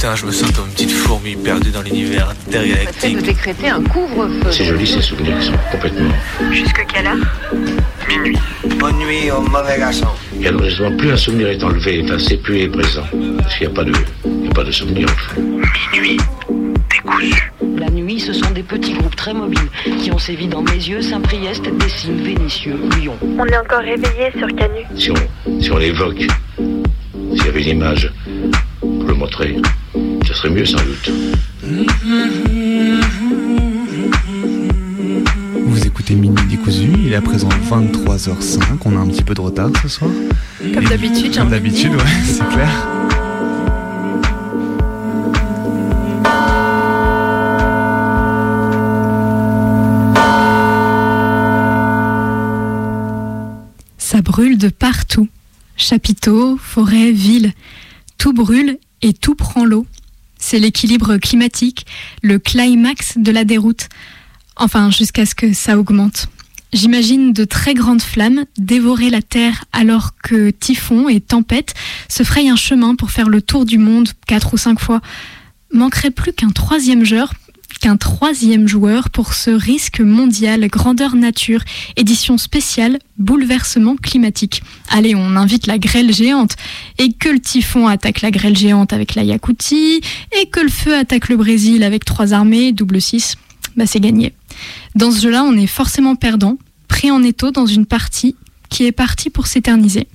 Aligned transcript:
Putain, 0.00 0.16
je 0.16 0.24
me 0.24 0.32
sens 0.32 0.50
comme 0.52 0.64
une 0.64 0.72
petite 0.72 0.92
fourmi 0.92 1.36
perdue 1.36 1.70
dans 1.72 1.82
l'univers 1.82 2.30
intergalactique. 2.30 3.16
de 3.16 3.20
décréter 3.20 3.68
un 3.68 3.82
couvre-feu. 3.82 4.50
C'est 4.50 4.64
joli 4.64 4.86
ces 4.86 5.02
souvenirs 5.02 5.38
qui 5.38 5.48
sont 5.48 5.52
complètement. 5.70 6.14
Jusque 6.50 6.86
quelle 6.90 7.06
heure 7.06 7.18
Minuit. 8.08 8.38
Bonne 8.78 8.96
nuit 8.96 9.30
au 9.30 9.42
mauvais 9.42 9.78
garçon. 9.78 10.06
Et 10.40 10.46
alors 10.46 10.64
justement, 10.64 10.96
plus 10.96 11.12
un 11.12 11.18
souvenir 11.18 11.48
est 11.48 11.62
enlevé, 11.62 12.00
enfin, 12.02 12.18
c'est 12.18 12.38
plus 12.38 12.60
est 12.60 12.68
présent. 12.68 13.04
Parce 13.42 13.58
qu'il 13.58 13.66
n'y 13.66 13.72
a 13.74 13.76
pas 13.76 13.84
de, 13.84 13.92
il 14.24 14.46
y 14.46 14.48
a 14.48 14.52
pas 14.52 14.64
de 14.64 14.70
souvenir 14.70 15.06
au 15.06 15.34
fond. 15.34 15.42
Minuit. 15.92 16.16
Décousu. 16.90 17.52
La 17.76 17.90
nuit, 17.90 18.20
ce 18.20 18.32
sont 18.32 18.50
des 18.52 18.62
petits 18.62 18.94
groupes 18.94 19.16
très 19.16 19.34
mobiles 19.34 19.68
qui 20.02 20.10
ont 20.10 20.18
sévi 20.18 20.48
dans 20.48 20.62
mes 20.62 20.76
yeux, 20.76 21.02
Saint-Priest, 21.02 21.64
Dessines, 21.78 22.24
Vénitieux, 22.24 22.80
Lyon. 22.98 23.18
On 23.38 23.44
est 23.44 23.58
encore 23.58 23.80
réveillé 23.80 24.30
sur 24.38 24.48
Canu. 24.56 24.80
Si 24.96 25.10
on, 25.10 25.60
si 25.60 25.70
on 25.70 25.76
l'évoque, 25.76 26.24
s'il 26.56 27.44
y 27.44 27.48
avait 27.48 27.62
une 27.64 27.76
image 27.76 28.10
pour 28.80 29.04
le 29.04 29.12
montrer, 29.14 29.56
serait 30.40 30.54
mieux 30.54 30.64
sans 30.64 30.78
doute. 30.78 31.10
Vous 35.66 35.86
écoutez 35.86 36.14
Minuit 36.14 36.46
décousu, 36.48 36.88
il 37.04 37.12
est 37.12 37.16
à 37.16 37.20
présent 37.20 37.48
23h05, 37.70 38.60
on 38.86 38.96
a 38.96 39.00
un 39.00 39.08
petit 39.08 39.22
peu 39.22 39.34
de 39.34 39.40
retard 39.42 39.70
ce 39.82 39.88
soir. 39.88 40.10
Comme 40.72 40.84
d'habitude, 40.84 41.36
Comme 41.36 41.50
d'habitude, 41.50 41.92
ouais, 41.92 42.04
c'est 42.24 42.48
clair. 42.48 42.70
Ça 53.98 54.22
brûle 54.22 54.56
de 54.56 54.68
partout. 54.68 55.28
Chapiteaux, 55.76 56.56
forêts, 56.56 57.12
villes. 57.12 57.52
Tout 58.16 58.32
brûle 58.32 58.78
et 59.02 59.12
tout 59.12 59.34
prend 59.34 59.64
l'eau. 59.64 59.86
C'est 60.40 60.58
l'équilibre 60.58 61.18
climatique, 61.18 61.86
le 62.22 62.38
climax 62.38 63.18
de 63.18 63.30
la 63.30 63.44
déroute. 63.44 63.88
Enfin, 64.56 64.90
jusqu'à 64.90 65.26
ce 65.26 65.34
que 65.34 65.52
ça 65.52 65.78
augmente. 65.78 66.26
J'imagine 66.72 67.32
de 67.32 67.44
très 67.44 67.74
grandes 67.74 68.02
flammes 68.02 68.44
dévorer 68.56 69.10
la 69.10 69.22
terre 69.22 69.64
alors 69.72 70.12
que 70.22 70.50
typhon 70.50 71.08
et 71.08 71.20
tempête 71.20 71.74
se 72.08 72.22
frayent 72.22 72.50
un 72.50 72.56
chemin 72.56 72.94
pour 72.94 73.10
faire 73.10 73.28
le 73.28 73.42
tour 73.42 73.64
du 73.64 73.78
monde 73.78 74.10
quatre 74.26 74.54
ou 74.54 74.56
cinq 74.56 74.80
fois. 74.80 75.00
Manquerait 75.72 76.10
plus 76.10 76.32
qu'un 76.32 76.50
troisième 76.50 77.04
joueur, 77.04 77.32
qu'un 77.78 77.96
troisième 77.96 78.66
joueur 78.68 79.10
pour 79.10 79.34
ce 79.34 79.50
risque 79.50 80.00
mondial 80.00 80.66
grandeur 80.68 81.14
nature, 81.16 81.62
édition 81.96 82.38
spéciale 82.38 82.98
bouleversement 83.18 83.96
climatique. 83.96 84.62
Allez, 84.88 85.14
on 85.14 85.36
invite 85.36 85.66
la 85.66 85.78
grêle 85.78 86.12
géante 86.12 86.56
et 86.98 87.12
que 87.12 87.28
le 87.28 87.40
typhon 87.40 87.86
attaque 87.86 88.22
la 88.22 88.30
grêle 88.30 88.56
géante 88.56 88.92
avec 88.92 89.14
la 89.14 89.22
Yakoutie 89.22 90.00
et 90.40 90.46
que 90.46 90.60
le 90.60 90.68
feu 90.68 90.94
attaque 90.94 91.28
le 91.28 91.36
Brésil 91.36 91.82
avec 91.82 92.04
trois 92.04 92.32
armées, 92.32 92.72
double 92.72 93.00
6, 93.00 93.36
bah 93.76 93.86
c'est 93.86 94.00
gagné. 94.00 94.32
Dans 94.94 95.10
ce 95.10 95.20
jeu-là, 95.20 95.44
on 95.44 95.56
est 95.56 95.66
forcément 95.66 96.16
perdant, 96.16 96.58
pris 96.88 97.10
en 97.10 97.22
étau 97.22 97.50
dans 97.50 97.66
une 97.66 97.86
partie 97.86 98.36
qui 98.68 98.86
est 98.86 98.92
partie 98.92 99.30
pour 99.30 99.46
s'éterniser. 99.46 100.06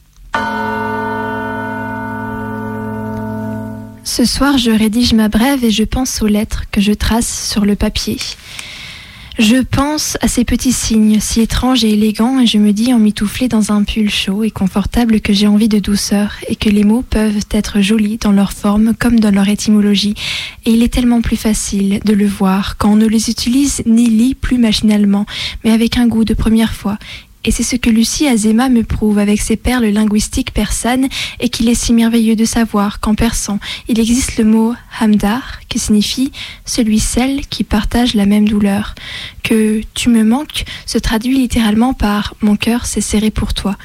Ce 4.08 4.24
soir, 4.24 4.60
je 4.60 4.70
rédige 4.70 5.14
ma 5.14 5.30
brève 5.30 5.66
et 5.66 5.72
je 5.72 5.84
pense 5.84 6.22
aux 6.22 6.28
lettres 6.28 6.66
que 6.72 6.80
je 6.80 6.94
trace 6.94 7.50
sur 7.50 7.66
le 7.66 7.76
papier. 7.76 8.18
Je 9.40 9.58
pense 9.58 10.16
à 10.22 10.28
ces 10.28 10.46
petits 10.46 10.72
signes 10.72 11.20
si 11.20 11.42
étranges 11.42 11.84
et 11.84 11.90
élégants 11.90 12.40
et 12.40 12.46
je 12.46 12.60
me 12.60 12.72
dis 12.72 12.94
en 12.94 13.00
mitouflé 13.00 13.48
dans 13.48 13.72
un 13.72 13.84
pull 13.84 14.12
chaud 14.12 14.44
et 14.44 14.52
confortable 14.52 15.22
que 15.22 15.34
j'ai 15.34 15.48
envie 15.48 15.68
de 15.68 15.80
douceur 15.80 16.36
et 16.48 16.56
que 16.56 16.70
les 16.70 16.84
mots 16.84 17.02
peuvent 17.02 17.44
être 17.50 17.82
jolis 17.82 18.18
dans 18.18 18.32
leur 18.32 18.54
forme 18.54 18.94
comme 18.94 19.20
dans 19.20 19.34
leur 19.34 19.50
étymologie. 19.50 20.14
Et 20.66 20.72
il 20.72 20.84
est 20.84 20.94
tellement 20.94 21.22
plus 21.22 21.36
facile 21.36 22.00
de 22.06 22.14
le 22.14 22.28
voir 22.28 22.78
quand 22.78 22.92
on 22.92 22.98
ne 22.98 23.08
les 23.08 23.32
utilise 23.32 23.82
ni 23.88 24.08
lit 24.08 24.36
plus 24.36 24.60
machinalement, 24.60 25.26
mais 25.64 25.72
avec 25.72 25.98
un 25.98 26.08
goût 26.08 26.26
de 26.26 26.36
première 26.36 26.76
fois. 26.76 27.00
Et 27.46 27.52
c'est 27.52 27.64
ce 27.64 27.76
que 27.76 27.92
Lucie 27.92 28.28
Azema 28.28 28.70
me 28.70 28.84
prouve 28.84 29.20
avec 29.20 29.40
ses 29.40 29.56
perles 29.56 29.86
linguistiques 29.86 30.52
persanes 30.52 31.08
et 31.40 31.50
qu'il 31.50 31.70
est 31.70 31.76
si 31.76 31.94
merveilleux 31.94 32.36
de 32.36 32.44
savoir 32.44 33.00
qu'en 33.00 33.14
persan, 33.14 33.60
il 33.88 34.00
existe 34.00 34.38
le 34.38 34.46
mot 34.46 34.74
hamdar 35.00 35.60
qui 35.70 35.78
signifie 35.78 36.32
celui, 36.66 37.00
celle 37.00 37.46
qui 37.46 37.64
partage 37.64 38.16
la 38.16 38.26
même 38.26 38.48
douleur. 38.48 38.96
Que 39.44 39.82
tu 39.94 40.10
me 40.10 40.24
manques 40.24 40.66
se 40.88 40.98
traduit 40.98 41.38
littéralement 41.38 41.94
par 41.94 42.34
mon 42.42 42.56
cœur 42.56 42.88
s'est 42.88 43.00
serré 43.00 43.30
pour 43.30 43.54
toi. 43.54 43.78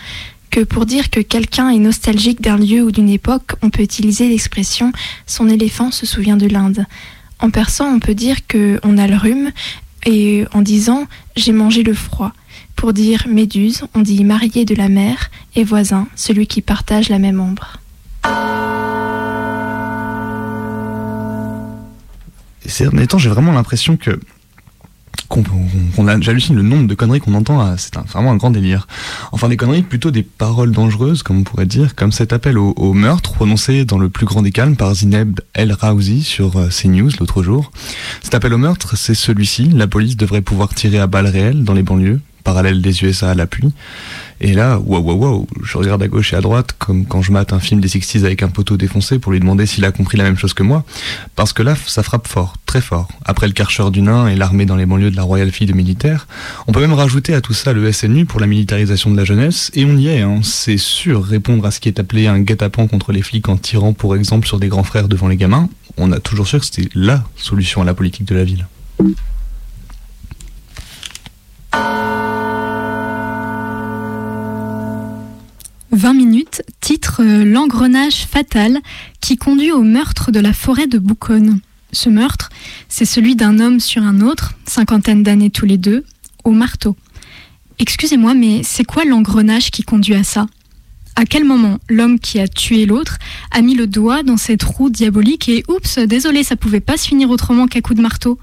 Que 0.51 0.61
pour 0.61 0.87
dire 0.87 1.11
que 1.11 1.21
quelqu'un 1.21 1.69
est 1.69 1.79
nostalgique 1.79 2.41
d'un 2.41 2.57
lieu 2.57 2.83
ou 2.83 2.91
d'une 2.91 3.11
époque, 3.11 3.53
on 3.61 3.69
peut 3.69 3.83
utiliser 3.83 4.29
l'expression 4.29 4.91
son 5.27 5.49
éléphant 5.51 5.91
se 5.91 6.07
souvient 6.07 6.39
de 6.39 6.47
l'Inde. 6.47 6.87
En 7.39 7.51
persan, 7.51 7.95
on 7.95 8.01
peut 8.01 8.15
dire 8.15 8.47
que 8.47 8.81
on 8.83 8.97
a 8.97 9.07
le 9.07 9.17
rhume 9.17 9.53
et 10.07 10.45
en 10.55 10.63
disant 10.63 11.07
j'ai 11.37 11.53
mangé 11.53 11.83
le 11.83 11.95
froid. 11.95 12.33
Pour 12.77 12.93
dire 12.95 13.27
méduse, 13.29 13.83
on 13.95 14.01
dit 14.01 14.25
marié 14.25 14.65
de 14.65 14.75
la 14.75 14.89
mer 14.89 15.31
et 15.55 15.65
voisin, 15.65 16.09
celui 16.17 16.47
qui 16.47 16.63
partage 16.63 17.09
la 17.11 17.19
même 17.19 17.39
ombre. 17.41 17.79
Et 22.65 22.69
ces 22.69 22.85
derniers 22.85 23.07
temps, 23.07 23.19
j'ai 23.19 23.29
vraiment 23.31 23.53
l'impression 23.53 23.97
que 23.97 24.19
qu'on 25.29 25.45
qu'on 25.95 26.21
j'hallucine 26.23 26.57
le 26.57 26.63
nombre 26.63 26.89
de 26.89 26.95
conneries 26.95 27.21
qu'on 27.21 27.35
entend, 27.35 27.61
à- 27.61 27.77
c'est 27.77 27.95
vraiment 27.97 28.33
un 28.33 28.37
grand 28.37 28.51
délire. 28.51 28.89
Enfin 29.31 29.49
des 29.49 29.57
conneries, 29.57 29.83
plutôt 29.83 30.11
des 30.11 30.23
paroles 30.25 30.73
dangereuses, 30.73 31.23
comme 31.23 31.39
on 31.39 31.43
pourrait 31.45 31.67
dire, 31.67 31.95
comme 31.95 32.11
cet 32.11 32.33
appel 32.33 32.59
au, 32.59 32.73
au 32.77 32.95
meurtre 32.95 33.33
prononcé 33.35 33.85
dans 33.85 33.99
le 33.99 34.09
plus 34.09 34.27
grand 34.27 34.43
des 34.43 34.51
calmes 34.51 34.75
par 34.77 34.93
Zineb 34.95 35.39
El 35.55 35.73
Raouzi 35.73 36.23
sur 36.25 36.57
euh, 36.59 36.69
CNews 36.69 37.11
l'autre 37.21 37.43
jour. 37.45 37.71
Cet 38.23 38.35
appel 38.35 38.53
au 38.55 38.59
meurtre, 38.59 38.97
c'est 38.97 39.15
celui-ci. 39.15 39.69
La 39.69 39.87
police 39.87 40.17
devrait 40.17 40.43
pouvoir 40.43 40.75
tirer 40.75 40.99
à 40.99 41.07
balles 41.07 41.29
réelles 41.29 41.63
dans 41.63 41.75
les 41.75 41.85
banlieues, 41.85 42.21
parallèle 42.45 42.81
des 42.81 43.05
USA 43.05 43.31
à 43.31 43.35
l'appui. 43.35 43.73
Et 44.43 44.55
là, 44.55 44.79
waouh, 44.79 45.03
waouh, 45.03 45.19
waouh, 45.19 45.47
je 45.63 45.77
regarde 45.77 46.03
à 46.03 46.09
gauche 46.09 46.33
et 46.33 46.37
à 46.37 46.41
droite, 46.41 46.75
comme 46.79 47.05
quand 47.05 47.21
je 47.21 47.31
mate 47.31 47.53
un 47.53 47.61
film 47.61 47.81
des 47.81 47.89
60s 47.89 48.25
avec 48.25 48.43
un 48.43 48.49
poteau 48.49 48.79
défoncé 48.79 49.19
pour 49.19 49.33
lui 49.33 49.41
demander 49.41 49.67
s'il 49.67 49.85
a 49.85 49.93
compris 49.93 50.17
la 50.17 50.25
même 50.25 50.39
chose 50.39 50.55
que 50.55 50.63
moi. 50.63 50.83
Parce 51.37 51.53
que 51.53 51.63
là, 51.63 51.75
ça 51.87 52.03
frappe 52.03 52.27
fort, 52.27 52.55
très 52.65 52.81
fort. 52.81 53.09
Après 53.27 53.47
le 53.47 53.53
Karcher 53.53 53.91
du 53.91 54.01
Nain 54.01 54.29
et 54.29 54.37
l'armée 54.37 54.65
dans 54.65 54.77
les 54.77 54.87
banlieues 54.87 55.11
de 55.11 55.17
la 55.17 55.25
Royal 55.25 55.51
Fille 55.51 55.67
de 55.67 55.75
militaires, 55.75 56.27
on 56.67 56.73
peut 56.73 56.81
même 56.81 56.95
rajouter 56.95 57.35
à 57.35 57.43
tout 57.43 57.53
ça 57.53 57.75
le 57.75 57.93
SNU 57.93 58.25
pour 58.25 58.41
la 58.41 58.47
militarisation 58.47 59.11
de 59.11 59.17
la 59.17 59.25
jeunesse, 59.25 59.71
et 59.75 59.85
on 59.85 59.97
y 59.97 60.09
est, 60.09 60.23
hein. 60.23 60.41
c'est 60.43 60.79
sûr, 60.79 61.23
répondre 61.23 61.67
à 61.67 61.71
ce 61.71 61.81
qui 61.81 61.89
est 61.89 62.01
appelé 62.01 62.27
un 62.27 62.41
guet-apens 62.41 62.89
contre 62.89 63.13
les 63.13 63.23
flics 63.23 63.49
en 63.51 63.59
tirant, 63.59 63.93
pour 63.93 64.17
exemple, 64.17 64.47
sur 64.47 64.59
des 64.59 64.69
grands 64.69 64.85
frères 64.85 65.09
devant 65.09 65.29
les 65.29 65.37
gamins, 65.37 65.69
on 65.99 66.13
a 66.13 66.19
toujours 66.19 66.47
sûr 66.47 66.61
que 66.61 66.67
c'était 66.67 66.89
LA 66.95 67.25
solution 67.37 67.83
à 67.83 67.85
la 67.85 67.93
politique 67.93 68.27
de 68.27 68.35
la 68.35 68.45
ville. 68.45 68.67
L'engrenage 77.23 78.27
fatal 78.27 78.79
qui 79.21 79.37
conduit 79.37 79.73
au 79.73 79.83
meurtre 79.83 80.31
de 80.31 80.41
la 80.41 80.53
forêt 80.53 80.87
de 80.87 80.99
Bouconne. 80.99 81.61
Ce 81.93 82.09
meurtre, 82.09 82.49
c'est 82.89 83.05
celui 83.05 83.37
d'un 83.37 83.59
homme 83.61 83.79
sur 83.79 84.03
un 84.03 84.21
autre, 84.21 84.55
cinquantaine 84.65 85.23
d'années 85.23 85.51
tous 85.51 85.67
les 85.67 85.77
deux, 85.77 86.05
au 86.45 86.53
marteau. 86.53 86.97
Excusez-moi, 87.79 88.35
mais 88.35 88.63
c'est 88.63 88.85
quoi 88.85 89.05
l'engrenage 89.05 89.71
qui 89.71 89.83
conduit 89.83 90.15
à 90.15 90.25
ça? 90.25 90.47
À 91.17 91.27
quel 91.27 91.45
moment 91.45 91.79
l'homme 91.89 92.19
qui 92.19 92.41
a 92.41 92.49
tué 92.49 92.87
l'autre 92.87 93.19
a 93.51 93.61
mis 93.61 93.75
le 93.75 93.87
doigt 93.87 94.23
dans 94.23 94.39
cette 94.39 94.63
roue 94.63 94.89
diabolique 94.89 95.49
et 95.49 95.65
oups, 95.69 95.99
désolé, 95.99 96.43
ça 96.43 96.57
pouvait 96.57 96.81
pas 96.81 96.97
se 96.97 97.09
finir 97.09 97.29
autrement 97.29 97.67
qu'à 97.67 97.83
coup 97.83 97.95
de 97.95 98.01
marteau? 98.01 98.39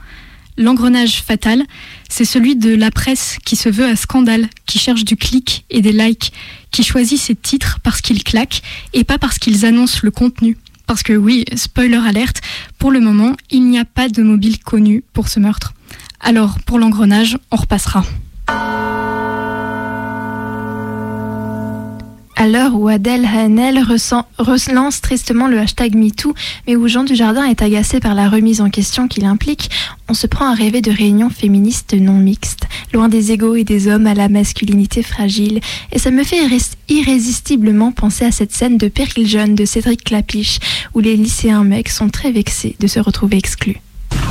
L'engrenage 0.58 1.22
fatal, 1.22 1.64
c'est 2.10 2.26
celui 2.26 2.56
de 2.56 2.74
la 2.74 2.90
presse 2.90 3.38
qui 3.46 3.56
se 3.56 3.70
veut 3.70 3.86
à 3.86 3.96
scandale, 3.96 4.50
qui 4.66 4.80
cherche 4.80 5.06
du 5.06 5.16
clic 5.16 5.66
et 5.70 5.82
des 5.82 5.92
likes, 5.92 6.34
qui 6.72 6.84
choisit 6.84 7.20
ses 7.20 7.36
titres 7.36 7.80
parce 7.84 8.02
qu'ils 8.02 8.24
claquent 8.24 8.64
et 8.94 9.04
pas 9.04 9.20
parce 9.20 9.38
qu'ils 9.38 9.66
annoncent 9.66 10.00
le 10.02 10.12
contenu. 10.12 10.58
Parce 10.88 11.04
que 11.04 11.14
oui, 11.14 11.46
spoiler 11.56 11.98
alerte, 11.98 12.42
pour 12.80 12.92
le 12.92 13.02
moment, 13.02 13.36
il 13.52 13.70
n'y 13.70 13.78
a 13.78 13.86
pas 13.86 14.10
de 14.10 14.24
mobile 14.24 14.58
connu 14.60 15.04
pour 15.14 15.28
ce 15.28 15.40
meurtre. 15.40 15.74
Alors, 16.22 16.60
pour 16.66 16.80
l'engrenage, 16.80 17.38
on 17.52 17.58
repassera. 17.58 18.04
À 22.40 22.48
l'heure 22.48 22.76
où 22.76 22.88
Adèle 22.88 23.26
Haenel 23.26 23.84
relance 24.38 25.02
tristement 25.02 25.48
le 25.48 25.58
hashtag 25.60 25.96
MeToo, 25.96 26.36
mais 26.68 26.76
où 26.76 26.88
Jean 26.88 27.04
Dujardin 27.04 27.44
est 27.46 27.64
agacé 27.64 28.00
par 28.00 28.14
la 28.14 28.30
remise 28.30 28.62
en 28.62 28.70
question 28.70 29.08
qu'il 29.08 29.26
implique, 29.26 29.72
on 30.08 30.14
se 30.14 30.28
prend 30.28 30.46
à 30.46 30.54
rêver 30.54 30.82
de 30.82 30.92
réunions 30.92 31.32
féministes 31.32 31.96
non 31.96 32.14
mixtes, 32.20 32.68
loin 32.94 33.10
des 33.10 33.32
égaux 33.32 33.56
et 33.56 33.64
des 33.64 33.88
hommes 33.88 34.06
à 34.06 34.14
la 34.14 34.30
masculinité 34.30 35.02
fragile. 35.02 35.62
Et 35.92 35.98
ça 35.98 36.12
me 36.12 36.24
fait 36.24 36.46
irrés- 36.46 36.76
irrésistiblement 36.90 37.92
penser 37.92 38.26
à 38.26 38.32
cette 38.32 38.54
scène 38.54 38.78
de 38.78 38.88
Péril 38.88 39.28
Jeune 39.28 39.56
de 39.56 39.66
Cédric 39.66 40.04
Clapiche, 40.04 40.60
où 40.94 41.00
les 41.00 41.16
lycéens 41.18 41.64
mecs 41.64 41.90
sont 41.90 42.10
très 42.10 42.32
vexés 42.32 42.76
de 42.80 42.86
se 42.86 43.00
retrouver 43.00 43.38
exclus. 43.38 43.82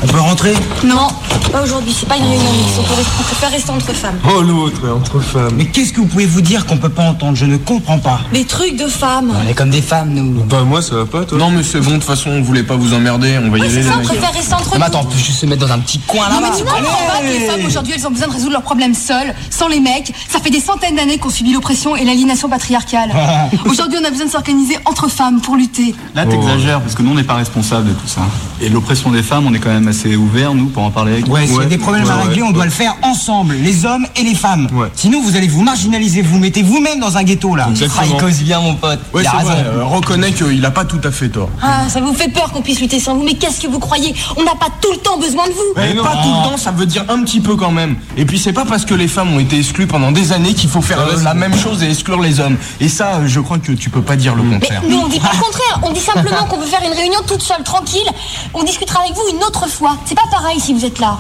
On 0.03 0.07
peut 0.07 0.21
rentrer 0.21 0.55
Non, 0.85 1.09
pas 1.51 1.63
aujourd'hui, 1.63 1.95
c'est 1.99 2.07
pas 2.09 2.17
une 2.17 2.25
réunion 2.25 2.53
mixte, 2.53 2.79
on 2.79 2.83
peut, 2.83 3.03
préfère 3.25 3.51
rester 3.51 3.71
entre 3.71 3.93
femmes. 3.95 4.19
Oh 4.29 4.43
l'autre, 4.43 4.81
entre 4.95 5.21
femmes. 5.21 5.53
Mais 5.57 5.67
qu'est-ce 5.67 5.93
que 5.93 6.01
vous 6.01 6.07
pouvez 6.07 6.27
vous 6.27 6.43
dire 6.43 6.67
qu'on 6.67 6.77
peut 6.77 6.91
pas 6.91 7.03
entendre? 7.05 7.37
Je 7.37 7.47
ne 7.47 7.57
comprends 7.57 7.99
pas. 7.99 8.21
Des 8.33 8.45
trucs 8.45 8.77
de 8.77 8.87
femmes. 8.87 9.33
On 9.45 9.49
est 9.49 9.55
comme 9.55 9.71
des 9.71 9.81
femmes, 9.83 10.11
nous. 10.13 10.45
Bah 10.45 10.63
moi 10.65 10.83
ça 10.83 10.97
va 10.97 11.07
pas 11.07 11.25
toi 11.25 11.39
Non 11.39 11.51
mais 11.51 11.63
c'est 11.63 11.81
bon, 11.81 11.93
de 11.93 11.95
toute 11.97 12.05
façon 12.05 12.31
on 12.31 12.43
voulait 12.43 12.63
pas 12.63 12.77
vous 12.77 12.93
emmerder, 12.95 13.39
on 13.43 13.51
va 13.51 13.59
y 13.59 13.61
Ouais, 13.63 13.67
aller 13.67 13.71
c'est 13.71 13.77
les 13.83 13.89
ça, 13.89 13.95
on 14.01 14.05
préfère 14.05 14.33
rester 14.33 14.55
entre 14.55 14.71
Mais 14.73 14.79
nous. 14.79 14.85
attends, 14.85 15.01
on 15.01 15.05
peut 15.07 15.19
juste 15.19 15.41
se 15.41 15.47
mettre 15.47 15.67
dans 15.67 15.73
un 15.73 15.79
petit 15.79 15.99
coin 16.01 16.29
Non, 16.29 16.41
là-bas. 16.41 16.51
mais 16.53 16.59
tu 16.59 16.65
comprends 16.65 16.83
pas 16.83 17.21
que 17.21 17.27
les 17.33 17.47
femmes 17.47 17.67
aujourd'hui 17.67 17.93
elles 17.97 18.07
ont 18.07 18.11
besoin 18.11 18.29
de 18.29 18.33
résoudre 18.33 18.53
leurs 18.53 18.63
problèmes 18.63 18.95
seules, 18.95 19.35
sans 19.51 19.69
les 19.69 19.81
mecs. 19.81 20.13
Ça 20.29 20.39
fait 20.41 20.51
des 20.51 20.61
centaines 20.61 20.97
d'années 20.97 21.19
qu'on 21.19 21.31
subit 21.31 21.53
l'oppression 21.53 21.97
et 21.97 22.05
l'aliénation 22.05 22.49
patriarcale. 22.49 23.11
aujourd'hui 23.65 23.99
on 24.01 24.05
a 24.07 24.11
besoin 24.11 24.27
de 24.27 24.31
s'organiser 24.31 24.77
entre 24.85 25.09
femmes 25.09 25.41
pour 25.41 25.57
lutter. 25.57 25.95
Là, 26.15 26.27
t'exagères, 26.27 26.81
parce 26.81 26.95
que 26.95 27.03
nous, 27.03 27.13
on 27.13 27.15
n'est 27.15 27.25
pas 27.25 27.35
responsable 27.35 27.89
de 27.89 27.93
tout 27.95 28.07
ça. 28.07 28.21
Et 28.61 28.69
l'oppression 28.69 29.11
des 29.11 29.23
femmes, 29.23 29.47
on 29.47 29.55
est 29.55 29.59
quand 29.59 29.71
même 29.71 29.86
assez 29.89 30.17
ouvert, 30.17 30.55
nous, 30.55 30.67
pour 30.67 30.83
en 30.83 30.91
parler 30.91 31.13
avec 31.13 31.29
Ouais, 31.29 31.47
s'il 31.47 31.57
y 31.57 31.61
a 31.61 31.65
des 31.67 31.79
problèmes 31.79 32.09
à 32.09 32.17
régler, 32.17 32.43
ouais. 32.43 32.49
on 32.49 32.53
doit 32.53 32.65
le 32.65 32.71
faire 32.71 32.97
ensemble, 33.03 33.55
les 33.55 33.85
hommes 33.85 34.07
et 34.17 34.23
les 34.23 34.35
femmes. 34.35 34.69
Ouais. 34.73 34.89
Sinon, 34.95 35.23
vous 35.23 35.37
allez 35.37 35.49
vous 35.49 35.63
marginaliser, 35.63 36.23
vous 36.23 36.39
mettez 36.39 36.63
vous-même 36.63 37.01
dans 37.01 37.17
un 37.17 37.23
ghetto 37.23 37.55
là. 37.55 37.69
Exactement. 37.71 38.03
Ah, 38.03 38.07
il 38.15 38.21
cause 38.21 38.43
bien, 38.43 38.61
mon 38.61 38.75
pote. 38.75 39.01
Ouais 39.13 39.23
il 39.23 39.27
a 39.27 39.31
raison. 39.33 39.51
vrai, 39.51 39.65
euh, 39.67 39.85
reconnais 39.85 40.33
qu'il 40.33 40.65
a 40.65 40.71
pas 40.71 40.85
tout 40.85 41.01
à 41.05 41.11
fait 41.11 41.29
tort. 41.29 41.49
Ah, 41.63 41.89
ça 41.89 42.01
vous 42.01 42.15
fait 42.15 42.29
peur 42.33 42.53
qu'on 42.53 42.63
puisse 42.63 42.81
lutter 42.81 43.01
sans 43.01 43.15
vous, 43.17 43.25
mais 43.25 43.35
qu'est-ce 43.35 43.61
que 43.61 43.67
vous 43.69 43.79
croyez? 43.79 44.15
On 44.37 44.45
n'a 44.45 44.55
pas 44.55 44.69
tout 44.81 44.93
le 44.93 44.99
temps 44.99 45.19
besoin 45.19 45.47
de 45.47 45.53
vous. 45.53 45.63
Mais 45.77 45.95
pas 45.95 46.17
tout 46.23 46.29
le 46.29 46.49
temps, 46.51 46.57
ça 46.57 46.71
veut 46.71 46.87
dire 46.87 47.05
un 47.09 47.23
petit 47.23 47.41
peu 47.41 47.57
quand 47.57 47.71
même. 47.73 47.97
Et 48.17 48.25
puis 48.25 48.39
c'est 48.39 48.53
pas 48.53 48.65
parce 48.65 48.85
que 48.85 48.95
les 48.95 49.09
femmes 49.09 49.33
ont 49.35 49.41
été 49.41 49.59
exclues 49.59 49.87
pendant 49.87 50.13
des 50.13 50.33
années 50.33 50.55
qu'il 50.55 50.71
faut 50.71 50.83
faire 50.83 51.01
euh, 51.01 51.23
la 51.23 51.35
même 51.35 51.55
chose 51.57 51.83
et 51.83 51.89
exclure 51.91 52.21
les 52.21 52.41
hommes. 52.41 52.57
Et 52.81 52.89
ça, 52.89 53.17
euh, 53.17 53.27
je 53.27 53.41
crois 53.41 53.59
que 53.59 53.73
tu 53.73 53.91
peux 53.91 54.03
pas 54.03 54.17
dire 54.17 54.35
le 54.35 54.43
Mais 54.43 54.59
contraire. 54.59 54.83
nous 54.89 54.99
on 54.99 55.09
dit 55.09 55.21
pas 55.21 55.31
le 55.33 55.41
contraire, 55.41 55.81
on 55.83 55.93
dit 55.93 56.01
simplement 56.01 56.45
qu'on 56.49 56.59
veut 56.59 56.67
faire 56.67 56.83
une 56.87 56.97
réunion 56.97 57.21
toute 57.27 57.43
seule, 57.43 57.63
tranquille. 57.63 58.07
On 58.55 58.63
discutera 58.63 59.01
avec 59.01 59.15
vous 59.15 59.23
une 59.37 59.43
autre 59.45 59.69
fois. 59.69 59.76
C'est 60.05 60.15
pas 60.15 60.29
pareil 60.31 60.59
si 60.61 60.73
vous 60.75 60.85
êtes 60.85 60.99
là. 60.99 61.19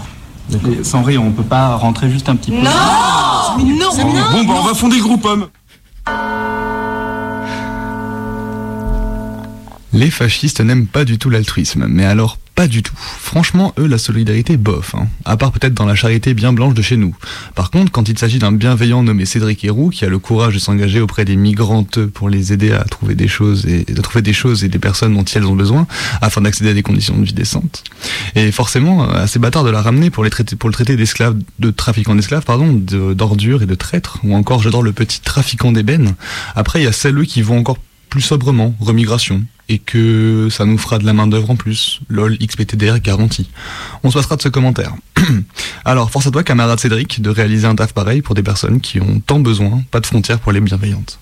Sans 0.82 1.02
rire, 1.02 1.22
on 1.22 1.32
peut 1.32 1.42
pas 1.42 1.74
rentrer 1.76 2.10
juste 2.10 2.28
un 2.28 2.36
petit 2.36 2.50
peu. 2.50 2.58
Non 2.58 2.70
Non, 3.58 3.88
Bon, 3.96 4.12
non 4.12 4.30
bon, 4.32 4.44
bah 4.44 4.54
on 4.58 4.62
va 4.66 4.74
fonder 4.74 4.96
le 4.96 5.02
groupe 5.02 5.24
homme. 5.24 5.48
Les 9.92 10.10
fascistes 10.10 10.60
n'aiment 10.60 10.86
pas 10.86 11.04
du 11.04 11.18
tout 11.18 11.30
l'altruisme, 11.30 11.86
mais 11.88 12.04
alors 12.04 12.38
pas 12.56 12.66
du 12.66 12.82
tout. 12.82 12.94
Franchement, 12.96 13.74
eux, 13.78 13.86
la 13.86 13.98
solidarité, 13.98 14.56
bof, 14.56 14.94
hein. 14.94 15.08
à 15.26 15.36
part 15.36 15.52
peut-être 15.52 15.74
dans 15.74 15.84
la 15.84 15.94
charité 15.94 16.32
bien 16.32 16.54
blanche 16.54 16.72
de 16.72 16.80
chez 16.80 16.96
nous. 16.96 17.14
Par 17.54 17.70
contre, 17.70 17.92
quand 17.92 18.08
il 18.08 18.18
s'agit 18.18 18.38
d'un 18.38 18.50
bienveillant 18.50 19.02
nommé 19.02 19.26
Cédric 19.26 19.62
Héroux, 19.62 19.90
qui 19.90 20.06
a 20.06 20.08
le 20.08 20.18
courage 20.18 20.54
de 20.54 20.58
s'engager 20.58 21.00
auprès 21.00 21.26
des 21.26 21.36
migrantes 21.36 22.06
pour 22.06 22.30
les 22.30 22.54
aider 22.54 22.72
à 22.72 22.82
trouver 22.84 23.14
des 23.14 23.28
choses 23.28 23.66
et 23.66 23.84
de 23.84 24.00
trouver 24.00 24.22
des 24.22 24.32
choses 24.32 24.64
et 24.64 24.68
des 24.68 24.78
personnes 24.78 25.14
dont 25.14 25.24
elles 25.34 25.44
ont 25.44 25.54
besoin, 25.54 25.86
afin 26.22 26.40
d'accéder 26.40 26.70
à 26.70 26.74
des 26.74 26.82
conditions 26.82 27.18
de 27.18 27.26
vie 27.26 27.34
décentes. 27.34 27.84
Et 28.34 28.50
forcément, 28.50 29.04
euh, 29.04 29.24
à 29.24 29.26
ces 29.26 29.38
bâtards 29.38 29.64
de 29.64 29.70
la 29.70 29.82
ramener 29.82 30.08
pour 30.08 30.24
les 30.24 30.30
traiter, 30.30 30.56
pour 30.56 30.70
le 30.70 30.74
traiter 30.74 30.96
d'esclaves, 30.96 31.36
de 31.58 31.70
trafiquants 31.70 32.14
d'esclaves, 32.14 32.44
pardon, 32.44 32.72
d'ordures 32.72 33.62
et 33.62 33.66
de 33.66 33.74
traîtres, 33.74 34.18
ou 34.24 34.34
encore, 34.34 34.62
j'adore 34.62 34.82
le 34.82 34.92
petit 34.92 35.20
trafiquant 35.20 35.72
d'ébène. 35.72 36.14
Après, 36.54 36.80
il 36.80 36.84
y 36.84 36.88
a 36.88 36.92
celles 36.92 37.26
qui 37.26 37.42
vont 37.42 37.58
encore 37.58 37.76
plus 38.16 38.22
sobrement, 38.22 38.74
remigration, 38.80 39.42
et 39.68 39.78
que 39.78 40.48
ça 40.50 40.64
nous 40.64 40.78
fera 40.78 40.98
de 40.98 41.04
la 41.04 41.12
main 41.12 41.26
d'œuvre 41.26 41.50
en 41.50 41.56
plus. 41.56 42.00
LOL, 42.08 42.38
XPTDR 42.38 42.98
garanti. 42.98 43.46
On 44.04 44.10
se 44.10 44.16
passera 44.16 44.36
de 44.36 44.40
ce 44.40 44.48
commentaire. 44.48 44.94
Alors, 45.84 46.10
force 46.10 46.26
à 46.26 46.30
toi, 46.30 46.42
camarade 46.42 46.80
Cédric, 46.80 47.20
de 47.20 47.28
réaliser 47.28 47.66
un 47.66 47.74
taf 47.74 47.92
pareil 47.92 48.22
pour 48.22 48.34
des 48.34 48.42
personnes 48.42 48.80
qui 48.80 49.02
ont 49.02 49.20
tant 49.20 49.38
besoin, 49.38 49.82
pas 49.90 50.00
de 50.00 50.06
frontières 50.06 50.38
pour 50.38 50.52
les 50.52 50.60
bienveillantes. 50.60 51.18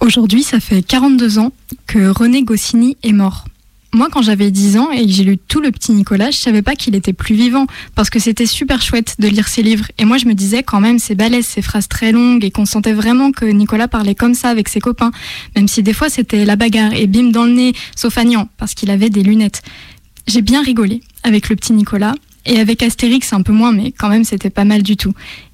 Aujourd'hui, 0.00 0.42
ça 0.42 0.58
fait 0.58 0.82
42 0.82 1.38
ans 1.38 1.52
que 1.86 2.08
René 2.08 2.42
Goscinny 2.42 2.96
est 3.04 3.12
mort. 3.12 3.44
Moi, 3.92 4.08
quand 4.10 4.22
j'avais 4.22 4.50
10 4.50 4.76
ans 4.78 4.90
et 4.90 5.06
que 5.06 5.12
j'ai 5.12 5.24
lu 5.24 5.38
tout 5.38 5.60
le 5.60 5.70
petit 5.70 5.92
Nicolas, 5.92 6.30
je 6.30 6.36
savais 6.36 6.62
pas 6.62 6.74
qu'il 6.74 6.94
était 6.94 7.12
plus 7.12 7.34
vivant 7.34 7.66
parce 7.94 8.10
que 8.10 8.18
c'était 8.18 8.46
super 8.46 8.82
chouette 8.82 9.16
de 9.18 9.28
lire 9.28 9.48
ses 9.48 9.62
livres. 9.62 9.86
Et 9.98 10.04
moi, 10.04 10.18
je 10.18 10.26
me 10.26 10.34
disais 10.34 10.62
quand 10.62 10.80
même, 10.80 10.98
c'est 10.98 11.14
balèze, 11.14 11.46
ces 11.46 11.62
phrases 11.62 11.88
très 11.88 12.12
longues 12.12 12.44
et 12.44 12.50
qu'on 12.50 12.66
sentait 12.66 12.92
vraiment 12.92 13.32
que 13.32 13.46
Nicolas 13.46 13.88
parlait 13.88 14.14
comme 14.14 14.34
ça 14.34 14.50
avec 14.50 14.68
ses 14.68 14.80
copains. 14.80 15.12
Même 15.54 15.68
si 15.68 15.82
des 15.82 15.92
fois 15.92 16.08
c'était 16.08 16.44
la 16.44 16.56
bagarre 16.56 16.92
et 16.92 17.06
bim 17.06 17.30
dans 17.30 17.44
le 17.44 17.52
nez, 17.52 17.72
sauf 17.94 18.18
Agnan, 18.18 18.48
parce 18.58 18.74
qu'il 18.74 18.90
avait 18.90 19.10
des 19.10 19.22
lunettes. 19.22 19.62
J'ai 20.26 20.42
bien 20.42 20.62
rigolé 20.62 21.00
avec 21.22 21.48
le 21.48 21.56
petit 21.56 21.72
Nicolas 21.72 22.14
et 22.44 22.58
avec 22.58 22.82
Astérix 22.82 23.32
un 23.32 23.42
peu 23.42 23.52
moins, 23.52 23.72
mais 23.72 23.92
quand 23.92 24.08
même 24.08 24.24
c'était 24.24 24.50
pas 24.50 24.64
mal 24.64 24.82
du 24.82 24.96
tout. 24.96 25.12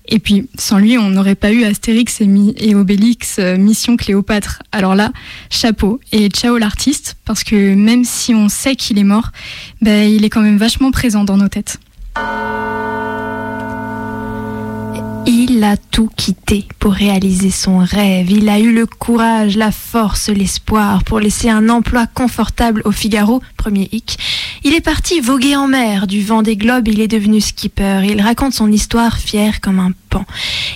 Et 0.09 0.19
puis, 0.19 0.49
sans 0.59 0.79
lui, 0.79 0.99
on 0.99 1.11
n'aurait 1.11 1.35
pas 1.35 1.53
eu 1.53 1.65
Astérix 1.65 2.21
et, 2.21 2.75
Obélix 2.75 3.37
euh, 3.39 3.57
Mission 3.57 3.97
Cléopâtre. 3.97 4.63
Alors 4.73 4.95
là, 4.95 5.13
chapeau 5.51 6.01
et 6.11 6.29
ciao 6.29 6.59
l'artiste, 6.59 7.17
parce 7.25 7.45
que 7.45 7.75
même 7.75 8.05
si 8.05 8.35
on 8.35 8.49
sait 8.49 8.75
qu'il 8.75 8.99
est 8.99 9.05
mort, 9.05 9.31
ben, 9.81 10.11
il 10.11 10.25
est 10.25 10.31
quand 10.31 10.43
même 10.43 10.59
vachement 10.59 10.91
présent 10.91 11.25
dans 11.25 11.37
nos 11.37 11.49
têtes. 11.49 11.79
Il 15.45 15.65
a 15.65 15.77
tout 15.77 16.09
quitté 16.17 16.67
pour 16.79 16.93
réaliser 16.93 17.51
son 17.51 17.79
rêve. 17.79 18.31
Il 18.31 18.49
a 18.49 18.61
eu 18.61 18.73
le 18.73 18.87
courage, 18.87 19.57
la 19.57 19.73
force, 19.73 20.29
l'espoir 20.29 21.03
pour 21.03 21.19
laisser 21.19 21.51
un 21.51 21.69
emploi 21.69 22.07
confortable 22.07 22.81
au 22.85 22.93
Figaro, 22.93 23.43
premier 23.57 23.89
hic. 23.91 24.19
Il 24.63 24.73
est 24.73 24.81
parti 24.81 25.19
voguer 25.19 25.57
en 25.57 25.67
mer. 25.67 26.07
Du 26.07 26.23
vent 26.23 26.43
des 26.43 26.55
globes, 26.57 26.87
il 26.87 27.01
est 27.01 27.09
devenu 27.09 27.41
skipper. 27.41 28.03
Il 28.09 28.21
raconte 28.21 28.53
son 28.53 28.71
histoire 28.71 29.19
fier 29.19 29.61
comme 29.61 29.81
un 29.81 29.91
pan. 30.11 30.25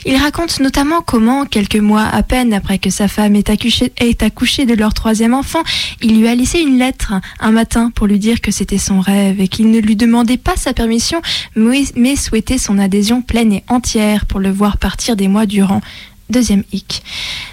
Il 0.05 0.17
raconte 0.17 0.59
notamment 0.59 1.01
comment, 1.01 1.45
quelques 1.45 1.77
mois 1.77 2.03
à 2.05 2.25
peine 2.25 2.53
après 2.53 2.79
que 2.79 2.91
sa 2.91 3.07
femme 3.07 3.37
ait 3.37 3.49
accouché, 3.49 3.93
ait 3.99 4.25
accouché 4.25 4.67
de 4.67 4.75
leur 4.75 4.95
troisième 4.95 5.35
enfant, 5.35 5.63
il 6.03 6.19
lui 6.19 6.27
a 6.27 6.35
laissé 6.35 6.59
une 6.59 6.79
lettre 6.79 7.15
un 7.39 7.53
matin 7.53 7.93
pour 7.95 8.07
lui 8.07 8.19
dire 8.19 8.41
que 8.41 8.51
c'était 8.51 8.79
son 8.79 8.99
rêve 8.99 9.41
et 9.41 9.47
qu'il 9.47 9.71
ne 9.71 9.79
lui 9.79 9.95
demandait 9.95 10.39
pas 10.39 10.57
sa 10.57 10.73
permission, 10.73 11.21
mais 11.55 12.17
souhaitait 12.17 12.59
son 12.59 12.79
adhésion 12.79 13.23
pleine 13.23 13.53
et 13.53 13.65
entière 13.69 14.27
pour 14.27 14.41
le 14.41 14.56
voir 14.57 14.79
partir 14.79 15.17
des 15.17 15.29
mois 15.29 15.47
durant. 15.47 15.81
Deuxième 16.29 16.65
hic. 16.73 17.03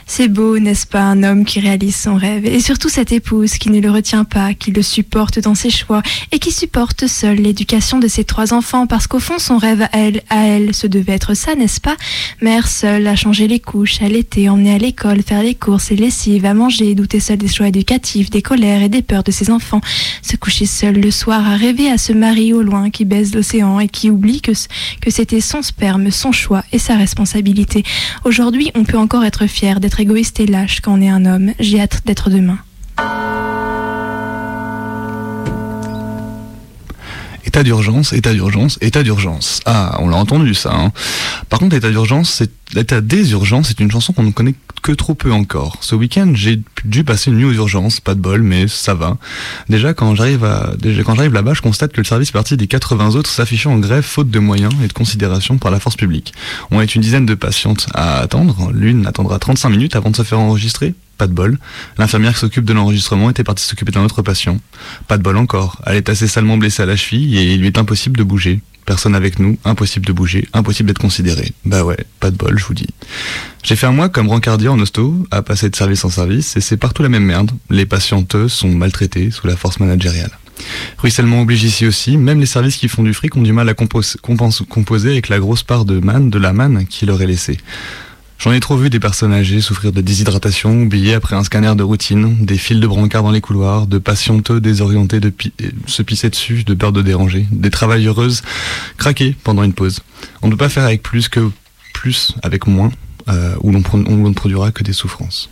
C'est 0.08 0.28
beau, 0.28 0.60
n'est-ce 0.60 0.86
pas, 0.86 1.02
un 1.02 1.24
homme 1.24 1.46
qui 1.46 1.60
réalise 1.60 1.96
son 1.96 2.16
rêve, 2.16 2.46
et 2.46 2.60
surtout 2.60 2.90
cette 2.90 3.12
épouse 3.12 3.54
qui 3.54 3.70
ne 3.70 3.80
le 3.80 3.90
retient 3.90 4.26
pas, 4.26 4.54
qui 4.54 4.72
le 4.72 4.82
supporte 4.82 5.40
dans 5.40 5.56
ses 5.56 5.70
choix, 5.70 6.02
et 6.32 6.40
qui 6.40 6.52
supporte 6.52 7.08
seule 7.08 7.38
l'éducation 7.38 8.00
de 8.00 8.08
ses 8.08 8.24
trois 8.24 8.54
enfants, 8.54 8.86
parce 8.86 9.08
qu'au 9.08 9.20
fond, 9.20 9.40
son 9.40 9.58
rêve 9.58 9.82
à 9.84 9.90
elle, 9.94 10.22
à 10.30 10.46
elle, 10.46 10.76
ce 10.76 10.88
devait 10.88 11.14
être 11.14 11.36
ça, 11.36 11.56
n'est-ce 11.56 11.80
pas? 11.80 11.96
Mère 12.42 12.68
seule, 12.68 13.08
à 13.08 13.16
changer 13.16 13.48
les 13.48 13.60
couches, 13.60 14.02
à 14.02 14.08
l'été, 14.08 14.50
emmener 14.50 14.76
à 14.76 14.78
l'école, 14.78 15.22
faire 15.24 15.42
les 15.42 15.56
courses 15.56 15.92
et 15.92 15.96
lessives, 15.96 16.46
à 16.46 16.54
manger, 16.54 16.96
douter 16.96 17.20
seule 17.20 17.38
des 17.38 17.48
choix 17.48 17.68
éducatifs, 17.68 18.30
des 18.30 18.42
colères 18.42 18.84
et 18.84 18.90
des 18.90 19.02
peurs 19.02 19.24
de 19.24 19.32
ses 19.32 19.50
enfants, 19.50 19.82
se 20.22 20.36
coucher 20.36 20.66
seule 20.66 21.00
le 21.00 21.12
soir 21.12 21.48
à 21.48 21.56
rêver 21.56 21.90
à 21.90 21.98
ce 21.98 22.12
mari 22.12 22.54
au 22.54 22.62
loin 22.62 22.90
qui 22.90 23.06
baise 23.06 23.34
l'océan 23.34 23.80
et 23.80 23.88
qui 23.88 24.10
oublie 24.10 24.42
que, 24.42 24.52
que 25.02 25.10
c'était 25.10 25.42
son 25.42 25.62
sperme, 25.62 26.12
son 26.12 26.32
choix 26.32 26.64
et 26.72 26.80
sa 26.80 26.98
responsabilité. 26.98 27.84
Aujourd'hui, 28.26 28.63
on 28.76 28.84
peut 28.84 28.98
encore 28.98 29.24
être 29.24 29.48
fier 29.48 29.80
d'être 29.80 30.00
égoïste 30.00 30.40
et 30.40 30.46
lâche 30.46 30.80
quand 30.82 30.94
on 30.98 31.02
est 31.02 31.10
un 31.10 31.26
homme. 31.26 31.52
J'ai 31.60 31.82
hâte 31.82 32.02
d'être 32.06 32.30
demain. 32.30 32.60
État 37.46 37.64
d'urgence, 37.64 38.14
état 38.14 38.34
d'urgence, 38.34 38.78
état 38.82 39.04
d'urgence. 39.04 39.60
Ah, 39.66 39.98
on 40.00 40.08
l'a 40.10 40.18
entendu 40.18 40.56
ça. 40.56 40.74
hein. 40.74 40.92
Par 41.50 41.60
contre, 41.60 41.76
état 41.76 41.90
d'urgence, 41.92 42.42
l'état 42.74 43.00
des 43.02 43.32
urgences, 43.32 43.68
c'est 43.68 43.80
une 43.80 43.92
chanson 43.92 44.12
qu'on 44.14 44.24
ne 44.24 44.32
connaît 44.32 44.56
que 44.84 44.92
trop 44.92 45.16
peu 45.16 45.32
encore. 45.32 45.78
Ce 45.82 45.96
week-end, 45.96 46.34
j'ai 46.36 46.62
dû 46.86 47.04
passer 47.04 47.32
une 47.32 47.38
nuit 47.38 47.46
aux 47.46 47.54
urgences, 47.54 48.00
pas 48.00 48.14
de 48.14 48.20
bol, 48.20 48.44
mais 48.44 48.68
ça 48.68 48.94
va. 48.94 49.18
Déjà, 49.70 49.94
quand 49.94 50.14
j'arrive 50.14 50.44
à, 50.44 50.74
déjà, 50.78 51.04
quand 51.04 51.16
j'arrive 51.16 51.34
là-bas, 51.34 51.54
je 51.56 51.62
constate 51.62 51.94
que 51.94 52.02
le 52.02 52.06
service 52.06 52.32
parti 52.32 52.58
des 52.58 52.68
80 52.68 53.16
autres 53.16 53.30
s'affichant 53.30 53.72
en 53.72 53.80
grève 53.80 54.04
faute 54.04 54.30
de 54.30 54.40
moyens 54.40 54.74
et 54.84 54.88
de 54.88 54.94
considération 54.94 55.58
par 55.58 55.72
la 55.72 55.80
force 55.80 55.96
publique. 55.96 56.34
On 56.70 56.82
est 56.82 56.96
une 56.96 57.02
dizaine 57.02 57.26
de 57.26 57.34
patientes 57.34 57.88
à 57.94 58.20
attendre. 58.20 58.72
L'une 58.74 59.08
attendra 59.08 59.40
35 59.40 59.70
minutes 59.70 59.96
avant 59.96 60.12
de 60.12 60.16
se 60.18 60.24
faire 60.24 60.40
enregistrer. 60.40 60.94
Pas 61.24 61.28
de 61.28 61.34
bol. 61.34 61.58
L'infirmière 61.98 62.34
qui 62.34 62.40
s'occupe 62.40 62.66
de 62.66 62.74
l'enregistrement 62.74 63.30
était 63.30 63.46
partie 63.46 63.64
s'occuper 63.64 63.94
d'un 63.94 64.04
autre 64.04 64.22
patient. 64.22 64.60
Pas 65.08 65.18
de 65.18 65.24
bol 65.24 65.38
encore. 65.38 65.82
Elle 65.86 65.96
est 65.96 66.10
assez 66.10 66.28
salement 66.28 66.58
blessée 66.58 66.84
à 66.84 66.86
la 66.86 66.98
cheville 66.98 67.38
et 67.38 67.54
il 67.54 67.62
lui 67.62 67.68
est 67.68 67.78
impossible 67.78 68.18
de 68.18 68.24
bouger. 68.24 68.60
Personne 68.86 69.16
avec 69.16 69.40
nous, 69.40 69.58
impossible 69.64 70.06
de 70.06 70.12
bouger, 70.12 70.50
impossible 70.52 70.88
d'être 70.88 71.00
considéré. 71.00 71.54
Bah 71.64 71.86
ouais, 71.86 71.96
pas 72.20 72.30
de 72.30 72.36
bol, 72.36 72.60
je 72.60 72.66
vous 72.66 72.74
dis. 72.74 72.90
J'ai 73.64 73.78
fait 73.78 73.86
un 73.86 73.94
mois 73.94 74.10
comme 74.10 74.28
brancardier 74.28 74.68
en 74.68 74.78
hosto, 74.78 75.26
à 75.32 75.42
passer 75.44 75.70
de 75.70 75.78
service 75.78 76.04
en 76.04 76.10
service, 76.10 76.58
et 76.58 76.60
c'est 76.60 76.76
partout 76.76 77.04
la 77.04 77.08
même 77.08 77.24
merde. 77.24 77.52
Les 77.70 77.86
patienteux 77.86 78.50
sont 78.50 78.74
maltraités 78.74 79.32
sous 79.32 79.48
la 79.48 79.56
force 79.56 79.80
managériale. 79.80 80.32
Ruissellement 80.98 81.42
oblige 81.42 81.64
ici 81.64 81.86
aussi, 81.86 82.18
même 82.18 82.42
les 82.42 82.46
services 82.46 82.76
qui 82.76 82.90
font 82.90 83.04
du 83.04 83.14
fric 83.14 83.38
ont 83.38 83.42
du 83.42 83.54
mal 83.54 83.70
à 83.70 83.74
composer 83.74 85.10
avec 85.10 85.30
la 85.30 85.40
grosse 85.40 85.64
part 85.64 85.86
de 85.86 86.00
manne, 86.00 86.30
de 86.30 86.38
la 86.38 86.52
manne 86.52 86.86
qui 86.86 87.06
leur 87.06 87.22
est 87.22 87.28
laissée. 87.28 87.60
J'en 88.44 88.52
ai 88.52 88.60
trop 88.60 88.76
vu 88.76 88.90
des 88.90 89.00
personnes 89.00 89.32
âgées 89.32 89.62
souffrir 89.62 89.94
de 89.94 90.02
déshydratation, 90.02 90.82
oubliées 90.82 91.14
après 91.14 91.34
un 91.34 91.46
scanner 91.46 91.76
de 91.78 91.84
routine, 91.84 92.36
des 92.46 92.58
files 92.58 92.82
de 92.82 92.88
brancards 92.88 93.24
dans 93.24 93.32
les 93.32 93.40
couloirs, 93.40 93.88
de 93.88 94.00
patienteux 94.00 94.60
désorientés 94.60 95.22
de 95.22 95.32
euh, 95.62 95.70
se 95.88 96.02
pisser 96.02 96.30
dessus, 96.30 96.66
de 96.66 96.74
peur 96.74 96.92
de 96.92 97.02
déranger, 97.02 97.48
des 97.54 97.70
travailleuses 97.70 98.42
craquer 98.98 99.34
pendant 99.46 99.64
une 99.64 99.72
pause. 99.72 100.02
On 100.42 100.48
ne 100.48 100.52
peut 100.52 100.58
pas 100.58 100.68
faire 100.68 100.84
avec 100.84 101.02
plus 101.02 101.30
que 101.30 101.52
plus 101.94 102.36
avec 102.44 102.68
moins, 102.68 102.92
euh, 103.30 103.56
où 103.62 103.72
l'on 103.72 103.80
ne 103.80 104.34
produira 104.34 104.74
que 104.74 104.84
des 104.84 104.92
souffrances. 104.92 105.50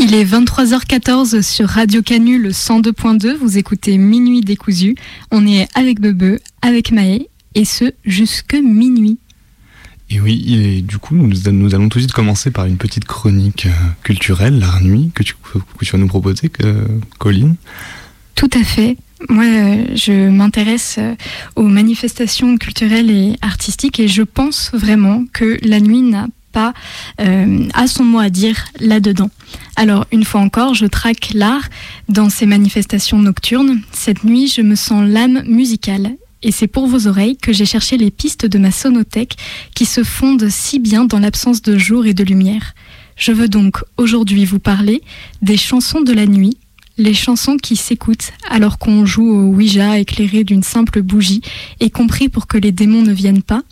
Il 0.00 0.12
est 0.12 0.24
23h14 0.24 1.40
sur 1.42 1.68
Radio 1.68 2.02
Canu, 2.02 2.42
le 2.42 2.50
102.2. 2.50 3.36
Vous 3.36 3.58
écoutez 3.58 3.96
Minuit 3.96 4.40
décousu. 4.40 4.96
On 5.30 5.46
est 5.46 5.68
avec 5.76 6.00
Bebe, 6.00 6.40
avec 6.62 6.90
Maë, 6.90 7.28
et 7.58 7.64
ce 7.64 7.92
jusque 8.04 8.54
minuit. 8.54 9.18
Et 10.10 10.20
oui, 10.20 10.54
et 10.54 10.80
du 10.80 10.96
coup, 10.96 11.14
nous, 11.14 11.28
nous, 11.52 11.74
allons 11.74 11.88
tout 11.90 11.98
de 11.98 12.04
suite 12.04 12.14
commencer 12.14 12.50
par 12.50 12.64
une 12.64 12.78
petite 12.78 13.04
chronique 13.04 13.66
euh, 13.66 13.72
culturelle, 14.02 14.58
l'art 14.58 14.80
nuit, 14.80 15.10
que 15.14 15.22
tu, 15.22 15.34
que 15.34 15.84
tu 15.84 15.92
vas 15.92 15.98
nous 15.98 16.06
proposer, 16.06 16.48
que, 16.48 16.86
Colline. 17.18 17.56
Tout 18.34 18.48
à 18.54 18.62
fait. 18.62 18.96
Moi, 19.28 19.44
euh, 19.44 19.84
je 19.94 20.30
m'intéresse 20.30 20.96
euh, 20.98 21.14
aux 21.56 21.64
manifestations 21.64 22.56
culturelles 22.56 23.10
et 23.10 23.36
artistiques 23.42 23.98
et 23.98 24.06
je 24.06 24.22
pense 24.22 24.70
vraiment 24.72 25.24
que 25.32 25.58
la 25.62 25.80
nuit 25.80 26.02
n'a 26.02 26.28
pas 26.52 26.72
euh, 27.20 27.66
a 27.74 27.86
son 27.88 28.04
mot 28.04 28.20
à 28.20 28.30
dire 28.30 28.64
là-dedans. 28.78 29.30
Alors, 29.76 30.06
une 30.12 30.24
fois 30.24 30.40
encore, 30.40 30.74
je 30.74 30.86
traque 30.86 31.30
l'art 31.34 31.68
dans 32.08 32.30
ces 32.30 32.46
manifestations 32.46 33.18
nocturnes. 33.18 33.80
Cette 33.92 34.24
nuit, 34.24 34.46
je 34.46 34.62
me 34.62 34.76
sens 34.76 35.06
l'âme 35.06 35.42
musicale. 35.46 36.12
Et 36.42 36.52
c'est 36.52 36.68
pour 36.68 36.86
vos 36.86 37.06
oreilles 37.06 37.36
que 37.36 37.52
j'ai 37.52 37.66
cherché 37.66 37.96
les 37.96 38.10
pistes 38.10 38.46
de 38.46 38.58
ma 38.58 38.70
sonothèque 38.70 39.36
qui 39.74 39.84
se 39.84 40.04
fondent 40.04 40.48
si 40.48 40.78
bien 40.78 41.04
dans 41.04 41.18
l'absence 41.18 41.62
de 41.62 41.76
jour 41.76 42.06
et 42.06 42.14
de 42.14 42.24
lumière. 42.24 42.74
Je 43.16 43.32
veux 43.32 43.48
donc 43.48 43.78
aujourd'hui 43.96 44.44
vous 44.44 44.60
parler 44.60 45.02
des 45.42 45.56
chansons 45.56 46.00
de 46.00 46.12
la 46.12 46.26
nuit, 46.26 46.56
les 46.96 47.14
chansons 47.14 47.56
qui 47.56 47.74
s'écoutent 47.74 48.32
alors 48.48 48.78
qu'on 48.78 49.04
joue 49.04 49.28
au 49.28 49.46
Ouija 49.46 49.98
éclairé 49.98 50.44
d'une 50.44 50.62
simple 50.62 51.02
bougie 51.02 51.42
et 51.80 51.90
compris 51.90 52.28
pour 52.28 52.46
que 52.46 52.58
les 52.58 52.70
démons 52.70 53.02
ne 53.02 53.12
viennent 53.12 53.42
pas, 53.42 53.62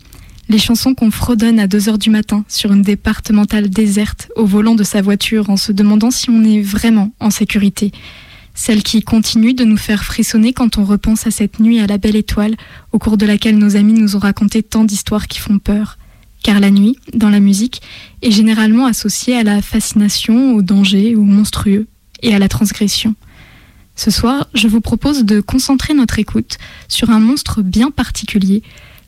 les 0.49 0.59
chansons 0.59 0.93
qu'on 0.93 1.11
fredonne 1.11 1.59
à 1.59 1.67
2 1.67 1.89
heures 1.89 1.97
du 1.97 2.09
matin 2.09 2.43
sur 2.47 2.73
une 2.73 2.81
départementale 2.81 3.69
déserte 3.69 4.29
au 4.35 4.45
volant 4.45 4.75
de 4.75 4.83
sa 4.83 5.01
voiture 5.01 5.49
en 5.49 5.57
se 5.57 5.71
demandant 5.71 6.11
si 6.11 6.29
on 6.29 6.43
est 6.43 6.61
vraiment 6.61 7.11
en 7.19 7.29
sécurité. 7.29 7.91
Celles 8.59 8.81
qui 8.81 9.03
continuent 9.03 9.53
de 9.53 9.63
nous 9.63 9.77
faire 9.77 10.03
frissonner 10.03 10.51
quand 10.51 10.79
on 10.79 10.83
repense 10.83 11.27
à 11.27 11.31
cette 11.31 11.59
nuit 11.59 11.79
à 11.79 11.85
la 11.85 11.99
belle 11.99 12.15
étoile 12.15 12.55
au 12.91 12.97
cours 12.97 13.15
de 13.15 13.25
laquelle 13.27 13.59
nos 13.59 13.75
amis 13.75 13.93
nous 13.93 14.15
ont 14.15 14.19
raconté 14.19 14.63
tant 14.63 14.83
d'histoires 14.83 15.27
qui 15.27 15.37
font 15.37 15.59
peur. 15.59 15.99
Car 16.41 16.59
la 16.59 16.71
nuit, 16.71 16.97
dans 17.13 17.29
la 17.29 17.39
musique, 17.39 17.83
est 18.23 18.31
généralement 18.31 18.87
associée 18.87 19.37
à 19.37 19.43
la 19.43 19.61
fascination, 19.61 20.55
au 20.55 20.63
danger, 20.63 21.15
au 21.15 21.21
monstrueux 21.21 21.85
et 22.23 22.33
à 22.33 22.39
la 22.39 22.49
transgression. 22.49 23.13
Ce 23.95 24.09
soir, 24.09 24.47
je 24.55 24.67
vous 24.67 24.81
propose 24.81 25.23
de 25.23 25.39
concentrer 25.39 25.93
notre 25.93 26.17
écoute 26.17 26.57
sur 26.87 27.11
un 27.11 27.19
monstre 27.19 27.61
bien 27.61 27.91
particulier, 27.91 28.63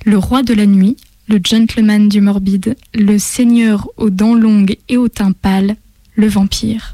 le 0.05 0.19
roi 0.19 0.43
de 0.43 0.53
la 0.53 0.67
nuit, 0.67 0.95
le 1.27 1.39
gentleman 1.43 2.07
du 2.07 2.21
morbide, 2.21 2.77
le 2.93 3.17
seigneur 3.17 3.89
aux 3.97 4.11
dents 4.11 4.35
longues 4.35 4.77
et 4.89 4.97
au 4.97 5.07
teint 5.07 5.31
pâle, 5.31 5.75
le 6.13 6.27
vampire. 6.27 6.93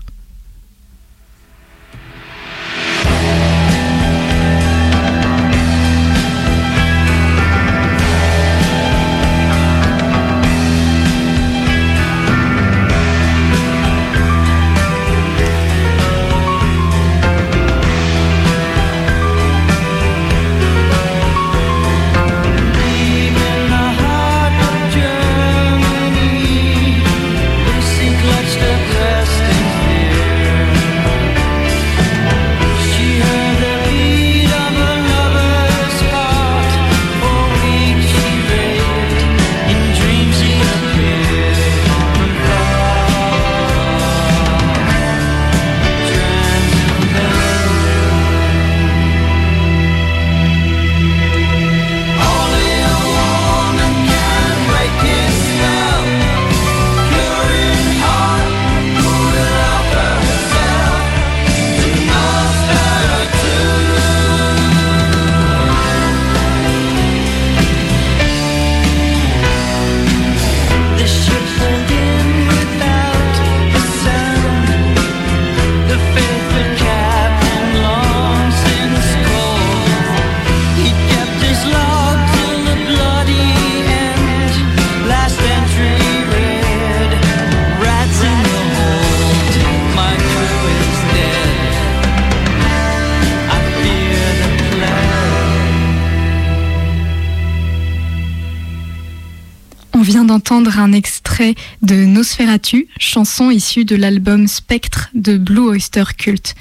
Entendre 100.36 100.80
un 100.80 100.92
extrait 100.92 101.56
de 101.82 101.96
Nosferatu, 101.96 102.90
chanson 103.00 103.52
issue 103.52 103.86
de 103.86 103.96
l'album 103.96 104.50
Spectre 104.50 105.10
de 105.14 105.38
Blue 105.38 105.70
Oyster 105.70 106.04
Cult. 106.18 106.56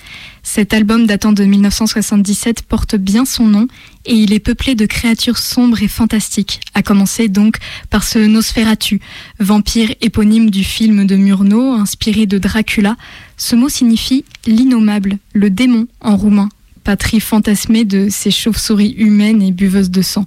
Cet 0.44 0.72
album 0.72 1.08
datant 1.08 1.32
de 1.32 1.42
1977 1.42 2.62
porte 2.62 2.94
bien 2.94 3.24
son 3.24 3.46
nom 3.46 3.66
et 4.06 4.14
il 4.14 4.32
est 4.32 4.38
peuplé 4.38 4.76
de 4.76 4.86
créatures 4.86 5.38
sombres 5.38 5.82
et 5.82 5.88
fantastiques, 5.88 6.60
à 6.74 6.84
commencer 6.84 7.26
donc 7.26 7.56
par 7.90 8.04
ce 8.04 8.20
Nosferatu, 8.20 9.00
vampire 9.40 9.92
éponyme 10.00 10.50
du 10.50 10.62
film 10.62 11.04
de 11.04 11.16
Murnau, 11.16 11.72
inspiré 11.72 12.26
de 12.26 12.38
Dracula. 12.38 12.96
Ce 13.36 13.56
mot 13.56 13.68
signifie 13.68 14.24
l'innommable, 14.46 15.18
le 15.32 15.50
démon 15.50 15.88
en 16.00 16.16
roumain, 16.16 16.48
patrie 16.84 17.18
fantasmée 17.18 17.84
de 17.84 18.06
ces 18.08 18.30
chauves-souris 18.30 18.94
humaines 18.98 19.42
et 19.42 19.50
buveuses 19.50 19.90
de 19.90 20.02
sang 20.02 20.26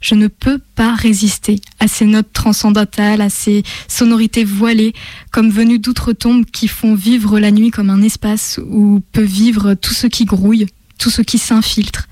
je 0.00 0.14
ne 0.14 0.28
peux 0.28 0.58
pas 0.74 0.94
résister 0.94 1.60
à 1.80 1.88
ces 1.88 2.04
notes 2.04 2.32
transcendantales, 2.32 3.20
à 3.20 3.30
ces 3.30 3.62
sonorités 3.88 4.44
voilées, 4.44 4.94
comme 5.30 5.50
venues 5.50 5.78
d'outre-tombe 5.78 6.44
qui 6.44 6.68
font 6.68 6.94
vivre 6.94 7.38
la 7.38 7.50
nuit 7.50 7.70
comme 7.70 7.90
un 7.90 8.02
espace 8.02 8.60
où 8.70 9.02
peut 9.12 9.22
vivre 9.22 9.74
tout 9.74 9.94
ce 9.94 10.06
qui 10.06 10.24
grouille, 10.24 10.66
tout 10.98 11.10
ce 11.10 11.22
qui 11.22 11.38
s'infiltre. 11.38 12.08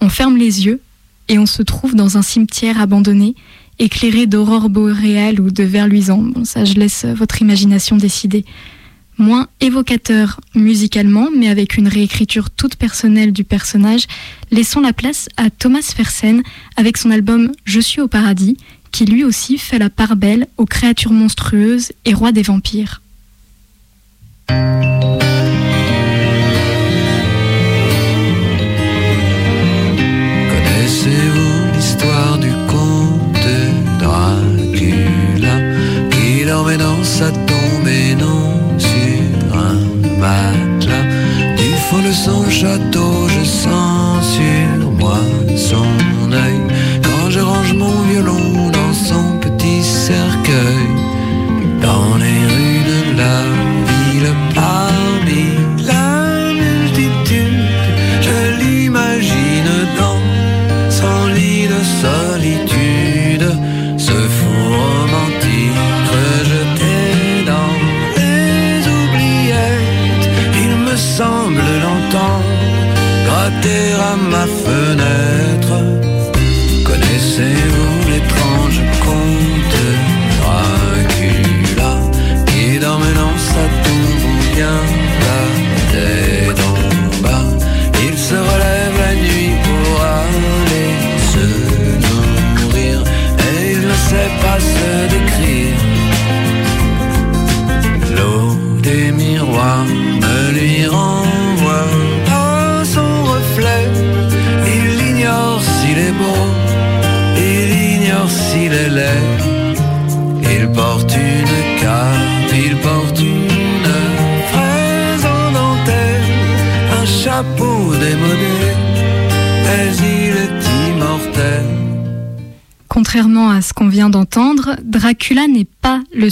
On 0.00 0.08
ferme 0.08 0.36
les 0.36 0.66
yeux 0.66 0.80
et 1.28 1.38
on 1.38 1.46
se 1.46 1.62
trouve 1.62 1.94
dans 1.94 2.18
un 2.18 2.22
cimetière 2.22 2.80
abandonné, 2.80 3.34
éclairé 3.78 4.26
d'aurores 4.26 4.68
boréales 4.68 5.40
ou 5.40 5.50
de 5.50 5.62
vers 5.62 5.88
luisants. 5.88 6.22
Bon, 6.22 6.44
ça, 6.44 6.64
je 6.64 6.74
laisse 6.74 7.04
votre 7.04 7.40
imagination 7.40 7.96
décider 7.96 8.44
moins 9.18 9.48
évocateur 9.60 10.40
musicalement, 10.54 11.28
mais 11.36 11.48
avec 11.48 11.76
une 11.76 11.88
réécriture 11.88 12.50
toute 12.50 12.76
personnelle 12.76 13.32
du 13.32 13.44
personnage, 13.44 14.06
laissons 14.50 14.80
la 14.80 14.92
place 14.92 15.28
à 15.36 15.50
Thomas 15.50 15.92
Fersen 15.94 16.42
avec 16.76 16.96
son 16.96 17.10
album 17.10 17.52
Je 17.64 17.80
suis 17.80 18.00
au 18.00 18.08
paradis, 18.08 18.56
qui 18.92 19.04
lui 19.04 19.24
aussi 19.24 19.58
fait 19.58 19.78
la 19.78 19.90
part 19.90 20.16
belle 20.16 20.46
aux 20.56 20.66
créatures 20.66 21.12
monstrueuses 21.12 21.92
et 22.04 22.14
rois 22.14 22.32
des 22.32 22.42
vampires. 22.42 23.02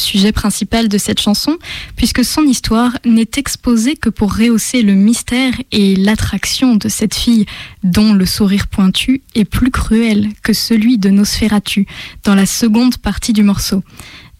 Sujet 0.08 0.32
principal 0.32 0.88
de 0.88 0.98
cette 0.98 1.20
chanson, 1.20 1.58
puisque 1.96 2.24
son 2.24 2.42
histoire 2.42 2.96
n'est 3.04 3.36
exposée 3.36 3.96
que 3.96 4.08
pour 4.08 4.34
rehausser 4.34 4.82
le 4.82 4.94
mystère 4.94 5.52
et 5.70 5.96
l'attraction 5.96 6.76
de 6.76 6.88
cette 6.88 7.14
fille, 7.14 7.46
dont 7.84 8.14
le 8.14 8.26
sourire 8.26 8.68
pointu 8.68 9.22
est 9.34 9.44
plus 9.44 9.70
cruel 9.70 10.28
que 10.42 10.52
celui 10.52 10.98
de 10.98 11.10
Nosferatu, 11.10 11.86
dans 12.24 12.34
la 12.34 12.46
seconde 12.46 12.96
partie 12.96 13.32
du 13.32 13.42
morceau. 13.42 13.82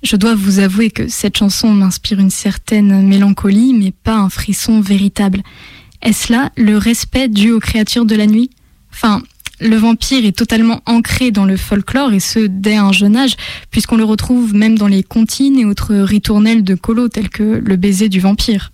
Je 0.03 0.17
dois 0.17 0.35
vous 0.35 0.61
avouer 0.61 0.91
que 0.91 1.09
cette 1.09 1.37
chanson 1.37 1.69
m'inspire 1.75 2.21
une 2.21 2.31
certaine 2.31 3.07
mélancolie, 3.07 3.75
mais 3.75 3.91
pas 3.93 4.17
un 4.17 4.31
frisson 4.31 4.81
véritable. 4.81 5.43
Est-ce 6.03 6.33
là 6.33 6.51
le 6.57 6.79
respect 6.79 7.29
dû 7.29 7.51
aux 7.51 7.61
créatures 7.61 8.07
de 8.07 8.15
la 8.15 8.27
nuit? 8.27 8.51
Enfin, 8.93 9.23
le 9.61 9.77
vampire 9.77 10.25
est 10.25 10.37
totalement 10.37 10.81
ancré 10.87 11.31
dans 11.31 11.45
le 11.45 11.57
folklore 11.57 12.13
et 12.13 12.21
ce 12.21 12.41
dès 12.41 12.77
un 12.77 12.93
jeune 12.93 13.17
âge, 13.17 13.37
puisqu'on 13.71 13.97
le 13.97 14.05
retrouve 14.05 14.55
même 14.55 14.79
dans 14.79 14.87
les 14.87 15.03
comptines 15.03 15.59
et 15.59 15.65
autres 15.65 15.95
ritournelles 15.95 16.65
de 16.65 16.75
colo 16.75 17.09
tels 17.09 17.29
que 17.29 17.43
le 17.43 17.77
baiser 17.77 18.09
du 18.09 18.21
vampire. 18.21 18.73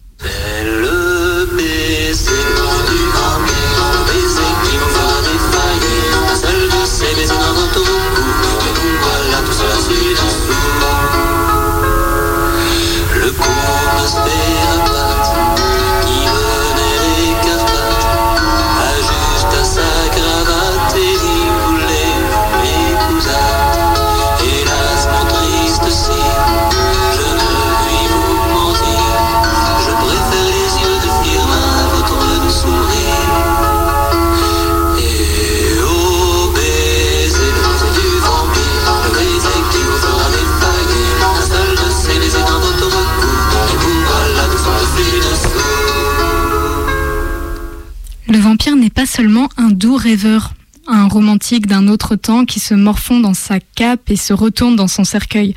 Pas 48.94 49.06
seulement 49.06 49.48
un 49.56 49.70
doux 49.70 49.96
rêveur, 49.96 50.54
un 50.86 51.08
romantique 51.08 51.66
d'un 51.66 51.88
autre 51.88 52.16
temps 52.16 52.44
qui 52.44 52.60
se 52.60 52.74
morfond 52.74 53.20
dans 53.20 53.34
sa 53.34 53.58
cape 53.60 54.10
et 54.10 54.16
se 54.16 54.32
retourne 54.32 54.76
dans 54.76 54.88
son 54.88 55.04
cercueil. 55.04 55.54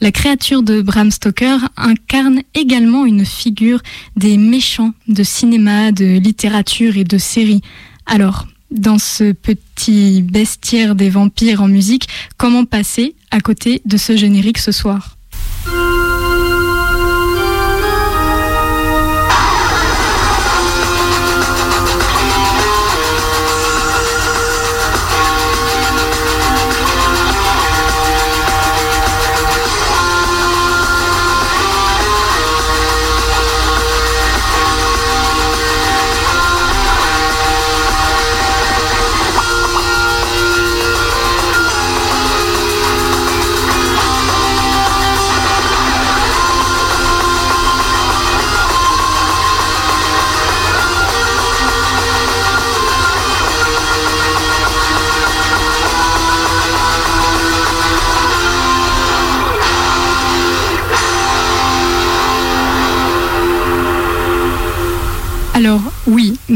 La 0.00 0.12
créature 0.12 0.62
de 0.62 0.82
Bram 0.82 1.10
Stoker 1.10 1.56
incarne 1.76 2.42
également 2.54 3.06
une 3.06 3.24
figure 3.24 3.80
des 4.14 4.36
méchants 4.36 4.92
de 5.08 5.22
cinéma, 5.22 5.90
de 5.90 6.18
littérature 6.18 6.96
et 6.96 7.04
de 7.04 7.18
série. 7.18 7.62
Alors, 8.04 8.46
dans 8.70 8.98
ce 8.98 9.32
petit 9.32 10.22
bestiaire 10.22 10.94
des 10.94 11.08
vampires 11.08 11.62
en 11.62 11.68
musique, 11.68 12.08
comment 12.36 12.64
passer 12.64 13.14
à 13.30 13.40
côté 13.40 13.80
de 13.86 13.96
ce 13.96 14.16
générique 14.16 14.58
ce 14.58 14.72
soir? 14.72 15.16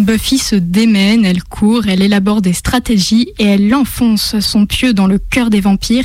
Buffy 0.04 0.38
se 0.38 0.56
démène, 0.56 1.24
elle 1.24 1.42
court, 1.42 1.86
elle 1.88 2.02
élabore 2.02 2.42
des 2.42 2.52
stratégies 2.52 3.28
et 3.38 3.44
elle 3.44 3.74
enfonce 3.74 4.38
son 4.40 4.66
pieu 4.66 4.92
dans 4.92 5.06
le 5.06 5.18
cœur 5.18 5.50
des 5.50 5.60
vampires, 5.60 6.04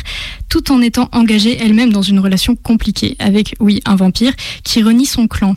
tout 0.50 0.72
en 0.72 0.82
étant 0.82 1.10
engagée 1.12 1.58
elle-même 1.58 1.92
dans 1.92 2.02
une 2.02 2.20
relation 2.20 2.56
compliquée 2.56 3.16
avec, 3.20 3.56
oui, 3.60 3.82
un 3.86 3.96
vampire 3.96 4.34
qui 4.64 4.84
renie 4.84 5.06
son 5.06 5.28
clan. 5.28 5.56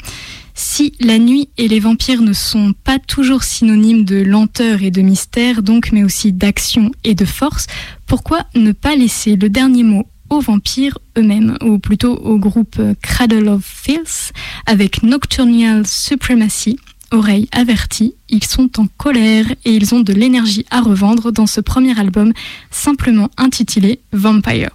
Si 0.54 0.94
la 1.00 1.18
nuit 1.18 1.50
et 1.56 1.68
les 1.68 1.78
vampires 1.78 2.20
ne 2.20 2.32
sont 2.32 2.72
pas 2.84 2.98
toujours 2.98 3.44
synonymes 3.44 4.04
de 4.04 4.16
lenteur 4.16 4.82
et 4.82 4.90
de 4.90 5.02
mystère, 5.02 5.62
donc, 5.62 5.92
mais 5.92 6.02
aussi 6.02 6.32
d'action 6.32 6.90
et 7.04 7.14
de 7.14 7.24
force, 7.24 7.66
pourquoi 8.06 8.44
ne 8.56 8.72
pas 8.72 8.96
laisser 8.96 9.36
le 9.36 9.48
dernier 9.48 9.84
mot 9.84 10.08
aux 10.30 10.40
vampires 10.40 10.98
eux-mêmes, 11.16 11.56
ou 11.62 11.78
plutôt 11.78 12.14
au 12.14 12.38
groupe 12.38 12.80
Cradle 13.02 13.48
of 13.48 13.64
Filth 13.64 14.32
avec 14.66 15.02
Nocturnal 15.02 15.86
Supremacy, 15.86 16.78
Oreilles 17.10 17.48
averties, 17.52 18.14
ils 18.28 18.44
sont 18.44 18.80
en 18.80 18.86
colère 18.86 19.46
et 19.64 19.72
ils 19.72 19.94
ont 19.94 20.00
de 20.00 20.12
l'énergie 20.12 20.66
à 20.70 20.80
revendre 20.80 21.32
dans 21.32 21.46
ce 21.46 21.60
premier 21.60 21.98
album 21.98 22.32
simplement 22.70 23.30
intitulé 23.38 24.00
Vampire. 24.12 24.70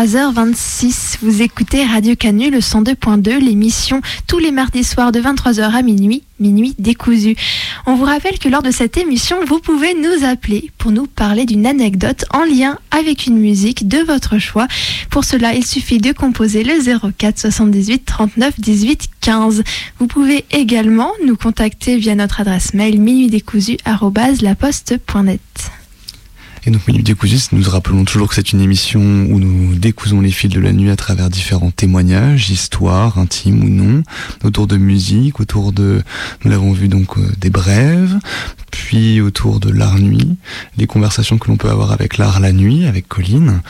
23h26. 0.00 1.18
Vous 1.20 1.42
écoutez 1.42 1.84
Radio 1.84 2.16
Canu, 2.16 2.50
le 2.50 2.60
102.2, 2.60 3.38
l'émission 3.38 4.00
tous 4.26 4.38
les 4.38 4.50
mardis 4.50 4.82
soirs 4.82 5.12
de 5.12 5.20
23h 5.20 5.60
à 5.60 5.82
minuit, 5.82 6.22
minuit 6.38 6.74
décousu. 6.78 7.36
On 7.84 7.96
vous 7.96 8.06
rappelle 8.06 8.38
que 8.38 8.48
lors 8.48 8.62
de 8.62 8.70
cette 8.70 8.96
émission, 8.96 9.44
vous 9.44 9.58
pouvez 9.58 9.92
nous 9.92 10.24
appeler 10.24 10.70
pour 10.78 10.90
nous 10.90 11.06
parler 11.06 11.44
d'une 11.44 11.66
anecdote 11.66 12.24
en 12.32 12.44
lien 12.44 12.78
avec 12.90 13.26
une 13.26 13.36
musique 13.36 13.88
de 13.88 13.98
votre 13.98 14.38
choix. 14.38 14.68
Pour 15.10 15.24
cela, 15.24 15.52
il 15.52 15.66
suffit 15.66 15.98
de 15.98 16.12
composer 16.12 16.64
le 16.64 16.80
04 17.18 17.38
78 17.38 18.06
39 18.06 18.58
18 18.58 19.06
15. 19.20 19.62
Vous 19.98 20.06
pouvez 20.06 20.46
également 20.50 21.12
nous 21.26 21.36
contacter 21.36 21.98
via 21.98 22.14
notre 22.14 22.40
adresse 22.40 22.72
mail 22.72 22.98
minuitdécousu@laposte.net. 22.98 25.40
Et 26.66 26.70
donc 26.70 26.86
Minute 26.86 27.06
Décousu, 27.06 27.38
nous 27.52 27.70
rappelons 27.70 28.04
toujours 28.04 28.28
que 28.28 28.34
c'est 28.34 28.52
une 28.52 28.60
émission 28.60 29.00
où 29.00 29.38
nous 29.38 29.74
décousons 29.76 30.20
les 30.20 30.30
fils 30.30 30.50
de 30.50 30.60
la 30.60 30.72
nuit 30.72 30.90
à 30.90 30.96
travers 30.96 31.30
différents 31.30 31.70
témoignages, 31.70 32.50
histoires, 32.50 33.16
intimes 33.18 33.64
ou 33.64 33.68
non, 33.70 34.02
autour 34.44 34.66
de 34.66 34.76
musique, 34.76 35.40
autour 35.40 35.72
de, 35.72 36.02
nous 36.44 36.50
l'avons 36.50 36.72
vu 36.72 36.88
donc, 36.88 37.16
euh, 37.16 37.26
des 37.38 37.48
brèves, 37.48 38.18
puis 38.70 39.22
autour 39.22 39.58
de 39.58 39.70
l'art 39.70 39.98
nuit, 39.98 40.36
les 40.76 40.86
conversations 40.86 41.38
que 41.38 41.48
l'on 41.48 41.56
peut 41.56 41.70
avoir 41.70 41.92
avec 41.92 42.18
l'art 42.18 42.40
la 42.40 42.52
nuit, 42.52 42.84
avec 42.84 43.08
Colline. 43.08 43.62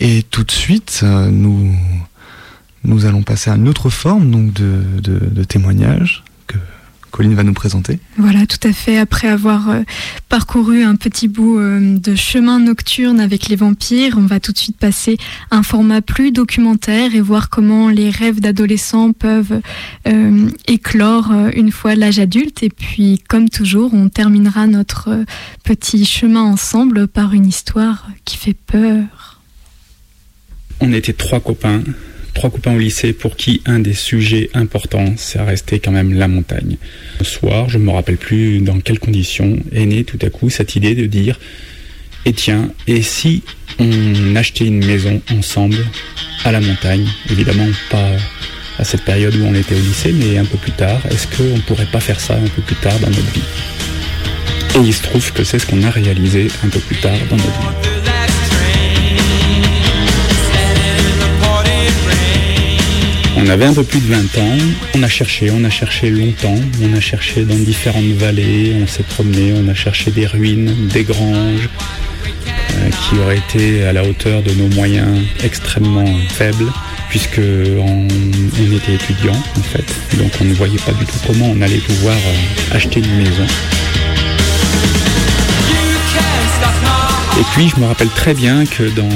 Et 0.00 0.22
tout 0.22 0.44
de 0.44 0.50
suite, 0.50 1.00
euh, 1.02 1.30
nous, 1.30 1.76
nous 2.84 3.04
allons 3.04 3.22
passer 3.22 3.50
à 3.50 3.56
une 3.56 3.68
autre 3.68 3.90
forme 3.90 4.30
donc 4.30 4.54
de, 4.54 4.80
de, 5.02 5.18
de 5.18 5.44
témoignage 5.44 6.24
que 6.46 6.56
Colline 7.14 7.34
va 7.34 7.44
nous 7.44 7.54
présenter. 7.54 8.00
Voilà, 8.16 8.44
tout 8.44 8.58
à 8.66 8.72
fait. 8.72 8.98
Après 8.98 9.28
avoir 9.28 9.70
euh, 9.70 9.82
parcouru 10.28 10.82
un 10.82 10.96
petit 10.96 11.28
bout 11.28 11.60
euh, 11.60 11.96
de 11.96 12.16
chemin 12.16 12.58
nocturne 12.58 13.20
avec 13.20 13.46
les 13.46 13.54
vampires, 13.54 14.14
on 14.16 14.26
va 14.26 14.40
tout 14.40 14.50
de 14.50 14.58
suite 14.58 14.76
passer 14.76 15.16
à 15.52 15.58
un 15.58 15.62
format 15.62 16.02
plus 16.02 16.32
documentaire 16.32 17.14
et 17.14 17.20
voir 17.20 17.50
comment 17.50 17.88
les 17.88 18.10
rêves 18.10 18.40
d'adolescents 18.40 19.12
peuvent 19.12 19.60
euh, 20.08 20.48
éclore 20.66 21.32
une 21.54 21.70
fois 21.70 21.94
l'âge 21.94 22.18
adulte. 22.18 22.64
Et 22.64 22.68
puis, 22.68 23.22
comme 23.28 23.48
toujours, 23.48 23.94
on 23.94 24.08
terminera 24.08 24.66
notre 24.66 25.24
petit 25.62 26.04
chemin 26.04 26.42
ensemble 26.42 27.06
par 27.06 27.32
une 27.32 27.46
histoire 27.46 28.08
qui 28.24 28.36
fait 28.36 28.56
peur. 28.66 29.40
On 30.80 30.92
était 30.92 31.12
trois 31.12 31.38
copains, 31.38 31.80
trois 32.34 32.50
copains 32.50 32.74
au 32.74 32.78
lycée 32.78 33.12
pour 33.12 33.36
qui 33.36 33.62
un 33.64 33.78
des 33.78 33.94
sujets 33.94 34.50
importants, 34.54 35.14
c'est 35.16 35.40
resté 35.40 35.78
quand 35.78 35.92
même 35.92 36.12
la 36.12 36.28
montagne. 36.28 36.76
Un 37.20 37.24
soir, 37.24 37.68
je 37.68 37.78
me 37.78 37.90
rappelle 37.90 38.16
plus 38.16 38.60
dans 38.60 38.80
quelles 38.80 38.98
conditions, 38.98 39.56
est 39.72 39.86
née 39.86 40.04
tout 40.04 40.18
à 40.20 40.30
coup 40.30 40.50
cette 40.50 40.76
idée 40.76 40.94
de 40.94 41.06
dire 41.06 41.38
et 42.26 42.32
tiens, 42.32 42.70
et 42.86 43.02
si 43.02 43.42
on 43.78 44.34
achetait 44.36 44.66
une 44.66 44.84
maison 44.84 45.20
ensemble 45.30 45.76
à 46.44 46.52
la 46.52 46.60
montagne? 46.60 47.06
Évidemment, 47.30 47.68
pas 47.90 48.10
à 48.78 48.84
cette 48.84 49.02
période 49.02 49.36
où 49.36 49.44
on 49.44 49.54
était 49.54 49.74
au 49.74 49.78
lycée, 49.78 50.12
mais 50.12 50.38
un 50.38 50.44
peu 50.44 50.56
plus 50.56 50.72
tard. 50.72 51.00
Est-ce 51.10 51.26
qu'on 51.26 51.60
pourrait 51.60 51.86
pas 51.86 52.00
faire 52.00 52.20
ça 52.20 52.34
un 52.34 52.48
peu 52.48 52.62
plus 52.62 52.76
tard 52.76 52.98
dans 53.00 53.08
notre 53.08 53.32
vie? 53.32 53.42
Et 54.76 54.86
il 54.86 54.94
se 54.94 55.02
trouve 55.02 55.32
que 55.32 55.44
c'est 55.44 55.58
ce 55.58 55.66
qu'on 55.66 55.82
a 55.82 55.90
réalisé 55.90 56.48
un 56.64 56.68
peu 56.68 56.80
plus 56.80 56.96
tard 56.96 57.18
dans 57.30 57.36
notre 57.36 57.60
vie. 57.60 58.13
On 63.46 63.50
avait 63.50 63.66
un 63.66 63.74
peu 63.74 63.84
plus 63.84 64.00
de 64.00 64.06
20 64.06 64.38
ans, 64.38 64.56
on 64.94 65.02
a 65.02 65.08
cherché, 65.08 65.50
on 65.50 65.62
a 65.64 65.70
cherché 65.70 66.08
longtemps, 66.08 66.54
on 66.82 66.96
a 66.96 67.00
cherché 67.00 67.44
dans 67.44 67.56
différentes 67.56 68.14
vallées, 68.16 68.74
on 68.82 68.86
s'est 68.86 69.02
promené, 69.02 69.52
on 69.54 69.68
a 69.68 69.74
cherché 69.74 70.10
des 70.10 70.26
ruines, 70.26 70.88
des 70.88 71.04
granges, 71.04 71.68
euh, 72.24 72.88
qui 72.88 73.18
auraient 73.18 73.36
été 73.36 73.84
à 73.84 73.92
la 73.92 74.02
hauteur 74.02 74.42
de 74.42 74.50
nos 74.52 74.68
moyens 74.68 75.20
extrêmement 75.44 76.06
faibles, 76.30 76.72
puisque 77.10 77.38
on, 77.38 78.08
était 78.74 78.94
étudiants 78.94 79.42
en 79.58 79.62
fait, 79.62 80.16
donc 80.16 80.32
on 80.40 80.44
ne 80.44 80.54
voyait 80.54 80.78
pas 80.78 80.92
du 80.92 81.04
tout 81.04 81.18
comment 81.26 81.50
on 81.50 81.60
allait 81.60 81.76
pouvoir 81.76 82.16
euh, 82.16 82.74
acheter 82.76 83.00
une 83.00 83.16
maison. 83.18 83.46
Et 87.38 87.44
puis 87.52 87.68
je 87.68 87.78
me 87.78 87.84
rappelle 87.84 88.08
très 88.08 88.32
bien 88.32 88.64
que 88.64 88.84
dans 88.84 89.08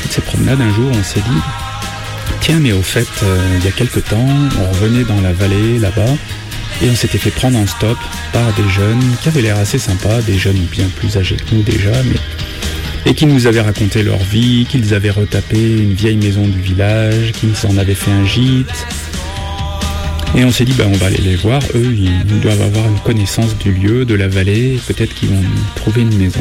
toutes 0.00 0.12
ces 0.12 0.22
promenades, 0.22 0.62
un 0.62 0.72
jour, 0.72 0.90
on 0.90 1.02
s'est 1.02 1.20
dit, 1.20 1.67
tiens, 2.40 2.58
mais 2.60 2.72
au 2.72 2.82
fait, 2.82 3.08
euh, 3.22 3.56
il 3.58 3.64
y 3.64 3.68
a 3.68 3.72
quelque 3.72 4.00
temps, 4.00 4.28
on 4.60 4.70
revenait 4.72 5.04
dans 5.04 5.20
la 5.20 5.32
vallée 5.32 5.78
là-bas, 5.78 6.14
et 6.82 6.90
on 6.90 6.94
s'était 6.94 7.18
fait 7.18 7.30
prendre 7.30 7.58
en 7.58 7.66
stop 7.66 7.98
par 8.32 8.52
des 8.54 8.68
jeunes 8.68 9.02
qui 9.22 9.28
avaient 9.28 9.42
l'air 9.42 9.58
assez 9.58 9.78
sympas, 9.78 10.20
des 10.22 10.38
jeunes 10.38 10.66
bien 10.70 10.86
plus 10.96 11.16
âgés 11.16 11.36
que 11.36 11.54
nous 11.54 11.62
déjà, 11.62 11.92
et 13.06 13.14
qui 13.14 13.26
nous 13.26 13.46
avaient 13.46 13.60
raconté 13.60 14.02
leur 14.02 14.18
vie, 14.18 14.66
qu'ils 14.68 14.94
avaient 14.94 15.10
retapé 15.10 15.58
une 15.58 15.94
vieille 15.94 16.16
maison 16.16 16.46
du 16.46 16.60
village, 16.60 17.32
qu'ils 17.32 17.54
en 17.68 17.76
avaient 17.78 17.94
fait 17.94 18.10
un 18.10 18.24
gîte. 18.24 18.86
Et 20.36 20.44
on 20.44 20.50
s'est 20.50 20.64
dit, 20.64 20.74
bah, 20.74 20.84
on 20.86 20.96
va 20.96 21.06
aller 21.06 21.22
les 21.22 21.36
voir. 21.36 21.62
Eux, 21.74 21.94
ils, 21.96 22.40
doivent 22.40 22.60
avoir 22.60 22.86
une 22.86 22.98
connaissance 23.00 23.56
du 23.56 23.72
lieu, 23.72 24.04
de 24.04 24.14
la 24.14 24.28
vallée, 24.28 24.78
peut-être 24.86 25.14
qu'ils 25.14 25.30
vont 25.30 25.42
trouver 25.74 26.02
une 26.02 26.16
maison. 26.16 26.40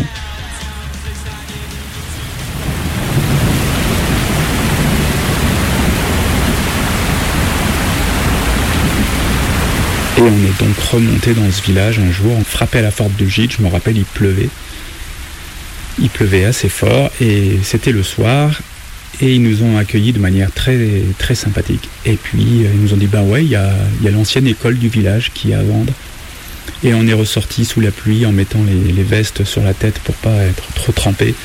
Et 10.18 10.22
on 10.22 10.26
est 10.26 10.60
donc 10.60 10.78
remonté 10.92 11.34
dans 11.34 11.52
ce 11.52 11.62
village 11.62 12.00
un 12.00 12.12
jour, 12.12 12.34
on 12.36 12.44
frappait 12.44 12.80
à 12.80 12.82
la 12.82 12.92
porte 12.92 13.16
du 13.16 13.30
gîte, 13.30 13.52
je 13.58 13.62
me 13.62 13.68
rappelle, 13.68 13.98
il 13.98 14.06
pleuvait. 14.06 14.50
Il 16.00 16.10
pleuvait 16.10 16.44
assez 16.44 16.70
fort 16.70 17.12
et 17.22 17.60
c'était 17.64 17.92
le 17.92 18.02
soir 18.02 18.60
et 19.22 19.36
ils 19.36 19.42
nous 19.42 19.64
ont 19.64 19.78
accueillis 19.78 20.14
de 20.14 20.20
manière 20.20 20.52
très 20.52 20.78
très 21.20 21.36
sympathique. 21.36 21.90
Et 22.06 22.16
puis 22.16 22.66
euh, 22.66 22.70
ils 22.74 22.82
nous 22.82 22.94
ont 22.94 22.98
dit 22.98 23.08
bah 23.08 23.22
ouais, 23.22 23.44
il 23.44 23.50
y 23.50 23.56
a, 23.56 23.74
l'ancienne 24.12 24.48
école 24.48 24.78
du 24.78 24.90
village 24.90 25.32
qui 25.34 25.52
est 25.52 25.56
à 25.56 25.64
vendre. 25.64 25.94
Et 26.84 26.94
on 26.94 27.08
est 27.08 27.14
ressorti 27.14 27.66
sous 27.66 27.82
la 27.82 27.92
pluie 27.92 28.26
en 28.26 28.32
mettant 28.32 28.64
les, 28.64 28.92
les 28.92 29.04
vestes 29.04 29.44
sur 29.44 29.64
la 29.64 29.74
tête 29.74 30.00
pour 30.00 30.16
pas 30.16 30.36
être 30.44 30.72
trop 30.74 30.92
trempé. 30.92 31.36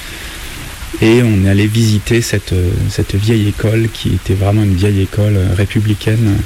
Et 1.01 1.23
on 1.23 1.45
est 1.45 1.49
allé 1.49 1.67
visiter 1.67 2.21
cette, 2.21 2.53
euh, 2.53 2.71
cette 2.91 3.15
vieille 3.15 3.49
école 3.49 3.89
qui 3.93 4.15
était 4.15 4.35
vraiment 4.35 4.63
une 4.63 4.75
vieille 4.75 5.01
école 5.01 5.37
euh, 5.37 5.55
républicaine 5.55 6.37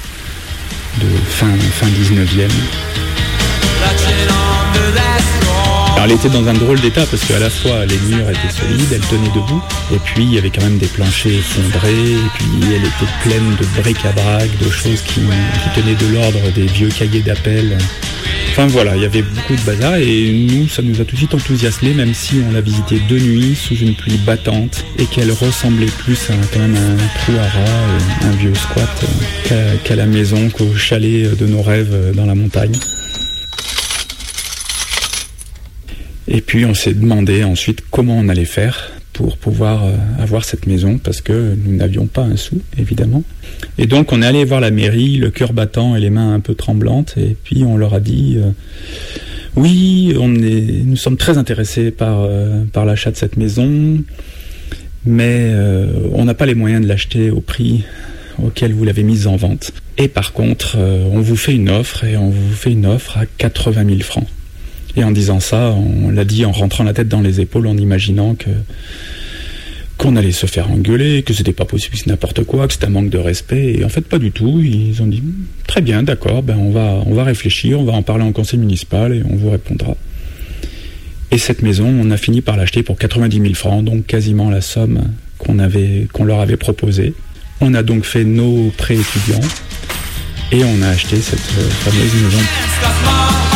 de 0.98 1.08
fin, 1.28 1.58
fin 1.58 1.88
19e. 1.88 3.15
Elle 6.06 6.12
était 6.12 6.28
dans 6.28 6.46
un 6.46 6.52
drôle 6.52 6.80
d'état 6.80 7.04
parce 7.04 7.24
qu'à 7.24 7.40
la 7.40 7.50
fois 7.50 7.84
les 7.84 7.98
murs 7.98 8.30
étaient 8.30 8.54
solides, 8.54 8.92
elle 8.92 9.00
tenait 9.00 9.26
debout, 9.34 9.60
et 9.92 9.98
puis 9.98 10.22
il 10.22 10.34
y 10.34 10.38
avait 10.38 10.50
quand 10.50 10.62
même 10.62 10.78
des 10.78 10.86
planchers 10.86 11.32
effondrés, 11.32 12.12
et 12.12 12.30
puis 12.34 12.46
elle 12.62 12.84
était 12.84 13.12
pleine 13.24 13.56
de 13.60 13.82
bric-à-brac, 13.82 14.48
de 14.64 14.70
choses 14.70 15.02
qui, 15.02 15.22
tenaient 15.74 15.96
de 15.96 16.14
l'ordre 16.14 16.52
des 16.54 16.66
vieux 16.66 16.90
cahiers 16.90 17.22
d'appel. 17.22 17.76
Enfin 18.52 18.68
voilà, 18.68 18.94
il 18.94 19.02
y 19.02 19.04
avait 19.04 19.22
beaucoup 19.22 19.56
de 19.56 19.60
bazar 19.62 19.96
et 19.96 20.30
nous, 20.48 20.68
ça 20.68 20.80
nous 20.80 21.00
a 21.00 21.04
tout 21.04 21.16
de 21.16 21.18
suite 21.18 21.34
enthousiasmé, 21.34 21.92
même 21.92 22.14
si 22.14 22.40
on 22.48 22.52
l'a 22.52 22.60
visité 22.60 23.00
de 23.08 23.18
nuit 23.18 23.56
sous 23.56 23.74
une 23.74 23.96
pluie 23.96 24.20
battante 24.24 24.84
et 25.00 25.06
qu'elle 25.06 25.32
ressemblait 25.32 25.86
plus 25.86 26.30
à 26.30 26.34
quand 26.54 26.60
un 26.60 26.96
trou 27.18 27.32
à 27.36 27.48
rats, 27.48 27.58
euh, 27.58 28.28
un 28.28 28.36
vieux 28.36 28.54
squat, 28.54 29.04
euh, 29.50 29.74
qu'à 29.82 29.96
la 29.96 30.06
maison, 30.06 30.50
qu'au 30.50 30.72
chalet 30.72 31.36
de 31.36 31.46
nos 31.46 31.62
rêves 31.62 31.90
euh, 31.92 32.12
dans 32.12 32.26
la 32.26 32.36
montagne. 32.36 32.78
Et 36.28 36.40
puis 36.40 36.64
on 36.64 36.74
s'est 36.74 36.94
demandé 36.94 37.44
ensuite 37.44 37.82
comment 37.90 38.16
on 38.18 38.28
allait 38.28 38.44
faire 38.44 38.90
pour 39.12 39.36
pouvoir 39.38 39.84
euh, 39.84 39.92
avoir 40.18 40.44
cette 40.44 40.66
maison 40.66 40.98
parce 40.98 41.20
que 41.20 41.56
nous 41.64 41.74
n'avions 41.74 42.06
pas 42.06 42.22
un 42.22 42.36
sou 42.36 42.60
évidemment. 42.76 43.22
Et 43.78 43.86
donc 43.86 44.12
on 44.12 44.20
est 44.22 44.26
allé 44.26 44.44
voir 44.44 44.60
la 44.60 44.70
mairie, 44.70 45.16
le 45.16 45.30
cœur 45.30 45.52
battant 45.52 45.96
et 45.96 46.00
les 46.00 46.10
mains 46.10 46.34
un 46.34 46.40
peu 46.40 46.54
tremblantes 46.54 47.14
et 47.16 47.36
puis 47.42 47.64
on 47.64 47.76
leur 47.76 47.94
a 47.94 48.00
dit 48.00 48.38
euh, 48.38 48.50
oui, 49.54 50.14
nous 50.18 50.96
sommes 50.96 51.16
très 51.16 51.38
intéressés 51.38 51.90
par, 51.90 52.20
euh, 52.20 52.64
par 52.70 52.84
l'achat 52.84 53.10
de 53.10 53.16
cette 53.16 53.38
maison, 53.38 54.02
mais 55.06 55.50
on 56.12 56.26
n'a 56.26 56.34
pas 56.34 56.44
les 56.44 56.54
moyens 56.54 56.82
de 56.82 56.88
l'acheter 56.88 57.30
au 57.30 57.40
prix 57.40 57.84
auquel 58.42 58.74
vous 58.74 58.84
l'avez 58.84 59.02
mise 59.02 59.26
en 59.26 59.36
vente. 59.36 59.72
Et 59.96 60.08
par 60.08 60.34
contre, 60.34 60.76
on 60.76 61.20
vous 61.20 61.36
fait 61.36 61.54
une 61.54 61.70
offre 61.70 62.04
et 62.04 62.18
on 62.18 62.28
vous 62.28 62.52
fait 62.52 62.72
une 62.72 62.84
offre 62.84 63.16
à 63.16 63.24
80 63.24 63.86
000 63.86 64.00
francs. 64.00 64.26
Et 64.96 65.04
en 65.04 65.10
disant 65.10 65.40
ça, 65.40 65.72
on 65.72 66.10
l'a 66.10 66.24
dit 66.24 66.44
en 66.44 66.52
rentrant 66.52 66.84
la 66.84 66.94
tête 66.94 67.08
dans 67.08 67.20
les 67.20 67.40
épaules, 67.40 67.66
en 67.66 67.76
imaginant 67.76 68.34
que 68.34 68.50
qu'on 69.98 70.14
allait 70.16 70.32
se 70.32 70.44
faire 70.44 70.70
engueuler, 70.70 71.22
que 71.22 71.32
c'était 71.32 71.54
pas 71.54 71.64
possible, 71.64 71.96
c'est 71.96 72.06
n'importe 72.06 72.44
quoi, 72.44 72.66
que 72.66 72.74
c'était 72.74 72.86
un 72.86 72.90
manque 72.90 73.08
de 73.08 73.18
respect. 73.18 73.76
Et 73.78 73.84
en 73.84 73.88
fait, 73.88 74.02
pas 74.02 74.18
du 74.18 74.30
tout. 74.30 74.60
Ils 74.62 75.00
ont 75.00 75.06
dit 75.06 75.22
très 75.66 75.80
bien, 75.80 76.02
d'accord, 76.02 76.42
ben 76.42 76.56
on 76.58 76.70
va 76.70 77.02
on 77.06 77.14
va 77.14 77.24
réfléchir, 77.24 77.80
on 77.80 77.84
va 77.84 77.92
en 77.92 78.02
parler 78.02 78.24
en 78.24 78.32
conseil 78.32 78.58
municipal 78.58 79.14
et 79.14 79.22
on 79.28 79.36
vous 79.36 79.50
répondra. 79.50 79.96
Et 81.30 81.38
cette 81.38 81.62
maison, 81.62 81.86
on 81.86 82.10
a 82.10 82.16
fini 82.16 82.40
par 82.40 82.56
l'acheter 82.56 82.82
pour 82.82 82.98
90 82.98 83.40
000 83.40 83.54
francs, 83.54 83.84
donc 83.84 84.06
quasiment 84.06 84.50
la 84.50 84.60
somme 84.60 85.02
qu'on 85.38 85.58
avait 85.58 86.08
qu'on 86.12 86.24
leur 86.24 86.40
avait 86.40 86.56
proposée. 86.56 87.14
On 87.60 87.74
a 87.74 87.82
donc 87.82 88.04
fait 88.04 88.24
nos 88.24 88.70
prêts 88.76 88.96
étudiants 88.96 89.48
et 90.52 90.62
on 90.62 90.82
a 90.82 90.88
acheté 90.88 91.16
cette 91.16 91.38
euh, 91.58 91.68
fameuse 91.70 92.14
maison. 92.22 93.55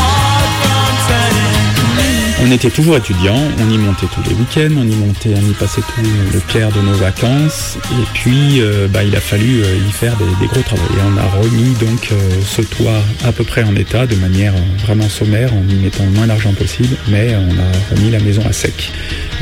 On 2.42 2.50
était 2.50 2.70
toujours 2.70 2.96
étudiants, 2.96 3.37
on 3.59 3.70
y 3.70 3.76
montait 3.76 4.07
tous 4.07 4.22
les 4.29 4.35
week-ends, 4.35 4.74
on 4.79 4.88
y 4.88 4.94
montait, 4.94 5.35
on 5.37 5.50
y 5.50 5.53
passait 5.53 5.83
tout 5.83 6.03
le 6.33 6.40
clair 6.40 6.70
de 6.72 6.81
nos 6.81 6.94
vacances, 6.94 7.76
et 7.92 8.05
puis 8.14 8.62
euh, 8.62 8.88
bah, 8.88 9.05
il 9.05 9.14
a 9.14 9.20
fallu 9.20 9.62
euh, 9.62 9.76
y 9.87 9.92
faire 9.92 10.16
des, 10.16 10.46
gros 10.46 10.62
travaux. 10.62 10.83
Et 10.96 11.00
on 11.07 11.18
a 11.18 11.26
remis 11.42 11.74
donc 11.74 12.09
euh, 12.11 12.16
ce 12.42 12.62
toit 12.62 13.03
à 13.24 13.33
peu 13.33 13.44
près 13.44 13.62
en 13.62 13.76
état, 13.76 14.07
de 14.07 14.14
manière 14.16 14.55
vraiment 14.79 15.09
sommaire, 15.09 15.53
en 15.53 15.68
y 15.68 15.74
mettant 15.74 16.05
le 16.05 16.12
moins 16.12 16.26
d'argent 16.26 16.55
possible, 16.55 16.96
mais 17.09 17.37
on 17.37 17.59
a 17.61 17.94
remis 17.94 18.11
la 18.11 18.20
maison 18.20 18.42
à 18.48 18.53
sec. 18.55 18.90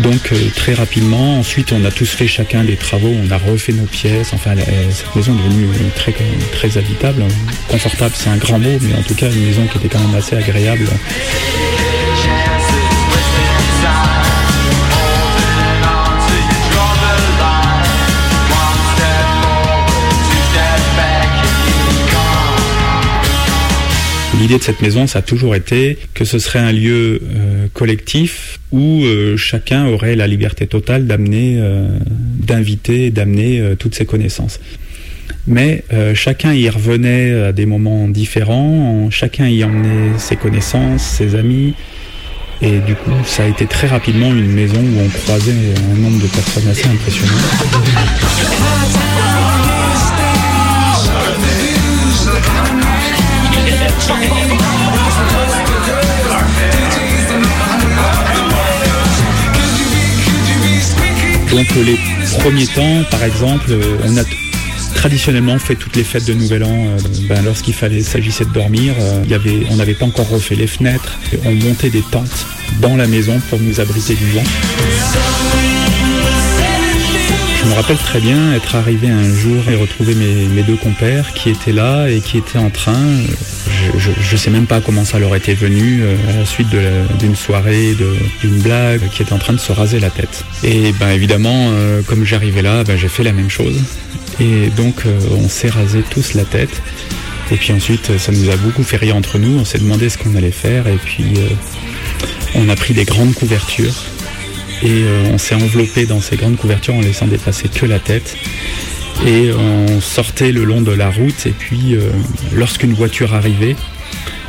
Donc 0.01 0.33
très 0.57 0.75
rapidement, 0.75 1.39
ensuite 1.39 1.73
on 1.73 1.85
a 1.85 1.93
tous 1.93 2.11
fait 2.11 2.27
chacun 2.27 2.65
des 2.65 2.77
travaux, 2.77 3.15
on 3.25 3.31
a 3.31 3.39
refait 3.39 3.73
nos 3.73 3.87
pièces, 3.87 4.33
enfin 4.33 4.55
cette 4.91 5.15
maison 5.15 5.35
est 5.35 5.49
devenue 5.49 5.69
très, 5.95 6.15
très 6.53 6.79
habitable, 6.79 7.23
confortable 7.69 8.15
c'est 8.17 8.31
un 8.31 8.37
grand 8.37 8.59
mot, 8.59 8.79
mais 8.81 8.97
en 8.97 9.03
tout 9.03 9.15
cas 9.15 9.31
une 9.31 9.45
maison 9.45 9.67
qui 9.67 9.79
était 9.79 9.89
quand 9.89 10.05
même 10.05 10.17
assez 10.17 10.37
agréable. 10.37 10.89
L'idée 24.39 24.59
de 24.59 24.63
cette 24.63 24.81
maison, 24.81 25.07
ça 25.07 25.19
a 25.19 25.23
toujours 25.23 25.55
été 25.57 25.99
que 26.15 26.25
ce 26.25 26.39
serait 26.39 26.61
un 26.61 26.71
lieu 26.73 27.21
euh, 27.23 27.67
collectif 27.75 28.61
où 28.71 29.03
euh, 29.05 29.37
chacun 29.37 29.87
aurait 29.87 30.15
la 30.15 30.27
liberté 30.29 30.67
totale 30.67 31.07
d'amener, 31.07 31.57
euh, 31.59 31.89
d'inviter, 32.11 33.11
d'amener 33.11 33.61
euh, 33.61 33.75
toutes 33.75 33.95
ses 33.97 34.07
connaissances. 34.07 34.61
Mais 35.47 35.83
chacun 36.15 36.53
y 36.53 36.69
revenait 36.69 37.33
à 37.33 37.53
des 37.53 37.65
moments 37.65 38.07
différents, 38.07 39.07
en- 39.07 39.11
chacun 39.11 39.49
y 39.49 39.65
emmenait 39.65 40.19
ses 40.19 40.37
connaissances, 40.37 41.03
ses 41.03 41.35
amis, 41.37 41.73
et 42.61 42.81
du 42.81 42.95
coup, 42.95 43.13
ça 43.25 43.45
a 43.45 43.47
été 43.47 43.65
très 43.67 43.87
rapidement 43.87 44.29
une 44.31 44.53
maison 44.53 44.77
où 44.79 45.01
on 45.01 45.09
croisait 45.09 45.53
un 45.93 46.01
nombre 46.01 46.23
de 46.23 46.27
personnes 46.29 46.69
assez 46.69 46.87
impressionnant. 46.87 47.33
Donc 61.51 61.67
euh, 61.77 61.83
les 61.83 61.99
premiers 62.39 62.67
temps, 62.67 63.03
par 63.11 63.23
exemple, 63.25 63.71
euh, 63.71 63.99
on 64.05 64.17
a 64.17 64.23
traditionnellement 64.95 65.59
fait 65.59 65.77
toutes 65.77 65.97
les 65.97 66.05
fêtes 66.05 66.27
de 66.27 66.35
Nouvel 66.35 66.65
An 66.65 66.69
euh, 66.71 66.99
ben, 67.29 67.43
lorsqu'il 67.45 67.75
fallait 67.75 68.03
s'agissait 68.03 68.45
de 68.45 68.53
dormir. 68.53 68.95
on 69.71 69.77
n'avait 69.77 69.95
pas 69.95 70.07
encore 70.07 70.29
refait 70.29 70.57
les 70.57 70.67
fenêtres. 70.67 71.19
On 71.45 71.53
montait 71.53 71.91
des 71.91 72.03
tentes 72.03 72.47
dans 72.81 72.97
la 72.97 73.07
maison 73.07 73.41
pour 73.51 73.59
nous 73.61 73.81
abriter 73.81 74.15
du 74.15 74.31
vent. 74.31 74.45
Je 77.61 77.69
me 77.69 77.75
rappelle 77.75 77.99
très 77.99 78.21
bien 78.21 78.55
être 78.55 78.77
arrivé 78.77 79.09
un 79.09 79.35
jour 79.35 79.63
et 79.71 79.75
retrouver 79.75 80.15
mes, 80.15 80.63
deux 80.63 80.77
compères 80.77 81.33
qui 81.35 81.51
étaient 81.51 81.73
là 81.73 82.09
et 82.09 82.21
qui 82.21 82.39
étaient 82.39 82.59
en 82.59 82.71
train, 82.71 83.03
je, 83.97 84.11
je 84.21 84.37
sais 84.37 84.51
même 84.51 84.67
pas 84.67 84.81
comment 84.81 85.05
ça 85.05 85.19
leur 85.19 85.35
était 85.35 85.55
venu, 85.55 86.03
euh, 86.03 86.17
à 86.29 86.33
la 86.39 86.45
suite 86.45 86.69
d'une 87.19 87.37
soirée, 87.37 87.95
d'une 88.41 88.59
blague, 88.59 89.09
qui 89.11 89.23
étaient 89.23 89.33
en 89.33 89.39
train 89.39 89.53
de 89.53 89.59
se 89.59 89.73
raser 89.73 90.01
la 90.01 90.11
tête. 90.11 90.45
Et 90.63 90.93
ben 90.93 91.11
évidemment, 91.11 91.71
euh, 91.73 92.03
comme 92.03 92.25
j'arrivais 92.25 92.63
là, 92.63 92.85
ben, 92.85 92.97
j'ai 92.97 93.09
fait 93.09 93.23
la 93.23 93.33
même 93.33 93.51
chose. 93.51 93.81
Et 94.41 94.69
donc 94.77 95.07
euh, 95.07 95.19
on 95.33 95.49
s'est 95.49 95.69
rasé 95.69 96.03
tous 96.11 96.35
la 96.35 96.45
tête. 96.45 96.83
Et 97.51 97.57
puis 97.57 97.73
ensuite, 97.73 98.19
ça 98.19 98.31
nous 98.31 98.51
a 98.51 98.57
beaucoup 98.57 98.83
fait 98.83 98.99
rire 98.99 99.17
entre 99.17 99.39
nous. 99.39 99.59
On 99.59 99.65
s'est 99.65 99.79
demandé 99.79 100.09
ce 100.11 100.19
qu'on 100.19 100.35
allait 100.35 100.51
faire. 100.51 100.87
Et 100.87 100.99
puis 101.03 101.25
on 102.55 102.69
a 102.69 102.77
pris 102.77 102.93
des 102.93 103.07
grandes 103.07 103.33
couvertures 103.33 104.05
et 104.83 105.05
on 105.33 105.39
s'est 105.39 105.55
enveloppé 105.55 106.05
dans 106.05 106.21
ces 106.21 106.37
grandes 106.37 106.59
couvertures 106.59 106.95
en 106.95 107.01
laissant 107.01 107.27
dépasser 107.27 107.71
que 107.71 107.87
la 107.87 108.01
tête. 108.01 108.37
Et 109.27 109.51
on 109.53 110.01
sortait 110.01 110.53
le 110.53 110.65
long 110.65 110.81
de 110.81 110.93
la 110.93 111.11
route 111.11 111.47
et 111.47 111.51
puis 111.51 111.95
euh, 111.95 112.11
lorsqu'une 112.55 112.95
voiture 112.95 113.35
arrivait, 113.35 113.77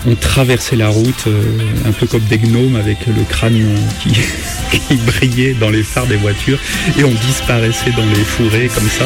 on 0.05 0.15
traversait 0.15 0.75
la 0.75 0.89
route 0.89 1.25
euh, 1.27 1.41
un 1.85 1.91
peu 1.91 2.07
comme 2.07 2.23
des 2.23 2.37
gnomes 2.37 2.75
avec 2.75 3.05
le 3.07 3.23
crâne 3.27 3.59
qui, 4.01 4.11
qui 4.87 4.95
brillait 4.97 5.53
dans 5.53 5.69
les 5.69 5.83
phares 5.83 6.07
des 6.07 6.17
voitures 6.17 6.59
et 6.97 7.03
on 7.03 7.11
disparaissait 7.11 7.91
dans 7.91 8.05
les 8.05 8.23
fourrés 8.23 8.69
comme 8.73 8.89
ça. 8.89 9.05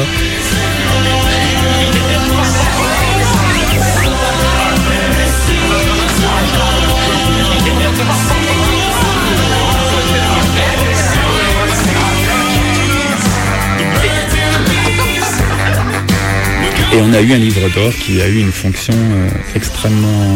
Et 16.94 16.98
on 16.98 17.12
a 17.12 17.20
eu 17.20 17.32
un 17.32 17.38
livre 17.38 17.68
d'or 17.74 17.92
qui 17.92 18.22
a 18.22 18.28
eu 18.28 18.38
une 18.38 18.52
fonction 18.52 18.94
euh, 18.94 19.28
extrêmement 19.56 20.32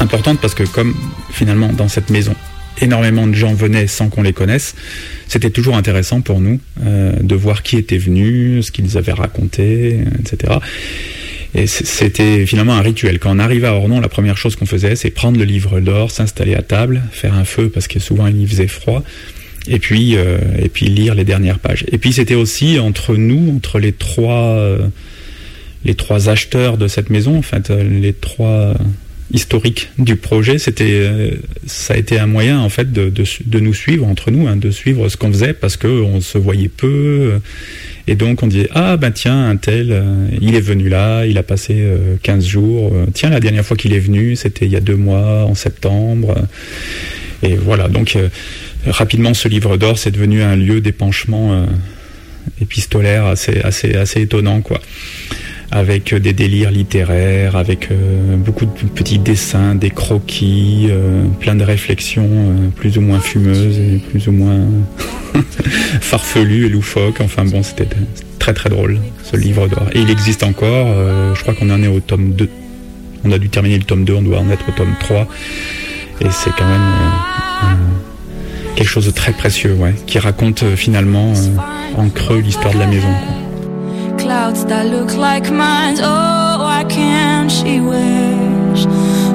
importante 0.00 0.40
parce 0.40 0.54
que 0.54 0.62
comme 0.62 0.94
finalement 1.30 1.68
dans 1.74 1.88
cette 1.88 2.08
maison, 2.08 2.34
énormément 2.80 3.26
de 3.26 3.34
gens 3.34 3.52
venaient 3.52 3.86
sans 3.86 4.08
qu'on 4.08 4.22
les 4.22 4.32
connaisse, 4.32 4.76
c'était 5.28 5.50
toujours 5.50 5.76
intéressant 5.76 6.22
pour 6.22 6.40
nous 6.40 6.58
euh, 6.86 7.12
de 7.20 7.34
voir 7.34 7.62
qui 7.62 7.76
était 7.76 7.98
venu, 7.98 8.62
ce 8.62 8.72
qu'ils 8.72 8.96
avaient 8.96 9.12
raconté, 9.12 9.98
etc. 10.18 10.54
Et 11.54 11.66
c'était 11.66 12.46
finalement 12.46 12.76
un 12.76 12.80
rituel. 12.80 13.18
Quand 13.18 13.36
on 13.36 13.38
arrivait 13.38 13.66
à 13.66 13.74
Ornon, 13.74 14.00
la 14.00 14.08
première 14.08 14.38
chose 14.38 14.56
qu'on 14.56 14.64
faisait, 14.64 14.96
c'est 14.96 15.10
prendre 15.10 15.38
le 15.38 15.44
livre 15.44 15.80
d'or, 15.80 16.10
s'installer 16.10 16.54
à 16.54 16.62
table, 16.62 17.02
faire 17.12 17.34
un 17.34 17.44
feu 17.44 17.68
parce 17.68 17.88
que 17.88 18.00
souvent 18.00 18.26
il 18.26 18.40
y 18.40 18.46
faisait 18.46 18.68
froid, 18.68 19.02
et 19.68 19.78
puis 19.78 20.16
euh, 20.16 20.38
et 20.58 20.70
puis 20.70 20.86
lire 20.86 21.14
les 21.14 21.24
dernières 21.24 21.58
pages. 21.58 21.84
Et 21.92 21.98
puis 21.98 22.14
c'était 22.14 22.36
aussi 22.36 22.78
entre 22.78 23.16
nous, 23.16 23.54
entre 23.54 23.78
les 23.78 23.92
trois 23.92 24.78
les 25.84 25.94
trois 25.94 26.28
acheteurs 26.28 26.76
de 26.78 26.88
cette 26.88 27.10
maison, 27.10 27.36
en 27.38 27.42
fait, 27.42 27.70
euh, 27.70 27.82
les 27.82 28.12
trois 28.12 28.74
historiques 29.32 29.90
du 29.98 30.16
projet, 30.16 30.58
c'était, 30.58 30.90
euh, 30.90 31.30
ça 31.66 31.94
a 31.94 31.96
été 31.96 32.18
un 32.18 32.26
moyen 32.26 32.60
en 32.60 32.68
fait 32.68 32.92
de, 32.92 33.12
nous 33.58 33.74
suivre 33.74 34.06
entre 34.06 34.30
nous, 34.30 34.46
hein, 34.46 34.56
de 34.56 34.70
suivre 34.70 35.08
ce 35.08 35.16
qu'on 35.16 35.32
faisait 35.32 35.54
parce 35.54 35.76
que 35.76 35.88
on 35.88 36.20
se 36.20 36.36
voyait 36.38 36.68
peu, 36.68 36.86
euh, 36.86 37.38
et 38.06 38.16
donc 38.16 38.42
on 38.42 38.46
disait 38.46 38.68
ah 38.74 38.96
ben 38.96 39.10
tiens 39.10 39.48
un 39.48 39.56
tel, 39.56 39.88
euh, 39.90 40.28
il 40.40 40.54
est 40.54 40.60
venu 40.60 40.88
là, 40.88 41.24
il 41.24 41.38
a 41.38 41.42
passé 41.42 41.74
euh, 41.78 42.16
15 42.22 42.46
jours, 42.46 42.92
euh, 42.94 43.06
tiens 43.14 43.30
la 43.30 43.40
dernière 43.40 43.64
fois 43.64 43.76
qu'il 43.76 43.94
est 43.94 43.98
venu, 44.00 44.36
c'était 44.36 44.66
il 44.66 44.72
y 44.72 44.76
a 44.76 44.80
deux 44.80 44.96
mois 44.96 45.44
en 45.44 45.54
septembre, 45.54 46.36
euh, 46.36 47.48
et 47.48 47.56
voilà 47.56 47.88
donc 47.88 48.16
euh, 48.16 48.28
rapidement 48.86 49.32
ce 49.32 49.48
livre 49.48 49.76
d'or 49.78 49.98
c'est 49.98 50.10
devenu 50.10 50.42
un 50.42 50.54
lieu 50.54 50.80
d'épanchement 50.80 51.54
euh, 51.54 51.66
épistolaire 52.60 53.24
assez 53.24 53.60
assez 53.60 53.94
assez 53.94 54.20
étonnant 54.20 54.60
quoi 54.60 54.80
avec 55.70 56.12
euh, 56.12 56.20
des 56.20 56.32
délires 56.32 56.70
littéraires, 56.70 57.56
avec 57.56 57.90
euh, 57.90 58.36
beaucoup 58.36 58.66
de 58.66 58.70
petits 58.70 59.18
dessins, 59.18 59.74
des 59.74 59.90
croquis, 59.90 60.88
euh, 60.90 61.24
plein 61.40 61.54
de 61.54 61.64
réflexions 61.64 62.28
plus 62.76 62.98
ou 62.98 63.00
moins 63.00 63.20
fumeuses 63.20 63.78
et 63.78 63.98
plus 64.10 64.28
ou 64.28 64.32
moins 64.32 64.60
farfelues 66.00 66.66
et 66.66 66.68
loufoques. 66.68 67.20
Enfin 67.20 67.44
bon, 67.44 67.62
c'était 67.62 67.88
très 68.38 68.54
très 68.54 68.70
drôle 68.70 68.98
ce 69.22 69.36
livre 69.36 69.68
d'or. 69.68 69.88
Et 69.94 70.00
il 70.00 70.10
existe 70.10 70.42
encore, 70.42 70.88
je 71.34 71.40
crois 71.40 71.54
qu'on 71.54 71.70
en 71.70 71.82
est 71.82 71.88
au 71.88 72.00
tome 72.00 72.32
2. 72.32 72.48
On 73.24 73.32
a 73.32 73.38
dû 73.38 73.48
terminer 73.48 73.78
le 73.78 73.84
tome 73.84 74.04
2, 74.04 74.14
on 74.14 74.22
doit 74.22 74.38
en 74.38 74.50
être 74.50 74.68
au 74.68 74.72
tome 74.72 74.94
3. 75.00 75.26
Et 76.20 76.26
c'est 76.30 76.50
quand 76.56 76.68
même 76.68 77.78
quelque 78.76 78.88
chose 78.88 79.06
de 79.06 79.10
très 79.10 79.32
précieux, 79.32 79.72
ouais, 79.74 79.94
qui 80.06 80.18
raconte 80.18 80.64
finalement 80.76 81.32
en 81.96 82.08
creux 82.10 82.40
l'histoire 82.40 82.74
de 82.74 82.78
la 82.78 82.86
maison. 82.86 83.08
Clouds 84.18 84.64
that 84.66 84.84
look 84.86 85.14
like 85.16 85.50
mine. 85.50 85.96
Oh, 86.00 86.58
why 86.64 86.84
can't 86.88 87.50
she 87.50 87.80
wish 87.80 88.86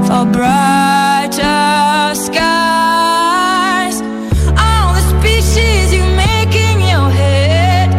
for 0.07 0.25
brighter 0.25 2.15
skies? 2.15 4.01
All 4.57 4.93
the 4.95 5.01
speeches 5.13 5.93
you 5.93 6.03
make 6.15 6.55
in 6.55 6.79
your 6.81 7.09
head. 7.11 7.89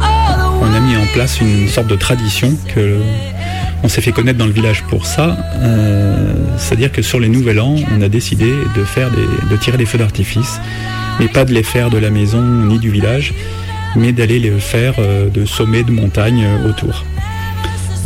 All 0.00 0.60
the 0.60 0.66
on 0.66 0.74
a 0.74 0.80
mis 0.80 0.96
en 0.96 1.06
place 1.12 1.40
une 1.40 1.68
sorte 1.68 1.88
de 1.88 1.96
tradition 1.96 2.52
que 2.74 3.00
on 3.82 3.88
s'est 3.88 4.00
fait 4.00 4.12
connaître 4.12 4.38
dans 4.38 4.46
le 4.46 4.52
village 4.52 4.82
pour 4.84 5.06
ça. 5.06 5.36
Euh, 5.56 6.32
C'est-à-dire 6.58 6.92
que 6.92 7.02
sur 7.02 7.20
les 7.20 7.28
Nouvel 7.28 7.60
An, 7.60 7.76
on 7.96 8.02
a 8.02 8.08
décidé 8.08 8.50
de 8.76 8.84
faire 8.84 9.10
des, 9.10 9.26
de 9.50 9.56
tirer 9.56 9.76
des 9.78 9.86
feux 9.86 9.98
d'artifice, 9.98 10.60
mais 11.20 11.28
pas 11.28 11.44
de 11.44 11.52
les 11.52 11.62
faire 11.62 11.90
de 11.90 11.98
la 11.98 12.10
maison 12.10 12.40
ni 12.42 12.78
du 12.78 12.90
village, 12.90 13.34
mais 13.94 14.12
d'aller 14.12 14.38
les 14.38 14.50
faire 14.58 14.94
euh, 14.98 15.28
de 15.28 15.44
sommets 15.44 15.84
de 15.84 15.90
montagnes 15.90 16.44
euh, 16.44 16.68
autour. 16.70 17.04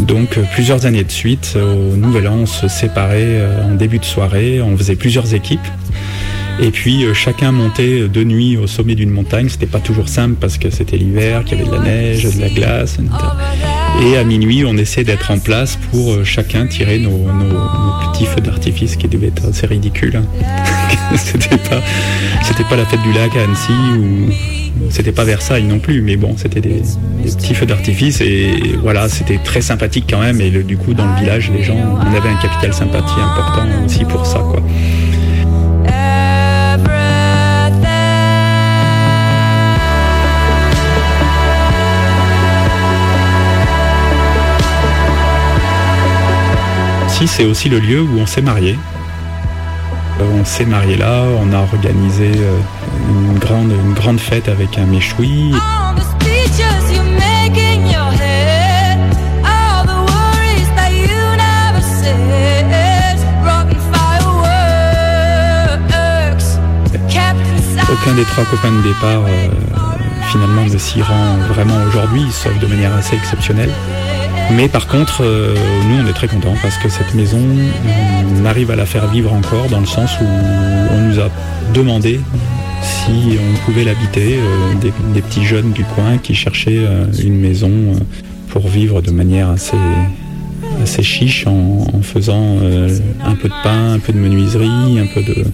Donc 0.01 0.37
euh, 0.37 0.43
plusieurs 0.53 0.87
années 0.87 1.05
de 1.05 1.11
suite, 1.11 1.57
au 1.57 1.97
Nouvel 1.97 2.29
An, 2.29 2.39
on 2.43 2.47
se 2.47 2.69
séparait 2.69 3.43
en 3.65 3.75
début 3.75 3.99
de 3.99 4.05
soirée, 4.05 4.61
on 4.61 4.77
faisait 4.77 4.97
plusieurs 4.97 5.35
équipes. 5.35 5.61
Et 6.63 6.71
puis 6.71 7.07
chacun 7.15 7.53
montait 7.53 8.07
de 8.07 8.25
nuit 8.25 8.59
au 8.59 8.67
sommet 8.67 8.95
d'une 8.95 9.11
montagne. 9.11 9.49
C'était 9.49 9.67
pas 9.67 9.79
toujours 9.79 10.11
simple 10.11 10.35
parce 10.39 10.59
que 10.59 10.69
c'était 10.69 10.99
l'hiver, 10.99 11.45
qu'il 11.45 11.59
y 11.59 11.63
avait 11.63 11.71
de 11.71 11.75
la 11.75 11.81
neige, 11.81 12.25
de 12.25 12.41
la 12.41 12.51
glace. 12.51 12.99
Et 14.03 14.17
à 14.19 14.25
minuit, 14.25 14.65
on 14.67 14.77
essaie 14.77 15.03
d'être 15.03 15.31
en 15.31 15.39
place 15.39 15.79
pour 15.91 16.23
chacun 16.25 16.67
tirer 16.67 16.99
nos, 16.99 17.27
petits 18.13 18.27
feux 18.27 18.43
d'artifice 18.43 18.97
qui 18.97 19.09
devaient 19.09 19.29
être 19.29 19.49
assez 19.49 19.67
ridicules. 19.67 20.17
hein. 20.17 20.25
c'était 21.17 21.57
pas, 21.57 21.81
pas 22.69 22.77
la 22.77 22.85
fête 22.85 23.03
du 23.03 23.13
lac 23.13 23.35
à 23.37 23.45
Annecy 23.45 23.73
ou 23.99 24.60
c'était 24.91 25.13
pas 25.13 25.25
Versailles 25.25 25.65
non 25.65 25.79
plus, 25.79 26.03
mais 26.03 26.17
bon, 26.17 26.35
c'était 26.37 26.61
des, 26.61 26.83
petits 27.23 27.55
feux 27.55 27.67
d'artifice 27.67 28.21
et 28.21 28.77
voilà, 28.83 29.09
c'était 29.09 29.39
très 29.39 29.61
sympathique 29.61 30.07
quand 30.09 30.21
même. 30.21 30.41
Et 30.41 30.51
du 30.51 30.77
coup, 30.77 30.95
dans 30.95 31.07
le 31.07 31.19
village, 31.21 31.51
les 31.51 31.63
gens, 31.63 31.77
on 31.77 32.17
avait 32.17 32.29
un 32.29 32.41
capital 32.41 32.73
sympathie 32.73 33.21
important 33.21 33.67
aussi 33.85 34.05
pour 34.05 34.27
ça, 34.27 34.39
quoi. 34.39 34.63
C'est 47.41 47.45
aussi 47.45 47.71
le 47.71 47.79
lieu 47.79 48.03
où 48.03 48.19
on 48.19 48.27
s'est 48.27 48.43
marié. 48.43 48.77
On 50.23 50.45
s'est 50.45 50.67
marié 50.67 50.97
là, 50.97 51.23
on 51.41 51.53
a 51.53 51.59
organisé 51.59 52.33
euh, 52.37 52.59
une 53.09 53.39
grande, 53.39 53.73
une 53.73 53.95
grande 53.95 54.21
fête 54.21 54.49
avec 54.49 54.79
un 54.79 54.85
méchoui. 54.85 55.55
Aucun 67.93 68.15
des 68.15 68.25
trois 68.25 68.45
copains 68.45 68.71
de 68.73 68.83
départ 68.83 69.25
euh, 69.27 69.49
finalement 70.31 70.65
ne 70.65 70.79
s'y 70.79 71.03
rend 71.03 71.37
vraiment 71.49 71.83
aujourd'hui, 71.89 72.25
sauf 72.31 72.57
de 72.59 72.67
manière 72.67 72.95
assez 72.95 73.17
exceptionnelle. 73.17 73.73
Mais 74.57 74.69
par 74.69 74.89
contre, 74.89 75.23
euh, 75.23 75.55
nous 75.89 76.05
on 76.05 76.07
est 76.09 76.13
très 76.13 76.27
contents 76.27 76.55
parce 76.61 76.77
que 76.79 76.89
cette 76.89 77.15
maison, 77.15 77.39
on 78.41 78.45
arrive 78.45 78.71
à 78.71 78.77
la 78.77 78.87
faire 78.87 79.07
vivre 79.07 79.33
encore 79.33 79.69
dans 79.69 79.81
le 79.81 79.87
sens 79.87 80.11
où 80.21 80.25
on 80.25 81.01
nous 81.01 81.21
a 81.21 81.29
demandé 81.73 82.21
si 82.83 83.39
on 83.39 83.65
pouvait 83.65 83.85
l'habiter, 83.85 84.39
euh, 84.39 84.75
des, 85.15 85.23
petits 85.23 85.45
jeunes 85.45 85.73
du 85.73 85.85
coin 85.85 86.19
qui 86.19 86.35
cherchaient 86.35 86.85
euh, 86.85 87.05
une 87.23 87.39
maison 87.39 87.71
pour 88.49 88.67
vivre 88.67 89.03
de 89.03 89.11
manière 89.11 89.51
assez, 89.51 89.77
assez 90.83 91.03
chiche 91.03 91.47
en, 91.47 91.87
faisant 92.03 92.57
un 93.25 93.35
peu 93.37 93.49
de 93.49 93.63
pain, 93.63 93.93
un 93.93 93.99
peu 94.01 94.13
de 94.13 94.19
menuiserie, 94.19 94.99
un 94.99 95.07
peu 95.15 95.23
de, 95.23 95.45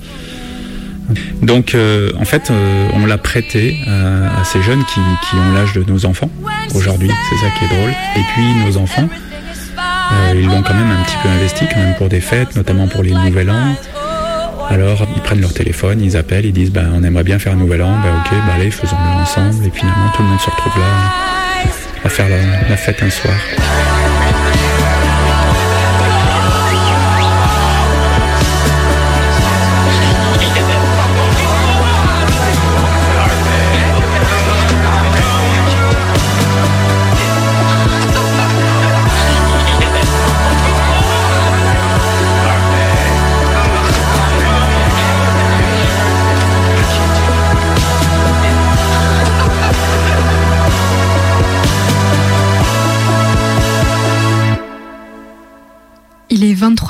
donc 1.42 1.75
euh, 1.75 2.11
en 2.19 2.25
fait 2.25 2.51
euh, 2.51 2.88
on 2.95 3.07
l'a 3.07 3.19
prêté 3.19 3.79
à, 3.87 4.40
à 4.40 4.45
ces 4.45 4.62
jeunes 4.62 4.85
qui, 4.92 5.01
ont 5.01 5.53
l'âge 5.55 5.73
de 5.75 5.85
nos 5.85 6.07
enfants 6.07 6.31
aujourd'hui, 6.75 7.11
c'est 7.31 7.37
ça 7.37 7.53
qui 7.59 7.64
est 7.64 7.77
drôle. 7.77 7.90
Et 7.90 8.23
puis 8.33 8.45
nos 8.64 8.77
enfants, 8.77 9.09
euh, 9.79 10.33
ils 10.35 10.47
l'ont 10.47 10.62
quand 10.62 10.75
même 10.75 10.90
un 10.90 11.03
petit 11.05 11.16
peu 11.23 11.29
investi 11.29 11.64
quand 11.73 11.81
même 11.81 11.95
pour 11.97 12.09
des 12.09 12.21
fêtes, 12.21 12.57
notamment 12.57 12.88
pour 12.88 13.03
les 13.03 13.12
Nouvel 13.12 13.51
An. 13.51 13.75
Alors 14.69 15.07
ils 15.14 15.23
prennent 15.23 15.40
leur 15.40 15.55
téléphone, 15.55 16.01
ils 16.03 16.16
appellent, 16.16 16.47
ils 16.47 16.53
disent 16.53 16.73
ben 16.73 16.90
on 16.95 17.03
aimerait 17.05 17.25
bien 17.25 17.38
faire 17.38 17.53
un 17.53 17.57
Nouvel 17.57 17.83
An, 17.83 17.92
ben 18.03 18.11
ok, 18.16 18.31
ben 18.31 18.55
allez 18.55 18.71
faisons-le 18.71 19.23
ensemble. 19.23 19.66
Et 19.66 19.71
finalement 19.71 20.11
tout 20.14 20.23
le 20.23 20.29
monde 20.29 20.40
se 20.40 20.51
retrouve 20.51 20.79
là 20.79 20.87
à 22.05 22.09
faire 22.09 22.27
la 22.69 22.77
fête 22.77 23.03
un 23.03 23.11
soir. 23.11 23.35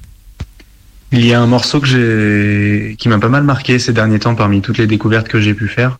Il 1.10 1.24
y 1.24 1.32
a 1.32 1.40
un 1.40 1.46
morceau 1.46 1.80
qui 1.80 3.08
m'a 3.08 3.18
pas 3.18 3.28
mal 3.28 3.42
marqué 3.42 3.78
ces 3.78 3.92
derniers 3.92 4.18
temps 4.18 4.34
parmi 4.34 4.60
toutes 4.60 4.78
les 4.78 4.86
découvertes 4.86 5.28
que 5.28 5.40
j'ai 5.40 5.54
pu 5.54 5.66
faire. 5.68 5.98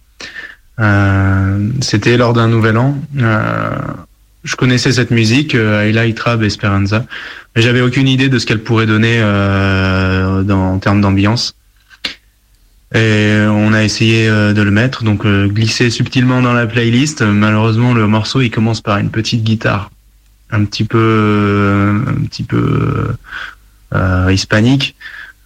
Euh, 0.80 1.70
C'était 1.80 2.16
lors 2.16 2.34
d'un 2.34 2.48
nouvel 2.48 2.76
an. 2.76 2.98
Euh, 3.18 3.70
je 4.44 4.54
connaissais 4.54 4.92
cette 4.92 5.10
musique, 5.10 5.54
euh, 5.54 5.82
Ayla 5.82 6.06
Itrab 6.06 6.42
Esperanza, 6.42 7.06
mais 7.56 7.62
j'avais 7.62 7.80
aucune 7.80 8.06
idée 8.06 8.28
de 8.28 8.38
ce 8.38 8.46
qu'elle 8.46 8.62
pourrait 8.62 8.86
donner 8.86 9.18
euh, 9.20 10.48
en 10.48 10.78
termes 10.78 11.00
d'ambiance. 11.00 11.54
Et 12.94 13.34
on 13.48 13.72
a 13.74 13.82
essayé 13.82 14.28
euh, 14.28 14.52
de 14.52 14.62
le 14.62 14.70
mettre, 14.70 15.04
donc 15.04 15.26
euh, 15.26 15.46
glisser 15.48 15.90
subtilement 15.90 16.40
dans 16.40 16.54
la 16.54 16.66
playlist. 16.66 17.22
Malheureusement, 17.22 17.92
le 17.94 18.06
morceau 18.06 18.40
il 18.40 18.50
commence 18.50 18.80
par 18.80 18.98
une 18.98 19.10
petite 19.10 19.42
guitare, 19.42 19.90
un 20.50 20.64
petit 20.64 20.84
peu, 20.84 20.98
euh, 20.98 21.98
un 22.06 22.24
petit 22.26 22.44
peu 22.44 22.56
euh, 22.56 23.12
hispanique, 24.30 24.94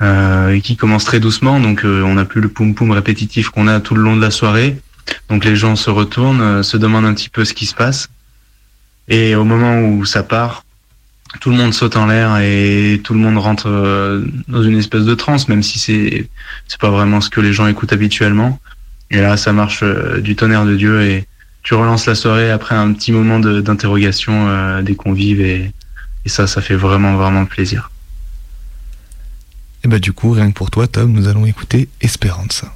euh, 0.02 0.50
et 0.50 0.60
qui 0.60 0.76
commence 0.76 1.04
très 1.04 1.20
doucement. 1.20 1.60
Donc 1.60 1.84
euh, 1.84 2.02
on 2.02 2.14
n'a 2.14 2.24
plus 2.24 2.40
le 2.40 2.48
poum 2.48 2.74
poum 2.74 2.90
répétitif 2.90 3.50
qu'on 3.50 3.68
a 3.68 3.80
tout 3.80 3.94
le 3.94 4.02
long 4.02 4.16
de 4.16 4.20
la 4.20 4.30
soirée. 4.30 4.76
Donc 5.28 5.44
les 5.44 5.56
gens 5.56 5.76
se 5.76 5.90
retournent, 5.90 6.40
euh, 6.40 6.62
se 6.62 6.76
demandent 6.76 7.04
un 7.04 7.14
petit 7.14 7.28
peu 7.28 7.44
ce 7.44 7.54
qui 7.54 7.66
se 7.66 7.74
passe. 7.74 8.08
Et 9.08 9.34
au 9.36 9.44
moment 9.44 9.80
où 9.80 10.04
ça 10.04 10.22
part, 10.22 10.64
tout 11.40 11.50
le 11.50 11.56
monde 11.56 11.72
saute 11.72 11.96
en 11.96 12.06
l'air 12.06 12.38
et 12.38 13.00
tout 13.04 13.14
le 13.14 13.20
monde 13.20 13.38
rentre 13.38 13.68
euh, 13.68 14.24
dans 14.48 14.62
une 14.62 14.78
espèce 14.78 15.04
de 15.04 15.14
transe, 15.14 15.48
même 15.48 15.62
si 15.62 15.78
c'est 15.78 16.28
c'est 16.66 16.80
pas 16.80 16.90
vraiment 16.90 17.20
ce 17.20 17.30
que 17.30 17.40
les 17.40 17.52
gens 17.52 17.66
écoutent 17.68 17.92
habituellement. 17.92 18.58
Et 19.10 19.20
là, 19.20 19.36
ça 19.36 19.52
marche 19.52 19.82
euh, 19.82 20.20
du 20.20 20.34
tonnerre 20.34 20.64
de 20.64 20.74
Dieu 20.74 21.02
et 21.02 21.26
tu 21.62 21.74
relances 21.74 22.06
la 22.06 22.16
soirée 22.16 22.50
après 22.50 22.74
un 22.74 22.92
petit 22.92 23.12
moment 23.12 23.38
d'interrogation 23.38 24.48
euh, 24.48 24.82
des 24.82 24.96
convives 24.96 25.40
et, 25.40 25.72
et 26.24 26.28
ça, 26.28 26.48
ça 26.48 26.60
fait 26.60 26.74
vraiment 26.74 27.14
vraiment 27.16 27.44
plaisir. 27.44 27.91
Et 29.84 29.88
bah 29.88 29.98
du 29.98 30.12
coup, 30.12 30.30
rien 30.30 30.50
que 30.50 30.56
pour 30.56 30.70
toi 30.70 30.86
Tom, 30.86 31.12
nous 31.12 31.28
allons 31.28 31.46
écouter 31.46 31.88
Esperanza. 32.00 32.72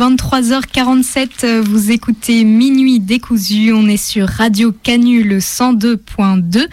23h47, 0.00 1.28
euh, 1.44 1.60
vous 1.60 1.90
écoutez 1.90 2.44
Minuit 2.44 3.00
décousu, 3.00 3.74
on 3.74 3.86
est 3.86 3.98
sur 3.98 4.26
Radio 4.26 4.72
Canu 4.72 5.24
le 5.24 5.40
102.2. 5.40 6.66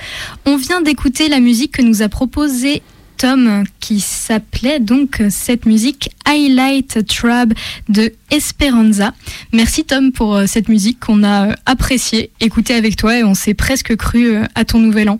On 0.46 0.56
vient 0.56 0.80
d'écouter 0.80 1.28
la 1.28 1.42
musique 1.42 1.74
que 1.74 1.82
nous 1.82 2.02
a 2.02 2.08
proposée 2.08 2.82
Tom 3.18 3.66
qui 3.82 4.00
s'appelait 4.00 4.80
donc 4.80 5.20
euh, 5.20 5.28
cette 5.30 5.66
musique 5.66 6.10
Highlight 6.24 7.06
Trab 7.06 7.54
de 7.90 8.14
Esperanza. 8.32 9.14
Merci 9.52 9.84
Tom 9.84 10.14
pour 10.14 10.34
euh, 10.34 10.46
cette 10.46 10.70
musique 10.70 11.02
qu'on 11.02 11.26
a 11.26 11.54
appréciée, 11.66 12.32
écoutée 12.40 12.76
avec 12.76 12.96
toi 12.96 13.18
et 13.18 13.26
on 13.26 13.34
s'est 13.34 13.56
presque 13.56 13.98
cru 13.98 14.38
à 14.56 14.64
ton 14.64 14.80
nouvel 14.80 15.10
an. 15.10 15.20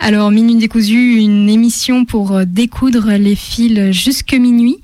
Alors 0.00 0.30
Minuit 0.30 0.56
décousu, 0.56 1.16
une 1.16 1.48
émission 1.48 2.04
pour 2.04 2.32
euh, 2.32 2.44
découdre 2.46 3.10
les 3.12 3.34
fils 3.34 3.90
jusque 3.90 4.32
minuit. 4.32 4.78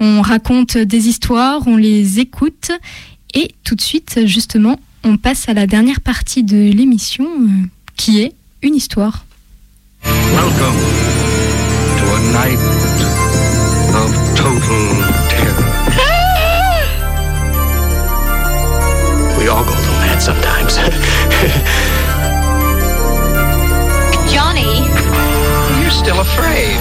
On 0.00 0.22
raconte 0.22 0.76
des 0.76 1.08
histoires, 1.08 1.62
on 1.66 1.76
les 1.76 2.18
écoute 2.18 2.72
et 3.34 3.52
tout 3.64 3.74
de 3.74 3.80
suite 3.80 4.26
justement 4.26 4.78
on 5.04 5.18
passe 5.18 5.48
à 5.48 5.54
la 5.54 5.66
dernière 5.68 6.00
partie 6.00 6.42
de 6.42 6.56
l'émission 6.56 7.24
euh, 7.24 7.48
qui 7.96 8.20
est 8.20 8.32
une 8.62 8.74
histoire. 8.74 9.24
Welcome 10.02 10.76
to 11.98 12.04
a 12.12 12.20
night 12.32 12.58
of 13.94 14.10
total 14.34 14.58
terror. 15.28 15.64
We 19.38 19.48
all 19.48 19.64
go 19.64 19.72
through 19.72 20.00
that 20.08 20.20
sometimes. 20.20 20.78
still 26.06 26.20
afraid. 26.20 26.78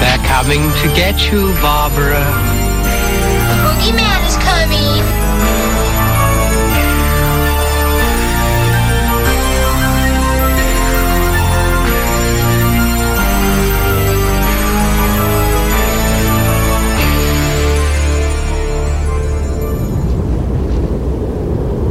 They're 0.00 0.24
coming 0.24 0.62
to 0.80 0.88
get 0.96 1.30
you, 1.30 1.52
Barbara. 1.60 2.24
the 3.48 3.56
boogeyman 3.60 4.26
is 4.26 4.36
coming. 4.36 5.15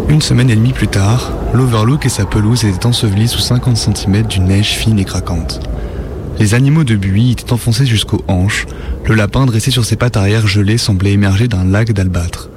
Une 0.07 0.21
semaine 0.21 0.51
et 0.51 0.55
demie 0.55 0.71
plus 0.71 0.87
tard, 0.87 1.33
l'Overlook 1.53 2.05
et 2.05 2.09
sa 2.09 2.25
pelouse 2.25 2.63
étaient 2.63 2.85
ensevelis 2.85 3.27
sous 3.27 3.39
50 3.39 3.75
cm 3.75 4.23
d'une 4.27 4.45
neige 4.45 4.75
fine 4.75 4.99
et 4.99 5.05
craquante. 5.05 5.59
Les 6.37 6.53
animaux 6.53 6.83
de 6.83 6.95
buis 6.95 7.31
étaient 7.31 7.51
enfoncés 7.51 7.87
jusqu'aux 7.87 8.23
hanches, 8.27 8.67
le 9.05 9.15
lapin 9.15 9.45
dressé 9.45 9.71
sur 9.71 9.83
ses 9.83 9.95
pattes 9.95 10.15
arrière 10.15 10.47
gelées 10.47 10.77
semblait 10.77 11.13
émerger 11.13 11.47
d'un 11.47 11.63
lac 11.63 11.91
d'albâtre. 11.91 12.49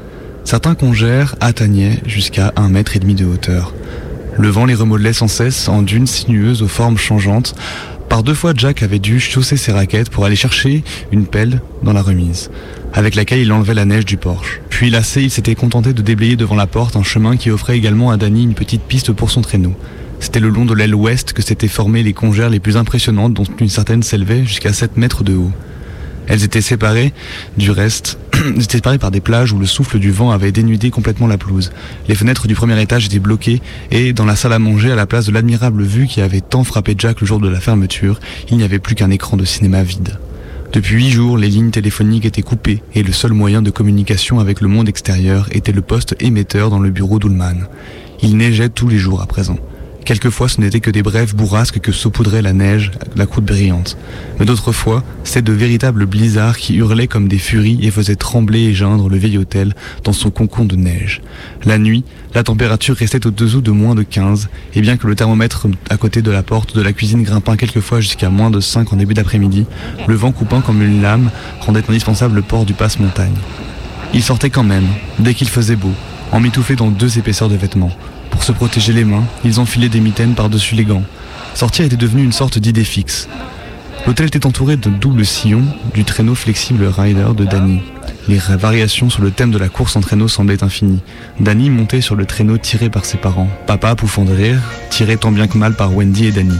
Certains 0.44 0.74
congères 0.74 1.36
atteignaient 1.40 2.00
jusqu'à 2.06 2.52
un 2.56 2.68
mètre 2.68 2.96
et 2.96 3.00
demi 3.00 3.14
de 3.14 3.24
hauteur. 3.24 3.72
Le 4.36 4.48
vent 4.48 4.66
les 4.66 4.74
remodelait 4.74 5.12
sans 5.12 5.28
cesse 5.28 5.68
en 5.68 5.82
dunes 5.82 6.06
sinueuses 6.06 6.62
aux 6.62 6.68
formes 6.68 6.98
changeantes. 6.98 7.54
Par 8.08 8.22
deux 8.22 8.34
fois, 8.34 8.52
Jack 8.56 8.82
avait 8.82 8.98
dû 8.98 9.20
chausser 9.20 9.56
ses 9.56 9.72
raquettes 9.72 10.08
pour 10.08 10.24
aller 10.24 10.36
chercher 10.36 10.82
une 11.12 11.26
pelle 11.26 11.60
dans 11.82 11.92
la 11.92 12.02
remise, 12.02 12.50
avec 12.94 13.14
laquelle 13.14 13.40
il 13.40 13.52
enlevait 13.52 13.74
la 13.74 13.84
neige 13.84 14.06
du 14.06 14.16
porche. 14.16 14.60
Puis 14.70 14.88
lassé, 14.88 15.22
il 15.22 15.30
s'était 15.30 15.54
contenté 15.54 15.92
de 15.92 16.00
déblayer 16.00 16.36
devant 16.36 16.54
la 16.54 16.66
porte 16.66 16.96
un 16.96 17.02
chemin 17.02 17.36
qui 17.36 17.50
offrait 17.50 17.76
également 17.76 18.10
à 18.10 18.16
Danny 18.16 18.42
une 18.42 18.54
petite 18.54 18.82
piste 18.82 19.12
pour 19.12 19.30
son 19.30 19.42
traîneau. 19.42 19.74
C'était 20.20 20.40
le 20.40 20.48
long 20.48 20.64
de 20.64 20.74
l'aile 20.74 20.94
ouest 20.94 21.32
que 21.32 21.42
s'étaient 21.42 21.68
formées 21.68 22.02
les 22.02 22.14
congères 22.14 22.50
les 22.50 22.60
plus 22.60 22.76
impressionnantes 22.76 23.34
dont 23.34 23.44
une 23.60 23.68
certaine 23.68 24.02
s'élevait 24.02 24.44
jusqu'à 24.44 24.72
7 24.72 24.96
mètres 24.96 25.22
de 25.22 25.34
haut. 25.34 25.52
Elles 26.28 26.44
étaient 26.44 26.60
séparées 26.60 27.12
du 27.56 27.70
reste, 27.70 28.18
étaient 28.34 28.76
séparées 28.78 28.98
par 28.98 29.10
des 29.10 29.20
plages 29.20 29.52
où 29.52 29.58
le 29.58 29.66
souffle 29.66 29.98
du 29.98 30.10
vent 30.10 30.30
avait 30.30 30.52
dénudé 30.52 30.90
complètement 30.90 31.26
la 31.26 31.38
pelouse. 31.38 31.72
Les 32.06 32.14
fenêtres 32.14 32.46
du 32.46 32.54
premier 32.54 32.80
étage 32.80 33.06
étaient 33.06 33.18
bloquées 33.18 33.62
et 33.90 34.12
dans 34.12 34.24
la 34.24 34.36
salle 34.36 34.52
à 34.52 34.58
manger, 34.58 34.92
à 34.92 34.96
la 34.96 35.06
place 35.06 35.26
de 35.26 35.32
l'admirable 35.32 35.82
vue 35.82 36.06
qui 36.06 36.20
avait 36.20 36.42
tant 36.42 36.64
frappé 36.64 36.94
Jack 36.96 37.20
le 37.20 37.26
jour 37.26 37.40
de 37.40 37.48
la 37.48 37.60
fermeture, 37.60 38.20
il 38.50 38.58
n'y 38.58 38.64
avait 38.64 38.78
plus 38.78 38.94
qu'un 38.94 39.10
écran 39.10 39.36
de 39.36 39.44
cinéma 39.44 39.82
vide. 39.82 40.18
Depuis 40.72 40.96
huit 40.96 41.10
jours, 41.10 41.38
les 41.38 41.48
lignes 41.48 41.70
téléphoniques 41.70 42.26
étaient 42.26 42.42
coupées 42.42 42.82
et 42.94 43.02
le 43.02 43.12
seul 43.12 43.32
moyen 43.32 43.62
de 43.62 43.70
communication 43.70 44.38
avec 44.38 44.60
le 44.60 44.68
monde 44.68 44.88
extérieur 44.88 45.48
était 45.52 45.72
le 45.72 45.80
poste 45.80 46.14
émetteur 46.20 46.68
dans 46.68 46.78
le 46.78 46.90
bureau 46.90 47.18
d'Ullman. 47.18 47.66
Il 48.22 48.36
neigeait 48.36 48.68
tous 48.68 48.88
les 48.88 48.98
jours 48.98 49.22
à 49.22 49.26
présent. 49.26 49.56
Quelquefois, 50.08 50.48
ce 50.48 50.58
n'était 50.58 50.80
que 50.80 50.90
des 50.90 51.02
brèves 51.02 51.36
bourrasques 51.36 51.80
que 51.80 51.92
saupoudrait 51.92 52.40
la 52.40 52.54
neige, 52.54 52.92
la 53.14 53.26
croûte 53.26 53.44
brillante. 53.44 53.98
Mais 54.38 54.46
d'autres 54.46 54.72
fois, 54.72 55.04
c'était 55.22 55.42
de 55.42 55.52
véritables 55.52 56.06
blizzards 56.06 56.56
qui 56.56 56.76
hurlaient 56.76 57.08
comme 57.08 57.28
des 57.28 57.36
furies 57.36 57.78
et 57.82 57.90
faisaient 57.90 58.16
trembler 58.16 58.60
et 58.60 58.72
geindre 58.72 59.10
le 59.10 59.18
vieil 59.18 59.36
hôtel 59.36 59.74
dans 60.04 60.14
son 60.14 60.30
concombre 60.30 60.70
de 60.70 60.76
neige. 60.76 61.20
La 61.66 61.76
nuit, 61.76 62.04
la 62.34 62.42
température 62.42 62.96
restait 62.96 63.26
au-dessous 63.26 63.60
de 63.60 63.70
moins 63.70 63.94
de 63.94 64.02
15, 64.02 64.48
et 64.72 64.80
bien 64.80 64.96
que 64.96 65.06
le 65.06 65.14
thermomètre 65.14 65.66
à 65.90 65.98
côté 65.98 66.22
de 66.22 66.30
la 66.30 66.42
porte 66.42 66.74
de 66.74 66.80
la 66.80 66.94
cuisine 66.94 67.22
grimpant 67.22 67.56
quelquefois 67.56 68.00
jusqu'à 68.00 68.30
moins 68.30 68.48
de 68.48 68.60
5 68.60 68.90
en 68.94 68.96
début 68.96 69.12
d'après-midi, 69.12 69.66
le 70.06 70.14
vent 70.14 70.32
coupant 70.32 70.62
comme 70.62 70.82
une 70.82 71.02
lame 71.02 71.30
rendait 71.60 71.84
indispensable 71.86 72.34
le 72.34 72.40
port 72.40 72.64
du 72.64 72.72
passe-montagne. 72.72 73.36
Il 74.14 74.22
sortait 74.22 74.48
quand 74.48 74.64
même, 74.64 74.86
dès 75.18 75.34
qu'il 75.34 75.50
faisait 75.50 75.76
beau, 75.76 75.92
emmitouflé 76.32 76.76
dans 76.76 76.88
deux 76.88 77.18
épaisseurs 77.18 77.50
de 77.50 77.56
vêtements. 77.56 77.94
Pour 78.30 78.42
se 78.42 78.52
protéger 78.52 78.92
les 78.92 79.04
mains, 79.04 79.24
ils 79.44 79.60
enfilaient 79.60 79.88
des 79.88 80.00
mitaines 80.00 80.34
par-dessus 80.34 80.74
les 80.74 80.84
gants. 80.84 81.04
Sortir 81.54 81.84
était 81.84 81.96
devenu 81.96 82.22
une 82.22 82.32
sorte 82.32 82.58
d'idée 82.58 82.84
fixe. 82.84 83.28
L'hôtel 84.06 84.26
était 84.26 84.46
entouré 84.46 84.76
d'un 84.76 84.90
double 84.90 85.26
sillon 85.26 85.64
du 85.92 86.04
traîneau 86.04 86.34
flexible 86.34 86.86
Rider 86.86 87.28
de 87.36 87.44
Danny. 87.44 87.82
Les 88.28 88.38
variations 88.38 89.10
sur 89.10 89.22
le 89.22 89.30
thème 89.30 89.50
de 89.50 89.58
la 89.58 89.68
course 89.68 89.96
en 89.96 90.00
traîneau 90.00 90.28
semblaient 90.28 90.62
infinies. 90.62 91.00
Danny 91.40 91.70
montait 91.70 92.00
sur 92.00 92.14
le 92.14 92.26
traîneau 92.26 92.58
tiré 92.58 92.90
par 92.90 93.04
ses 93.04 93.18
parents. 93.18 93.48
Papa, 93.66 93.94
pouffant 93.94 94.24
de 94.24 94.32
rire, 94.32 94.60
tiré 94.90 95.16
tant 95.16 95.32
bien 95.32 95.46
que 95.46 95.58
mal 95.58 95.74
par 95.74 95.94
Wendy 95.94 96.26
et 96.26 96.32
Danny. 96.32 96.58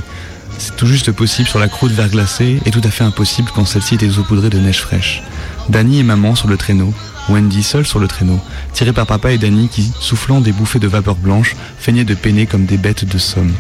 C'est 0.59 0.77
tout 0.77 0.87
juste 0.87 1.13
possible 1.13 1.49
sur 1.49 1.59
la 1.59 1.69
croûte 1.69 1.93
verglacée 1.93 2.59
et 2.67 2.71
tout 2.71 2.81
à 2.85 2.91
fait 2.91 3.05
impossible 3.05 3.51
quand 3.55 3.65
celle-ci 3.65 3.95
était 3.95 4.11
saupoudrée 4.11 4.51
de 4.51 4.59
neige 4.59 4.81
fraîche. 4.81 5.23
Danny 5.69 6.01
et 6.01 6.03
maman 6.03 6.35
sur 6.35 6.49
le 6.49 6.57
traîneau, 6.57 6.93
Wendy 7.29 7.63
seule 7.63 7.87
sur 7.87 7.99
le 7.99 8.09
traîneau, 8.09 8.41
tirée 8.73 8.93
par 8.93 9.07
papa 9.07 9.33
et 9.33 9.39
Danny 9.39 9.69
qui, 9.69 9.93
soufflant 10.01 10.41
des 10.41 10.53
bouffées 10.53 10.79
de 10.79 10.89
vapeur 10.89 11.17
blanche, 11.17 11.57
feignaient 11.79 12.05
de 12.05 12.15
peiner 12.15 12.47
comme 12.47 12.65
des 12.65 12.79
bêtes 12.79 13.05
de 13.05 13.19
somme. 13.19 13.53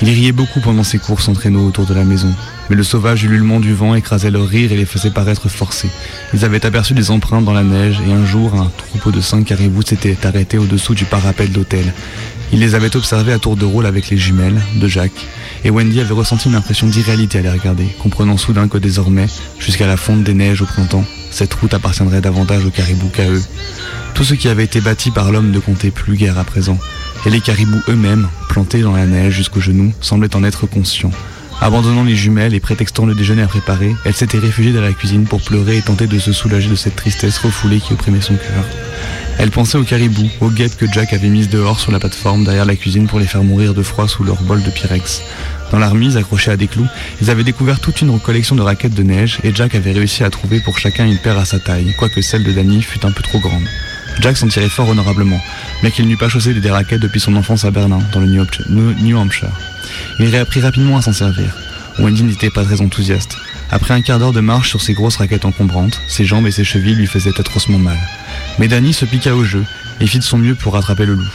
Ils 0.00 0.10
riaient 0.10 0.32
beaucoup 0.32 0.60
pendant 0.60 0.84
ces 0.84 0.98
courses 0.98 1.28
en 1.28 1.32
traîneau 1.32 1.66
autour 1.66 1.84
de 1.84 1.94
la 1.94 2.04
maison, 2.04 2.32
mais 2.70 2.76
le 2.76 2.84
sauvage 2.84 3.24
ululement 3.24 3.58
du 3.58 3.74
vent 3.74 3.96
écrasait 3.96 4.30
leur 4.30 4.46
rire 4.46 4.70
et 4.70 4.76
les 4.76 4.84
faisait 4.84 5.10
paraître 5.10 5.48
forcés. 5.48 5.90
Ils 6.32 6.44
avaient 6.44 6.64
aperçu 6.64 6.94
des 6.94 7.10
empreintes 7.10 7.44
dans 7.44 7.52
la 7.52 7.64
neige 7.64 7.98
et 8.06 8.12
un 8.12 8.24
jour 8.24 8.54
un 8.54 8.70
troupeau 8.76 9.10
de 9.10 9.20
cinq 9.20 9.46
caribous 9.46 9.82
s'était 9.82 10.24
arrêté 10.24 10.56
au-dessous 10.56 10.94
du 10.94 11.04
parapet 11.04 11.48
de 11.48 11.54
l'hôtel. 11.54 11.92
Ils 12.52 12.60
les 12.60 12.74
avaient 12.74 12.96
observés 12.96 13.32
à 13.32 13.38
tour 13.38 13.56
de 13.56 13.64
rôle 13.64 13.86
avec 13.86 14.08
les 14.08 14.16
jumelles 14.16 14.60
de 14.76 14.88
Jacques, 14.88 15.26
et 15.64 15.70
Wendy 15.70 16.00
avait 16.00 16.14
ressenti 16.14 16.48
une 16.48 16.54
impression 16.54 16.86
d'irréalité 16.86 17.38
à 17.38 17.42
les 17.42 17.50
regarder, 17.50 17.86
comprenant 18.00 18.36
soudain 18.36 18.68
que 18.68 18.78
désormais, 18.78 19.26
jusqu'à 19.58 19.86
la 19.86 19.96
fonte 19.96 20.24
des 20.24 20.34
neiges 20.34 20.62
au 20.62 20.66
printemps, 20.66 21.04
cette 21.30 21.52
route 21.54 21.74
appartiendrait 21.74 22.22
davantage 22.22 22.64
aux 22.64 22.70
caribous 22.70 23.10
qu'à 23.10 23.28
eux. 23.28 23.42
Tout 24.14 24.24
ce 24.24 24.34
qui 24.34 24.48
avait 24.48 24.64
été 24.64 24.80
bâti 24.80 25.10
par 25.10 25.30
l'homme 25.30 25.50
ne 25.50 25.58
comptait 25.58 25.90
plus 25.90 26.16
guère 26.16 26.38
à 26.38 26.44
présent, 26.44 26.78
et 27.26 27.30
les 27.30 27.40
caribous 27.40 27.82
eux-mêmes, 27.88 28.28
plantés 28.48 28.80
dans 28.80 28.96
la 28.96 29.06
neige 29.06 29.34
jusqu'aux 29.34 29.60
genoux, 29.60 29.92
semblaient 30.00 30.34
en 30.34 30.42
être 30.42 30.66
conscients. 30.66 31.12
Abandonnant 31.60 32.04
les 32.04 32.14
jumelles 32.14 32.54
et 32.54 32.60
prétextant 32.60 33.04
le 33.04 33.14
déjeuner 33.14 33.42
à 33.42 33.48
préparer, 33.48 33.94
elle 34.04 34.14
s'était 34.14 34.38
réfugiée 34.38 34.72
dans 34.72 34.80
la 34.80 34.92
cuisine 34.92 35.24
pour 35.24 35.42
pleurer 35.42 35.78
et 35.78 35.82
tenter 35.82 36.06
de 36.06 36.18
se 36.18 36.32
soulager 36.32 36.70
de 36.70 36.76
cette 36.76 36.94
tristesse 36.94 37.38
refoulée 37.38 37.80
qui 37.80 37.92
opprimait 37.92 38.20
son 38.20 38.36
cœur. 38.36 38.64
Elle 39.38 39.50
pensait 39.50 39.76
aux 39.76 39.84
caribous, 39.84 40.30
aux 40.40 40.50
guêpes 40.50 40.76
que 40.76 40.86
Jack 40.90 41.12
avait 41.12 41.28
mises 41.28 41.48
dehors 41.48 41.80
sur 41.80 41.90
la 41.90 41.98
plateforme 41.98 42.44
derrière 42.44 42.64
la 42.64 42.76
cuisine 42.76 43.08
pour 43.08 43.18
les 43.18 43.26
faire 43.26 43.42
mourir 43.42 43.74
de 43.74 43.82
froid 43.82 44.06
sous 44.06 44.22
leur 44.22 44.40
bol 44.42 44.62
de 44.62 44.70
pyrex. 44.70 45.22
Dans 45.72 45.78
la 45.78 45.88
remise, 45.88 46.16
accrochée 46.16 46.52
à 46.52 46.56
des 46.56 46.68
clous, 46.68 46.86
ils 47.20 47.30
avaient 47.30 47.44
découvert 47.44 47.80
toute 47.80 48.00
une 48.00 48.18
collection 48.20 48.54
de 48.54 48.62
raquettes 48.62 48.94
de 48.94 49.02
neige 49.02 49.38
et 49.42 49.52
Jack 49.54 49.74
avait 49.74 49.92
réussi 49.92 50.22
à 50.22 50.30
trouver 50.30 50.60
pour 50.60 50.78
chacun 50.78 51.06
une 51.06 51.18
paire 51.18 51.38
à 51.38 51.44
sa 51.44 51.58
taille, 51.58 51.94
quoique 51.98 52.22
celle 52.22 52.44
de 52.44 52.52
Danny 52.52 52.82
fût 52.82 53.04
un 53.04 53.12
peu 53.12 53.22
trop 53.22 53.40
grande. 53.40 53.66
Jack 54.20 54.36
s'en 54.36 54.48
tirait 54.48 54.68
fort 54.68 54.88
honorablement, 54.88 55.40
bien 55.80 55.90
qu'il 55.90 56.06
n'eût 56.06 56.16
pas 56.16 56.28
chaussé 56.28 56.52
des 56.52 56.70
raquettes 56.70 57.00
depuis 57.00 57.20
son 57.20 57.36
enfance 57.36 57.64
à 57.64 57.70
Berlin, 57.70 58.00
dans 58.12 58.20
le 58.20 58.26
New 58.26 59.16
Hampshire. 59.16 59.50
Il 60.18 60.28
réapprit 60.28 60.60
rapidement 60.60 60.96
à 60.96 61.02
s'en 61.02 61.12
servir. 61.12 61.54
Wendy 61.98 62.24
n'était 62.24 62.50
pas 62.50 62.64
très 62.64 62.80
enthousiaste. 62.80 63.36
Après 63.70 63.94
un 63.94 64.02
quart 64.02 64.18
d'heure 64.18 64.32
de 64.32 64.40
marche 64.40 64.70
sur 64.70 64.80
ses 64.80 64.94
grosses 64.94 65.16
raquettes 65.16 65.44
encombrantes, 65.44 66.00
ses 66.08 66.24
jambes 66.24 66.46
et 66.46 66.50
ses 66.50 66.64
chevilles 66.64 66.94
lui 66.94 67.06
faisaient 67.06 67.38
atrocement 67.38 67.78
mal. 67.78 67.98
Mais 68.58 68.68
Danny 68.68 68.92
se 68.92 69.04
piqua 69.04 69.34
au 69.34 69.44
jeu 69.44 69.64
et 70.00 70.06
fit 70.06 70.18
de 70.18 70.24
son 70.24 70.38
mieux 70.38 70.54
pour 70.54 70.74
rattraper 70.74 71.06
le 71.06 71.14
loup. 71.14 71.32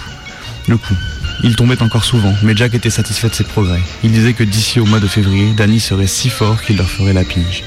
Le 0.68 0.78
coup. 0.78 0.96
Il 1.44 1.56
tombait 1.56 1.82
encore 1.82 2.06
souvent, 2.06 2.34
mais 2.41 2.56
Jack 2.56 2.74
était 2.74 2.89
satisfait 2.89 3.28
de 3.30 3.36
ses 3.36 3.44
progrès. 3.44 3.82
Il 4.04 4.12
disait 4.12 4.34
que 4.34 4.44
d'ici 4.44 4.80
au 4.80 4.86
mois 4.86 5.00
de 5.02 5.08
février, 5.08 5.52
Danny 5.56 5.80
serait 5.80 6.08
si 6.08 6.30
fort 6.30 6.62
qu'il 6.62 6.78
leur 6.78 6.89
ferait 6.89 7.14
la 7.14 7.24
pige. 7.26 7.64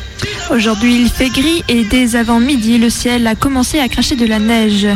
Aujourd'hui, 0.51 1.03
il 1.03 1.11
fait 1.11 1.29
gris 1.29 1.63
et 1.69 1.85
dès 1.85 2.17
avant 2.17 2.41
midi, 2.41 2.79
le 2.79 2.89
ciel 2.89 3.27
a 3.27 3.35
commencé 3.35 3.79
à 3.79 3.89
cracher 3.89 4.17
de 4.17 4.25
la 4.27 4.39
neige. 4.39 4.87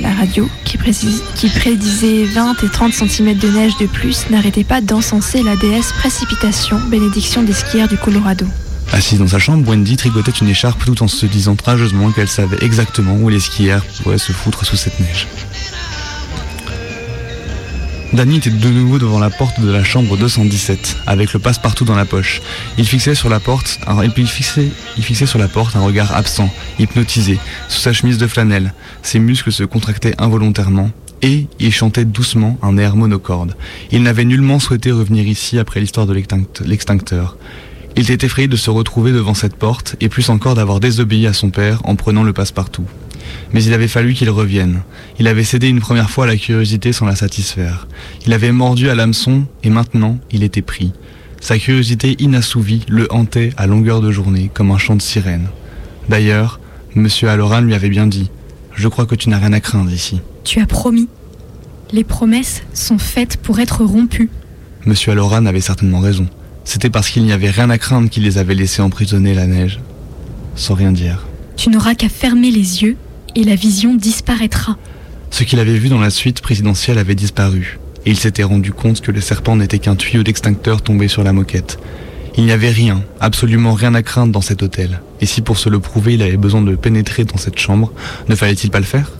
La 0.00 0.12
radio, 0.12 0.48
qui, 0.64 0.76
précise- 0.76 1.22
qui 1.36 1.48
prédisait 1.48 2.24
20 2.24 2.62
et 2.64 2.68
30 2.68 2.92
cm 2.92 3.34
de 3.38 3.48
neige 3.48 3.72
de 3.80 3.86
plus, 3.86 4.28
n'arrêtait 4.30 4.64
pas 4.64 4.80
d'encenser 4.80 5.42
la 5.42 5.56
déesse 5.56 5.92
précipitation, 5.92 6.78
bénédiction 6.90 7.42
des 7.42 7.52
skieurs 7.52 7.88
du 7.88 7.96
Colorado. 7.96 8.46
Assise 8.92 9.20
dans 9.20 9.28
sa 9.28 9.38
chambre, 9.38 9.66
Wendy 9.68 9.96
tricotait 9.96 10.32
une 10.32 10.48
écharpe 10.48 10.84
tout 10.84 11.02
en 11.02 11.08
se 11.08 11.24
disant 11.24 11.54
trageusement 11.54 12.10
qu'elle 12.10 12.28
savait 12.28 12.58
exactement 12.62 13.14
où 13.16 13.28
les 13.30 13.40
skieurs 13.40 13.84
pourraient 14.02 14.18
se 14.18 14.32
foutre 14.32 14.66
sous 14.66 14.76
cette 14.76 14.98
neige. 15.00 15.28
Danny 18.12 18.36
était 18.36 18.50
de 18.50 18.68
nouveau 18.68 18.98
devant 18.98 19.18
la 19.18 19.30
porte 19.30 19.58
de 19.60 19.70
la 19.70 19.82
chambre 19.82 20.18
217, 20.18 20.98
avec 21.06 21.32
le 21.32 21.38
passe-partout 21.38 21.86
dans 21.86 21.94
la 21.94 22.04
poche. 22.04 22.42
Il 22.76 22.84
fixait 22.84 23.14
sur 23.14 23.30
la 23.30 23.40
porte, 23.40 23.78
un, 23.86 23.94
regard 25.80 26.14
absent, 26.14 26.52
hypnotisé, 26.78 27.38
sous 27.68 27.80
sa 27.80 27.94
chemise 27.94 28.18
de 28.18 28.26
flanelle. 28.26 28.74
Ses 29.02 29.18
muscles 29.18 29.50
se 29.50 29.64
contractaient 29.64 30.14
involontairement, 30.18 30.90
et 31.22 31.46
il 31.58 31.72
chantait 31.72 32.04
doucement 32.04 32.58
un 32.60 32.76
air 32.76 32.96
monocorde. 32.96 33.56
Il 33.92 34.02
n'avait 34.02 34.26
nullement 34.26 34.58
souhaité 34.58 34.90
revenir 34.90 35.26
ici 35.26 35.58
après 35.58 35.80
l'histoire 35.80 36.06
de 36.06 36.12
l'extinct- 36.12 36.60
l'extincteur. 36.66 37.38
Il 37.96 38.10
était 38.10 38.26
effrayé 38.26 38.46
de 38.48 38.56
se 38.56 38.68
retrouver 38.70 39.12
devant 39.12 39.34
cette 39.34 39.56
porte, 39.56 39.96
et 40.02 40.10
plus 40.10 40.28
encore 40.28 40.54
d'avoir 40.54 40.80
désobéi 40.80 41.26
à 41.26 41.32
son 41.32 41.48
père 41.48 41.80
en 41.84 41.96
prenant 41.96 42.24
le 42.24 42.34
passe-partout. 42.34 42.84
Mais 43.52 43.62
il 43.64 43.74
avait 43.74 43.88
fallu 43.88 44.14
qu'il 44.14 44.30
revienne. 44.30 44.82
Il 45.18 45.28
avait 45.28 45.44
cédé 45.44 45.68
une 45.68 45.80
première 45.80 46.10
fois 46.10 46.24
à 46.24 46.28
la 46.28 46.36
curiosité 46.36 46.92
sans 46.92 47.06
la 47.06 47.16
satisfaire. 47.16 47.86
Il 48.26 48.32
avait 48.32 48.52
mordu 48.52 48.88
à 48.88 48.94
l'hameçon, 48.94 49.46
et 49.62 49.70
maintenant 49.70 50.18
il 50.30 50.42
était 50.42 50.62
pris. 50.62 50.92
Sa 51.40 51.58
curiosité 51.58 52.16
inassouvie 52.20 52.84
le 52.88 53.12
hantait 53.12 53.52
à 53.56 53.66
longueur 53.66 54.00
de 54.00 54.12
journée 54.12 54.50
comme 54.54 54.70
un 54.70 54.78
chant 54.78 54.96
de 54.96 55.02
sirène. 55.02 55.48
D'ailleurs, 56.08 56.60
Monsieur 56.94 57.30
Aloran 57.30 57.62
lui 57.62 57.74
avait 57.74 57.88
bien 57.88 58.06
dit 58.06 58.30
Je 58.74 58.86
crois 58.86 59.06
que 59.06 59.14
tu 59.14 59.30
n'as 59.30 59.38
rien 59.38 59.52
à 59.52 59.60
craindre 59.60 59.90
ici. 59.90 60.20
Tu 60.44 60.60
as 60.60 60.66
promis. 60.66 61.08
Les 61.90 62.04
promesses 62.04 62.62
sont 62.74 62.98
faites 62.98 63.38
pour 63.38 63.60
être 63.60 63.84
rompues. 63.84 64.30
Monsieur 64.84 65.12
Aloran 65.12 65.46
avait 65.46 65.60
certainement 65.60 66.00
raison. 66.00 66.26
C'était 66.64 66.90
parce 66.90 67.08
qu'il 67.08 67.24
n'y 67.24 67.32
avait 67.32 67.50
rien 67.50 67.70
à 67.70 67.78
craindre 67.78 68.08
qu'il 68.08 68.22
les 68.24 68.38
avait 68.38 68.54
laissés 68.54 68.82
emprisonner 68.82 69.34
la 69.34 69.46
neige. 69.46 69.80
Sans 70.54 70.74
rien 70.74 70.92
dire. 70.92 71.26
Tu 71.56 71.70
n'auras 71.70 71.94
qu'à 71.94 72.08
fermer 72.08 72.50
les 72.50 72.82
yeux 72.82 72.96
et 73.34 73.44
la 73.44 73.54
vision 73.54 73.94
disparaîtra. 73.94 74.76
Ce 75.30 75.44
qu'il 75.44 75.58
avait 75.58 75.78
vu 75.78 75.88
dans 75.88 76.00
la 76.00 76.10
suite 76.10 76.40
présidentielle 76.40 76.98
avait 76.98 77.14
disparu, 77.14 77.78
et 78.04 78.10
il 78.10 78.16
s'était 78.16 78.42
rendu 78.42 78.72
compte 78.72 79.00
que 79.00 79.10
le 79.10 79.20
serpent 79.20 79.56
n'était 79.56 79.78
qu'un 79.78 79.96
tuyau 79.96 80.22
d'extincteur 80.22 80.82
tombé 80.82 81.08
sur 81.08 81.24
la 81.24 81.32
moquette. 81.32 81.78
Il 82.36 82.44
n'y 82.44 82.52
avait 82.52 82.70
rien, 82.70 83.02
absolument 83.20 83.74
rien 83.74 83.94
à 83.94 84.02
craindre 84.02 84.32
dans 84.32 84.40
cet 84.40 84.62
hôtel, 84.62 85.00
et 85.20 85.26
si 85.26 85.40
pour 85.42 85.58
se 85.58 85.68
le 85.68 85.80
prouver 85.80 86.14
il 86.14 86.22
avait 86.22 86.36
besoin 86.36 86.62
de 86.62 86.74
pénétrer 86.76 87.24
dans 87.24 87.36
cette 87.36 87.58
chambre, 87.58 87.92
ne 88.28 88.34
fallait-il 88.34 88.70
pas 88.70 88.80
le 88.80 88.84
faire? 88.84 89.12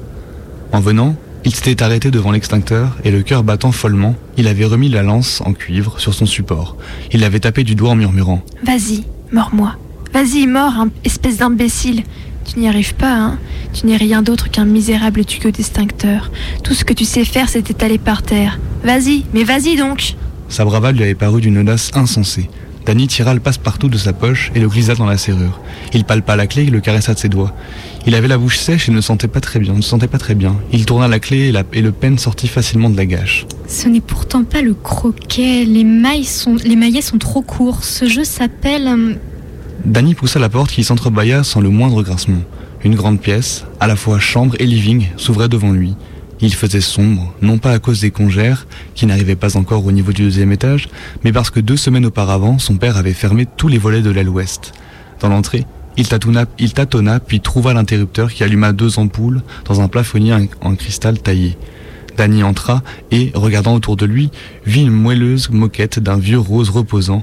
En 0.72 0.80
venant, 0.80 1.16
il 1.44 1.54
s'était 1.54 1.82
arrêté 1.82 2.10
devant 2.10 2.30
l'extincteur, 2.30 2.96
et 3.04 3.10
le 3.10 3.22
cœur 3.22 3.42
battant 3.42 3.72
follement, 3.72 4.14
il 4.36 4.46
avait 4.46 4.64
remis 4.64 4.88
la 4.88 5.02
lance 5.02 5.40
en 5.44 5.52
cuivre 5.52 5.98
sur 5.98 6.14
son 6.14 6.26
support. 6.26 6.76
Il 7.10 7.20
l'avait 7.20 7.40
tapé 7.40 7.64
du 7.64 7.74
doigt 7.74 7.90
en 7.90 7.96
murmurant 7.96 8.42
Vas-y, 8.64 9.04
mords-moi. 9.32 9.76
Vas-y, 10.12 10.46
mors, 10.46 10.74
hein, 10.74 10.90
espèce 11.04 11.38
d'imbécile. 11.38 12.04
Tu 12.44 12.58
n'y 12.58 12.68
arrives 12.68 12.94
pas, 12.94 13.12
hein 13.14 13.38
Tu 13.72 13.86
n'es 13.86 13.96
rien 13.96 14.22
d'autre 14.22 14.50
qu'un 14.50 14.64
misérable 14.64 15.24
tuyau 15.24 15.50
d'extincteur. 15.50 16.30
Tout 16.62 16.74
ce 16.74 16.84
que 16.84 16.92
tu 16.92 17.04
sais 17.04 17.24
faire, 17.24 17.48
c'est 17.48 17.62
t'étaler 17.62 17.98
par 17.98 18.22
terre. 18.22 18.58
Vas-y, 18.84 19.24
mais 19.32 19.44
vas-y 19.44 19.76
donc 19.76 20.14
Sa 20.48 20.64
bravade 20.64 20.96
lui 20.96 21.04
avait 21.04 21.14
paru 21.14 21.40
d'une 21.40 21.58
audace 21.58 21.90
insensée. 21.94 22.50
Danny 22.84 23.06
tira 23.06 23.32
le 23.32 23.38
passe-partout 23.38 23.88
de 23.88 23.96
sa 23.96 24.12
poche 24.12 24.50
et 24.56 24.60
le 24.60 24.68
glissa 24.68 24.96
dans 24.96 25.06
la 25.06 25.16
serrure. 25.16 25.60
Il 25.94 26.04
palpa 26.04 26.34
la 26.34 26.48
clé 26.48 26.64
et 26.64 26.70
le 26.70 26.80
caressa 26.80 27.14
de 27.14 27.18
ses 27.20 27.28
doigts. 27.28 27.54
Il 28.08 28.14
avait 28.16 28.26
la 28.26 28.38
bouche 28.38 28.58
sèche 28.58 28.88
et 28.88 28.92
ne 28.92 29.00
sentait 29.00 29.28
pas 29.28 29.40
très 29.40 29.60
bien. 29.60 29.72
Ne 29.74 29.80
se 29.82 29.88
sentait 29.88 30.08
pas 30.08 30.18
très 30.18 30.34
bien. 30.34 30.56
Il 30.72 30.84
tourna 30.84 31.06
la 31.06 31.20
clé 31.20 31.48
et, 31.48 31.52
la- 31.52 31.62
et 31.72 31.80
le 31.80 31.92
peigne 31.92 32.18
sortit 32.18 32.48
facilement 32.48 32.90
de 32.90 32.96
la 32.96 33.06
gâche. 33.06 33.46
Ce 33.68 33.86
n'est 33.88 34.00
pourtant 34.00 34.42
pas 34.42 34.62
le 34.62 34.74
croquet. 34.74 35.64
Les, 35.64 35.84
mailles 35.84 36.24
sont, 36.24 36.56
les 36.64 36.74
maillets 36.74 37.02
sont 37.02 37.18
trop 37.18 37.40
courts. 37.42 37.84
Ce 37.84 38.08
jeu 38.08 38.24
s'appelle. 38.24 39.16
Danny 39.84 40.14
poussa 40.14 40.38
la 40.38 40.48
porte 40.48 40.70
qui 40.70 40.84
s'entrebâilla 40.84 41.42
sans 41.42 41.60
le 41.60 41.68
moindre 41.68 42.04
grincement. 42.04 42.42
Une 42.84 42.94
grande 42.94 43.20
pièce, 43.20 43.64
à 43.80 43.88
la 43.88 43.96
fois 43.96 44.20
chambre 44.20 44.54
et 44.60 44.66
living, 44.66 45.08
s'ouvrait 45.16 45.48
devant 45.48 45.72
lui. 45.72 45.96
Il 46.40 46.54
faisait 46.54 46.80
sombre, 46.80 47.34
non 47.42 47.58
pas 47.58 47.72
à 47.72 47.78
cause 47.80 48.00
des 48.00 48.12
congères, 48.12 48.66
qui 48.94 49.06
n'arrivaient 49.06 49.34
pas 49.34 49.56
encore 49.56 49.84
au 49.84 49.90
niveau 49.90 50.12
du 50.12 50.22
deuxième 50.22 50.52
étage, 50.52 50.88
mais 51.24 51.32
parce 51.32 51.50
que 51.50 51.58
deux 51.58 51.76
semaines 51.76 52.06
auparavant, 52.06 52.60
son 52.60 52.76
père 52.76 52.96
avait 52.96 53.12
fermé 53.12 53.44
tous 53.56 53.66
les 53.66 53.78
volets 53.78 54.02
de 54.02 54.10
l'aile 54.10 54.28
ouest. 54.28 54.72
Dans 55.18 55.28
l'entrée, 55.28 55.66
il 55.96 56.06
tâtonna, 56.06 56.46
il 56.60 56.72
tâtonna, 56.72 57.18
puis 57.18 57.40
trouva 57.40 57.74
l'interrupteur 57.74 58.32
qui 58.32 58.44
alluma 58.44 58.72
deux 58.72 59.00
ampoules 59.00 59.42
dans 59.64 59.80
un 59.80 59.88
plafonnier 59.88 60.48
en 60.60 60.76
cristal 60.76 61.18
taillé. 61.20 61.56
Danny 62.16 62.42
entra 62.42 62.82
et, 63.10 63.32
regardant 63.34 63.74
autour 63.74 63.96
de 63.96 64.06
lui, 64.06 64.30
vit 64.66 64.82
une 64.82 64.90
moelleuse 64.90 65.50
moquette 65.50 65.98
d'un 65.98 66.18
vieux 66.18 66.38
rose 66.38 66.70
reposant, 66.70 67.22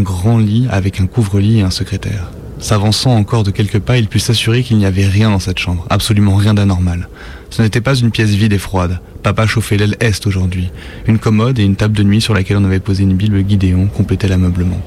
grand 0.00 0.38
lit 0.38 0.66
avec 0.70 1.00
un 1.00 1.06
couvre-lit 1.06 1.58
et 1.58 1.62
un 1.62 1.70
secrétaire. 1.70 2.30
S'avançant 2.58 3.16
encore 3.16 3.42
de 3.42 3.50
quelques 3.50 3.80
pas, 3.80 3.98
il 3.98 4.06
put 4.06 4.20
s'assurer 4.20 4.62
qu'il 4.62 4.78
n'y 4.78 4.86
avait 4.86 5.06
rien 5.06 5.30
dans 5.30 5.40
cette 5.40 5.58
chambre, 5.58 5.84
absolument 5.90 6.36
rien 6.36 6.54
d'anormal. 6.54 7.08
Ce 7.50 7.60
n'était 7.60 7.80
pas 7.80 7.96
une 7.96 8.12
pièce 8.12 8.30
vide 8.30 8.52
et 8.52 8.58
froide. 8.58 9.00
Papa 9.22 9.46
chauffait 9.46 9.76
l'aile 9.76 9.96
est 10.00 10.26
aujourd'hui. 10.26 10.70
Une 11.06 11.18
commode 11.18 11.58
et 11.58 11.64
une 11.64 11.76
table 11.76 11.96
de 11.96 12.04
nuit 12.04 12.20
sur 12.20 12.34
laquelle 12.34 12.56
on 12.56 12.64
avait 12.64 12.80
posé 12.80 13.02
une 13.02 13.14
Bible 13.14 13.42
Guidéon 13.42 13.88
complétaient 13.88 14.28
l'ameublement. 14.28 14.80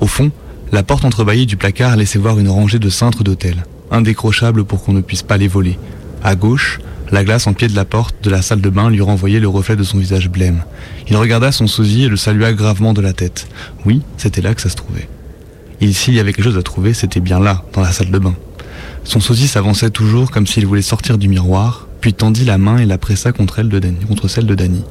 Au 0.00 0.06
fond, 0.06 0.32
la 0.72 0.82
porte 0.82 1.04
entrebâillie 1.04 1.46
du 1.46 1.56
placard 1.56 1.96
laissait 1.96 2.18
voir 2.18 2.38
une 2.38 2.48
rangée 2.48 2.78
de 2.78 2.88
cintres 2.88 3.24
d'hôtel, 3.24 3.64
indécrochables 3.90 4.64
pour 4.64 4.82
qu'on 4.82 4.92
ne 4.92 5.00
puisse 5.00 5.22
pas 5.22 5.36
les 5.36 5.48
voler. 5.48 5.78
À 6.22 6.34
gauche, 6.34 6.80
la 7.12 7.24
glace 7.24 7.46
en 7.46 7.54
pied 7.54 7.68
de 7.68 7.74
la 7.74 7.84
porte 7.84 8.14
de 8.22 8.30
la 8.30 8.40
salle 8.40 8.60
de 8.60 8.70
bain 8.70 8.88
lui 8.88 9.00
renvoyait 9.00 9.40
le 9.40 9.48
reflet 9.48 9.76
de 9.76 9.82
son 9.82 9.98
visage 9.98 10.28
blême. 10.28 10.62
Il 11.08 11.16
regarda 11.16 11.50
son 11.50 11.66
sosie 11.66 12.04
et 12.04 12.08
le 12.08 12.16
salua 12.16 12.52
gravement 12.52 12.92
de 12.92 13.00
la 13.00 13.12
tête. 13.12 13.48
Oui, 13.84 14.02
c'était 14.16 14.40
là 14.40 14.54
que 14.54 14.60
ça 14.60 14.68
se 14.68 14.76
trouvait. 14.76 15.08
Et 15.80 15.92
s'il 15.92 16.14
y 16.14 16.20
avait 16.20 16.32
quelque 16.32 16.44
chose 16.44 16.58
à 16.58 16.62
trouver, 16.62 16.94
c'était 16.94 17.20
bien 17.20 17.40
là, 17.40 17.64
dans 17.72 17.80
la 17.80 17.90
salle 17.90 18.10
de 18.10 18.18
bain. 18.18 18.34
Son 19.04 19.18
sosie 19.18 19.48
s'avançait 19.48 19.90
toujours 19.90 20.30
comme 20.30 20.46
s'il 20.46 20.66
voulait 20.66 20.82
sortir 20.82 21.18
du 21.18 21.26
miroir, 21.26 21.88
puis 22.00 22.14
tendit 22.14 22.44
la 22.44 22.58
main 22.58 22.78
et 22.78 22.86
la 22.86 22.98
pressa 22.98 23.32
contre, 23.32 23.56
celle 23.56 24.46
de 24.46 24.54
Danny. 24.54 24.84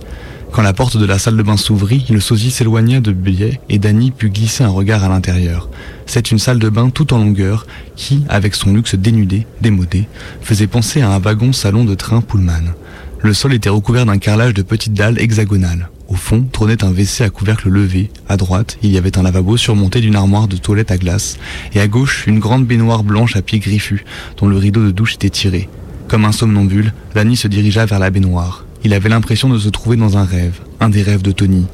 Quand 0.52 0.64
la 0.64 0.74
porte 0.74 0.98
de 0.98 1.06
la 1.06 1.20
salle 1.20 1.38
de 1.38 1.44
bain 1.44 1.58
s'ouvrit, 1.58 2.06
le 2.10 2.20
sosie 2.20 2.50
s'éloigna 2.50 3.02
de 3.02 3.12
biais 3.12 3.62
et 3.70 3.78
Danny 3.78 4.10
put 4.12 4.30
glisser 4.30 4.64
un 4.64 4.70
regard 4.70 5.04
à 5.04 5.10
l'intérieur. 5.10 5.70
C'est 6.08 6.32
une 6.32 6.40
salle 6.40 6.58
de 6.58 6.70
bain 6.70 6.90
tout 6.90 7.14
en 7.14 7.20
longueur 7.20 7.68
qui, 7.96 8.24
avec 8.30 8.56
son 8.56 8.74
luxe 8.74 8.96
dénudé, 8.96 9.46
démodé, 9.62 10.08
faisait 10.42 10.68
penser 10.68 11.02
à 11.02 11.12
un 11.12 11.20
wagon 11.20 11.54
salon 11.54 11.86
de 11.86 11.94
train 11.94 12.22
Pullman. 12.22 12.74
Le 13.22 13.34
sol 13.34 13.54
était 13.54 13.70
recouvert 13.70 14.06
d'un 14.06 14.18
carrelage 14.18 14.54
de 14.56 14.64
petites 14.64 14.94
dalles 14.94 15.20
hexagonales. 15.20 15.90
Au 16.08 16.16
fond 16.16 16.44
trônait 16.52 16.84
un 16.84 16.90
WC 16.90 17.24
à 17.24 17.30
couvercle 17.30 17.70
levé. 17.70 18.10
À 18.28 18.36
droite, 18.36 18.80
il 18.82 18.90
y 18.90 18.98
avait 18.98 19.20
un 19.20 19.24
lavabo 19.24 19.56
surmonté 19.56 20.02
d'une 20.02 20.16
armoire 20.16 20.48
de 20.48 20.58
toilette 20.58 20.90
à 20.90 20.98
glace. 20.98 21.38
Et 21.74 21.80
à 21.80 21.88
gauche, 21.88 22.26
une 22.26 22.40
grande 22.40 22.66
baignoire 22.66 23.04
blanche 23.04 23.36
à 23.36 23.44
pieds 23.44 23.60
griffus, 23.60 24.04
dont 24.38 24.48
le 24.48 24.58
rideau 24.58 24.84
de 24.84 24.92
douche 24.92 25.14
était 25.14 25.30
tiré. 25.30 25.70
Comme 26.08 26.26
un 26.26 26.32
somnambule, 26.32 26.94
Danny 27.14 27.38
se 27.38 27.48
dirigea 27.48 27.86
vers 27.86 28.00
la 28.00 28.10
baignoire. 28.10 28.66
Il 28.84 28.94
avait 28.94 29.10
l'impression 29.10 29.50
de 29.50 29.58
se 29.58 29.70
trouver 29.70 29.98
dans 29.98 30.18
un 30.18 30.24
rêve, 30.24 30.60
un 30.80 30.90
des 30.90 31.02
rêves 31.04 31.22
de 31.22 31.32
Tony. 31.32 31.66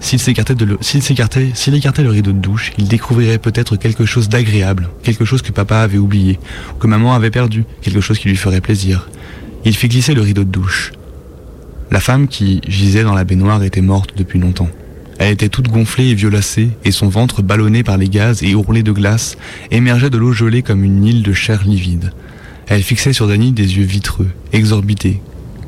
S'il 0.00 0.18
s'écartait, 0.18 0.54
de 0.54 0.64
le- 0.66 0.78
s'il 0.82 1.02
s'écartait, 1.02 1.50
s'il 1.54 1.74
écartait 1.74 2.02
le 2.02 2.10
rideau 2.10 2.32
de 2.32 2.38
douche, 2.38 2.72
il 2.76 2.88
découvrirait 2.88 3.38
peut-être 3.38 3.76
quelque 3.76 4.04
chose 4.04 4.28
d'agréable, 4.28 4.90
quelque 5.02 5.24
chose 5.24 5.40
que 5.40 5.52
papa 5.52 5.78
avait 5.78 5.96
oublié, 5.98 6.38
ou 6.74 6.78
que 6.78 6.86
maman 6.86 7.14
avait 7.14 7.30
perdu, 7.30 7.64
quelque 7.80 8.02
chose 8.02 8.18
qui 8.18 8.28
lui 8.28 8.36
ferait 8.36 8.60
plaisir. 8.60 9.08
Il 9.64 9.74
fit 9.74 9.88
glisser 9.88 10.12
le 10.12 10.20
rideau 10.20 10.44
de 10.44 10.50
douche. 10.50 10.92
La 11.90 12.00
femme 12.00 12.28
qui 12.28 12.60
gisait 12.68 13.04
dans 13.04 13.14
la 13.14 13.24
baignoire 13.24 13.62
était 13.62 13.80
morte 13.80 14.10
depuis 14.16 14.38
longtemps. 14.38 14.68
Elle 15.18 15.32
était 15.32 15.48
toute 15.48 15.68
gonflée 15.68 16.08
et 16.10 16.14
violacée, 16.14 16.68
et 16.84 16.90
son 16.90 17.08
ventre 17.08 17.40
ballonné 17.40 17.82
par 17.82 17.96
les 17.96 18.08
gaz 18.08 18.42
et 18.42 18.54
ourlé 18.54 18.82
de 18.82 18.92
glace 18.92 19.38
émergeait 19.70 20.10
de 20.10 20.18
l'eau 20.18 20.32
gelée 20.32 20.62
comme 20.62 20.84
une 20.84 21.04
île 21.04 21.22
de 21.22 21.32
chair 21.32 21.62
livide. 21.64 22.12
Elle 22.66 22.82
fixait 22.82 23.12
sur 23.14 23.28
Danny 23.28 23.52
des 23.52 23.76
yeux 23.78 23.84
vitreux, 23.84 24.28
exorbités, 24.52 25.20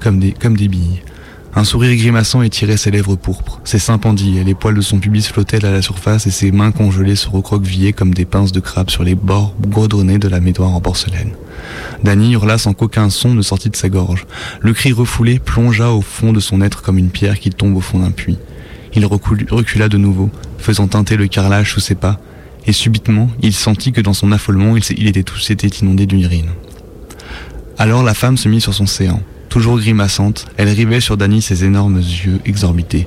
comme 0.07 0.57
des, 0.57 0.69
billes. 0.69 1.03
Un 1.57 1.65
sourire 1.65 1.97
grimaçant 1.97 2.43
étirait 2.43 2.77
ses 2.77 2.93
lèvres 2.93 3.17
pourpres, 3.17 3.61
ses 3.65 3.81
seins 3.81 3.99
pendillaient, 3.99 4.45
les 4.45 4.55
poils 4.55 4.77
de 4.77 4.81
son 4.81 5.01
pubis 5.01 5.27
flottaient 5.27 5.65
à 5.65 5.73
la 5.73 5.83
surface 5.83 6.29
et 6.29 6.31
ses 6.31 6.53
mains 6.53 6.71
congelées 6.71 7.17
se 7.17 7.29
recroquevillaient 7.29 7.93
comme 7.93 8.15
des 8.15 8.25
pinces 8.25 8.53
de 8.53 8.61
crabe 8.61 8.89
sur 8.89 9.03
les 9.03 9.17
bords 9.17 9.55
goudronnés 9.61 10.19
de 10.19 10.29
la 10.29 10.39
médoire 10.39 10.73
en 10.73 10.81
porcelaine. 10.81 11.33
Danny 12.05 12.35
hurla 12.35 12.57
sans 12.57 12.73
qu'aucun 12.73 13.11
son 13.11 13.35
ne 13.35 13.43
sortit 13.43 13.71
de 13.71 13.75
sa 13.75 13.89
gorge. 13.89 14.27
Le 14.61 14.73
cri 14.73 14.93
refoulé 14.93 15.41
plongea 15.41 15.91
au 15.93 16.03
fond 16.03 16.33
de 16.33 16.39
son 16.39 16.61
être 16.61 16.83
comme 16.83 16.99
une 16.99 17.11
pierre 17.11 17.41
qui 17.41 17.51
tombe 17.51 17.77
au 17.77 17.81
fond 17.81 17.99
d'un 17.99 18.13
puits. 18.13 18.39
Il 18.95 19.05
recul- 19.07 19.51
recula 19.51 19.89
de 19.89 19.99
nouveau, 19.99 20.31
faisant 20.59 20.87
teinter 20.87 21.17
le 21.17 21.27
carrelage 21.27 21.73
sous 21.73 21.81
ses 21.81 21.97
pas, 21.97 22.21
et 22.69 22.73
subitement, 22.73 23.29
il 23.43 23.53
sentit 23.53 23.91
que 23.91 24.01
dans 24.01 24.15
son 24.15 24.31
affolement, 24.31 24.77
il 24.77 25.09
était 25.09 25.25
tout 25.25 25.39
s'était 25.39 25.67
inondé 25.67 26.07
d'urine. 26.07 26.51
Alors 27.77 28.05
la 28.05 28.15
femme 28.15 28.37
se 28.37 28.49
mit 28.49 28.61
sur 28.61 28.73
son 28.73 28.87
séant. 28.87 29.21
Toujours 29.57 29.79
grimaçante, 29.79 30.45
elle 30.59 30.69
rivait 30.69 31.01
sur 31.01 31.17
Danny 31.17 31.41
ses 31.41 31.65
énormes 31.65 31.97
yeux 31.97 32.41
exorbités. 32.45 33.07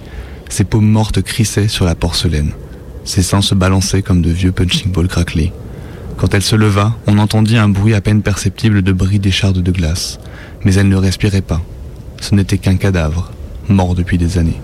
Ses 0.49 0.63
paumes 0.63 0.89
mortes 0.89 1.21
crissaient 1.21 1.67
sur 1.67 1.85
la 1.85 1.93
porcelaine. 1.93 2.53
Ses 3.03 3.21
seins 3.21 3.43
se 3.43 3.53
balançaient 3.53 4.01
comme 4.01 4.23
de 4.23 4.31
vieux 4.31 4.51
punching 4.51 4.91
balls 4.91 5.07
craquelés. 5.07 5.53
Quand 6.17 6.33
elle 6.33 6.41
se 6.41 6.55
leva, 6.55 6.95
on 7.05 7.19
entendit 7.19 7.57
un 7.57 7.69
bruit 7.69 7.93
à 7.93 8.01
peine 8.01 8.23
perceptible 8.23 8.81
de 8.81 8.91
bris 8.91 9.19
d'échardes 9.19 9.61
de 9.61 9.71
glace. 9.71 10.17
Mais 10.65 10.73
elle 10.73 10.89
ne 10.89 10.95
respirait 10.95 11.43
pas. 11.43 11.61
Ce 12.19 12.33
n'était 12.33 12.57
qu'un 12.57 12.77
cadavre, 12.77 13.31
mort 13.67 13.93
depuis 13.93 14.17
des 14.17 14.39
années. 14.39 14.59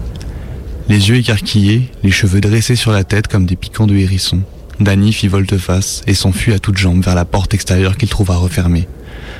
Les 0.90 1.10
yeux 1.10 1.18
écarquillés, 1.18 1.92
les 2.02 2.10
cheveux 2.10 2.42
dressés 2.42 2.76
sur 2.76 2.94
la 2.94 3.04
tête 3.04 3.28
comme 3.28 3.46
des 3.46 3.56
piquants 3.56 3.86
de 3.86 3.96
hérisson, 3.96 4.42
Danny 4.80 5.14
fit 5.14 5.28
volte-face 5.28 6.02
et 6.08 6.16
s'enfuit 6.16 6.54
à 6.54 6.58
toutes 6.58 6.80
jambes 6.80 7.04
vers 7.04 7.14
la 7.14 7.26
porte 7.26 7.54
extérieure 7.54 7.96
qu'il 7.96 8.10
trouva 8.10 8.38
refermée. 8.38 8.88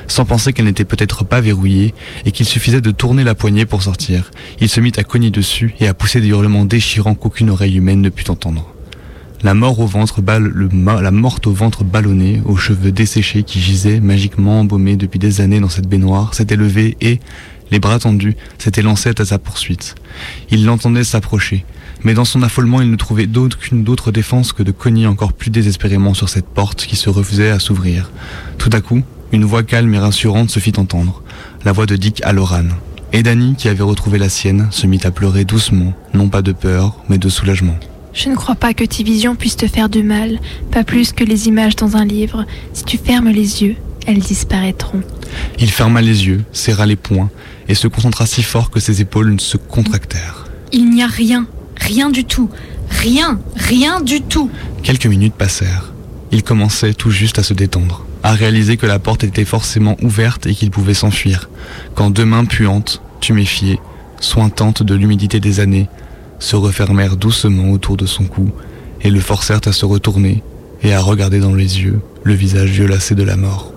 Sans 0.08 0.24
penser 0.24 0.52
qu'elle 0.52 0.66
n'était 0.66 0.84
peut-être 0.84 1.24
pas 1.24 1.40
verrouillée 1.40 1.94
et 2.24 2.32
qu'il 2.32 2.46
suffisait 2.46 2.80
de 2.80 2.90
tourner 2.90 3.24
la 3.24 3.34
poignée 3.34 3.66
pour 3.66 3.82
sortir, 3.82 4.30
il 4.60 4.68
se 4.68 4.80
mit 4.80 4.92
à 4.96 5.04
cogner 5.04 5.30
dessus 5.30 5.74
et 5.80 5.88
à 5.88 5.94
pousser 5.94 6.20
des 6.20 6.28
hurlements 6.28 6.64
déchirants 6.64 7.14
qu'aucune 7.14 7.50
oreille 7.50 7.76
humaine 7.76 8.00
ne 8.00 8.08
put 8.08 8.30
entendre. 8.30 8.72
La 9.42 9.54
mort 9.54 9.78
au 9.80 9.86
ventre 9.86 10.22
le 10.22 10.68
la 11.02 11.10
morte 11.10 11.46
au 11.46 11.52
ventre 11.52 11.84
ballonné, 11.84 12.40
aux 12.46 12.56
cheveux 12.56 12.90
desséchés 12.90 13.42
qui 13.42 13.60
gisaient 13.60 14.00
magiquement 14.00 14.60
embaumés 14.60 14.96
depuis 14.96 15.18
des 15.18 15.40
années 15.40 15.60
dans 15.60 15.68
cette 15.68 15.88
baignoire, 15.88 16.34
s'était 16.34 16.56
levée 16.56 16.96
et, 17.00 17.20
les 17.70 17.78
bras 17.78 17.98
tendus, 17.98 18.36
s'était 18.58 18.82
lancée 18.82 19.12
à 19.18 19.24
sa 19.24 19.38
poursuite. 19.38 19.94
Il 20.50 20.64
l'entendait 20.64 21.04
s'approcher, 21.04 21.64
mais 22.02 22.14
dans 22.14 22.24
son 22.24 22.42
affolement, 22.42 22.80
il 22.80 22.90
ne 22.90 22.96
trouvait 22.96 23.26
d'aucune 23.26 23.84
d'autre 23.84 24.10
défense 24.10 24.52
que 24.52 24.62
de 24.62 24.72
cogner 24.72 25.06
encore 25.06 25.32
plus 25.32 25.50
désespérément 25.50 26.14
sur 26.14 26.28
cette 26.28 26.46
porte 26.46 26.86
qui 26.86 26.96
se 26.96 27.10
refusait 27.10 27.50
à 27.50 27.58
s'ouvrir. 27.58 28.10
Tout 28.58 28.70
à 28.72 28.80
coup, 28.80 29.02
une 29.32 29.44
voix 29.44 29.62
calme 29.62 29.92
et 29.94 29.98
rassurante 29.98 30.50
se 30.50 30.60
fit 30.60 30.72
entendre, 30.76 31.22
la 31.64 31.72
voix 31.72 31.86
de 31.86 31.96
Dick 31.96 32.22
Halloran. 32.24 32.66
Et 33.12 33.22
Danny, 33.22 33.54
qui 33.56 33.68
avait 33.68 33.82
retrouvé 33.82 34.18
la 34.18 34.28
sienne, 34.28 34.68
se 34.70 34.86
mit 34.86 35.00
à 35.04 35.10
pleurer 35.10 35.44
doucement, 35.44 35.94
non 36.14 36.28
pas 36.28 36.42
de 36.42 36.52
peur, 36.52 36.96
mais 37.08 37.18
de 37.18 37.28
soulagement. 37.28 37.76
Je 38.12 38.30
ne 38.30 38.34
crois 38.34 38.54
pas 38.54 38.72
que 38.72 38.84
tes 38.84 39.02
visions 39.02 39.36
puissent 39.36 39.56
te 39.56 39.66
faire 39.66 39.88
du 39.88 40.02
mal, 40.02 40.40
pas 40.70 40.84
plus 40.84 41.12
que 41.12 41.24
les 41.24 41.48
images 41.48 41.76
dans 41.76 41.96
un 41.96 42.04
livre. 42.04 42.46
Si 42.72 42.84
tu 42.84 42.96
fermes 42.96 43.28
les 43.28 43.62
yeux, 43.62 43.76
elles 44.06 44.20
disparaîtront. 44.20 45.02
Il 45.58 45.70
ferma 45.70 46.00
les 46.00 46.26
yeux, 46.26 46.42
serra 46.52 46.86
les 46.86 46.96
poings, 46.96 47.30
et 47.68 47.74
se 47.74 47.88
concentra 47.88 48.24
si 48.26 48.42
fort 48.42 48.70
que 48.70 48.80
ses 48.80 49.02
épaules 49.02 49.38
se 49.40 49.56
contractèrent. 49.56 50.46
Il 50.72 50.90
n'y 50.90 51.02
a 51.02 51.06
rien, 51.06 51.46
rien 51.76 52.08
du 52.08 52.24
tout, 52.24 52.48
rien, 52.88 53.38
rien 53.54 54.00
du 54.00 54.22
tout. 54.22 54.50
Quelques 54.82 55.06
minutes 55.06 55.34
passèrent. 55.34 55.92
Il 56.32 56.42
commençait 56.42 56.94
tout 56.94 57.10
juste 57.10 57.38
à 57.38 57.42
se 57.42 57.54
détendre, 57.54 58.05
à 58.26 58.32
réaliser 58.32 58.76
que 58.76 58.86
la 58.86 58.98
porte 58.98 59.22
était 59.22 59.44
forcément 59.44 59.96
ouverte 60.02 60.48
et 60.48 60.54
qu'il 60.54 60.72
pouvait 60.72 60.94
s'enfuir, 60.94 61.48
quand 61.94 62.10
deux 62.10 62.24
mains 62.24 62.44
puantes, 62.44 63.00
tuméfiées, 63.20 63.78
sointantes 64.18 64.82
de 64.82 64.96
l'humidité 64.96 65.38
des 65.38 65.60
années, 65.60 65.88
se 66.40 66.56
refermèrent 66.56 67.16
doucement 67.16 67.70
autour 67.70 67.96
de 67.96 68.04
son 68.04 68.24
cou 68.24 68.50
et 69.02 69.10
le 69.10 69.20
forcèrent 69.20 69.60
à 69.66 69.72
se 69.72 69.84
retourner 69.84 70.42
et 70.82 70.92
à 70.92 71.00
regarder 71.00 71.38
dans 71.38 71.54
les 71.54 71.82
yeux 71.82 72.00
le 72.24 72.34
visage 72.34 72.70
violacé 72.70 73.14
de 73.14 73.22
la 73.22 73.36
mort. 73.36 73.72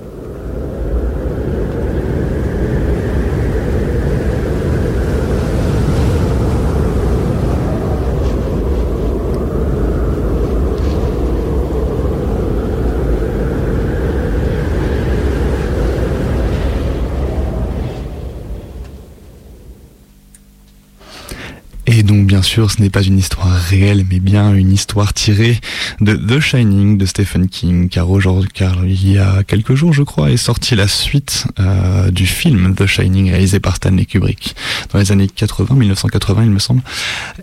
Et 21.91 22.03
donc 22.03 22.27
bien 22.27 22.38
sûr 22.49 22.71
ce 22.71 22.81
n'est 22.81 22.89
pas 22.89 23.03
une 23.03 23.19
histoire 23.19 23.53
réelle 23.53 24.03
mais 24.09 24.19
bien 24.19 24.55
une 24.55 24.71
histoire 24.71 25.13
tirée 25.13 25.59
de 26.01 26.15
The 26.15 26.39
Shining 26.39 26.97
de 26.97 27.05
Stephen 27.05 27.47
King 27.47 27.89
car 27.89 28.09
aujourd'hui 28.09 28.49
car 28.51 28.87
il 28.87 29.07
y 29.07 29.19
a 29.19 29.43
quelques 29.43 29.75
jours 29.75 29.93
je 29.93 30.01
crois 30.01 30.31
est 30.31 30.37
sortie 30.37 30.73
la 30.73 30.87
suite 30.87 31.45
euh, 31.59 32.09
du 32.09 32.25
film 32.25 32.73
The 32.73 32.87
Shining 32.87 33.29
réalisé 33.29 33.59
par 33.59 33.75
Stanley 33.75 34.05
Kubrick 34.05 34.55
dans 34.91 34.97
les 34.97 35.11
années 35.11 35.27
80 35.27 35.75
1980 35.75 36.43
il 36.45 36.49
me 36.49 36.57
semble. 36.57 36.81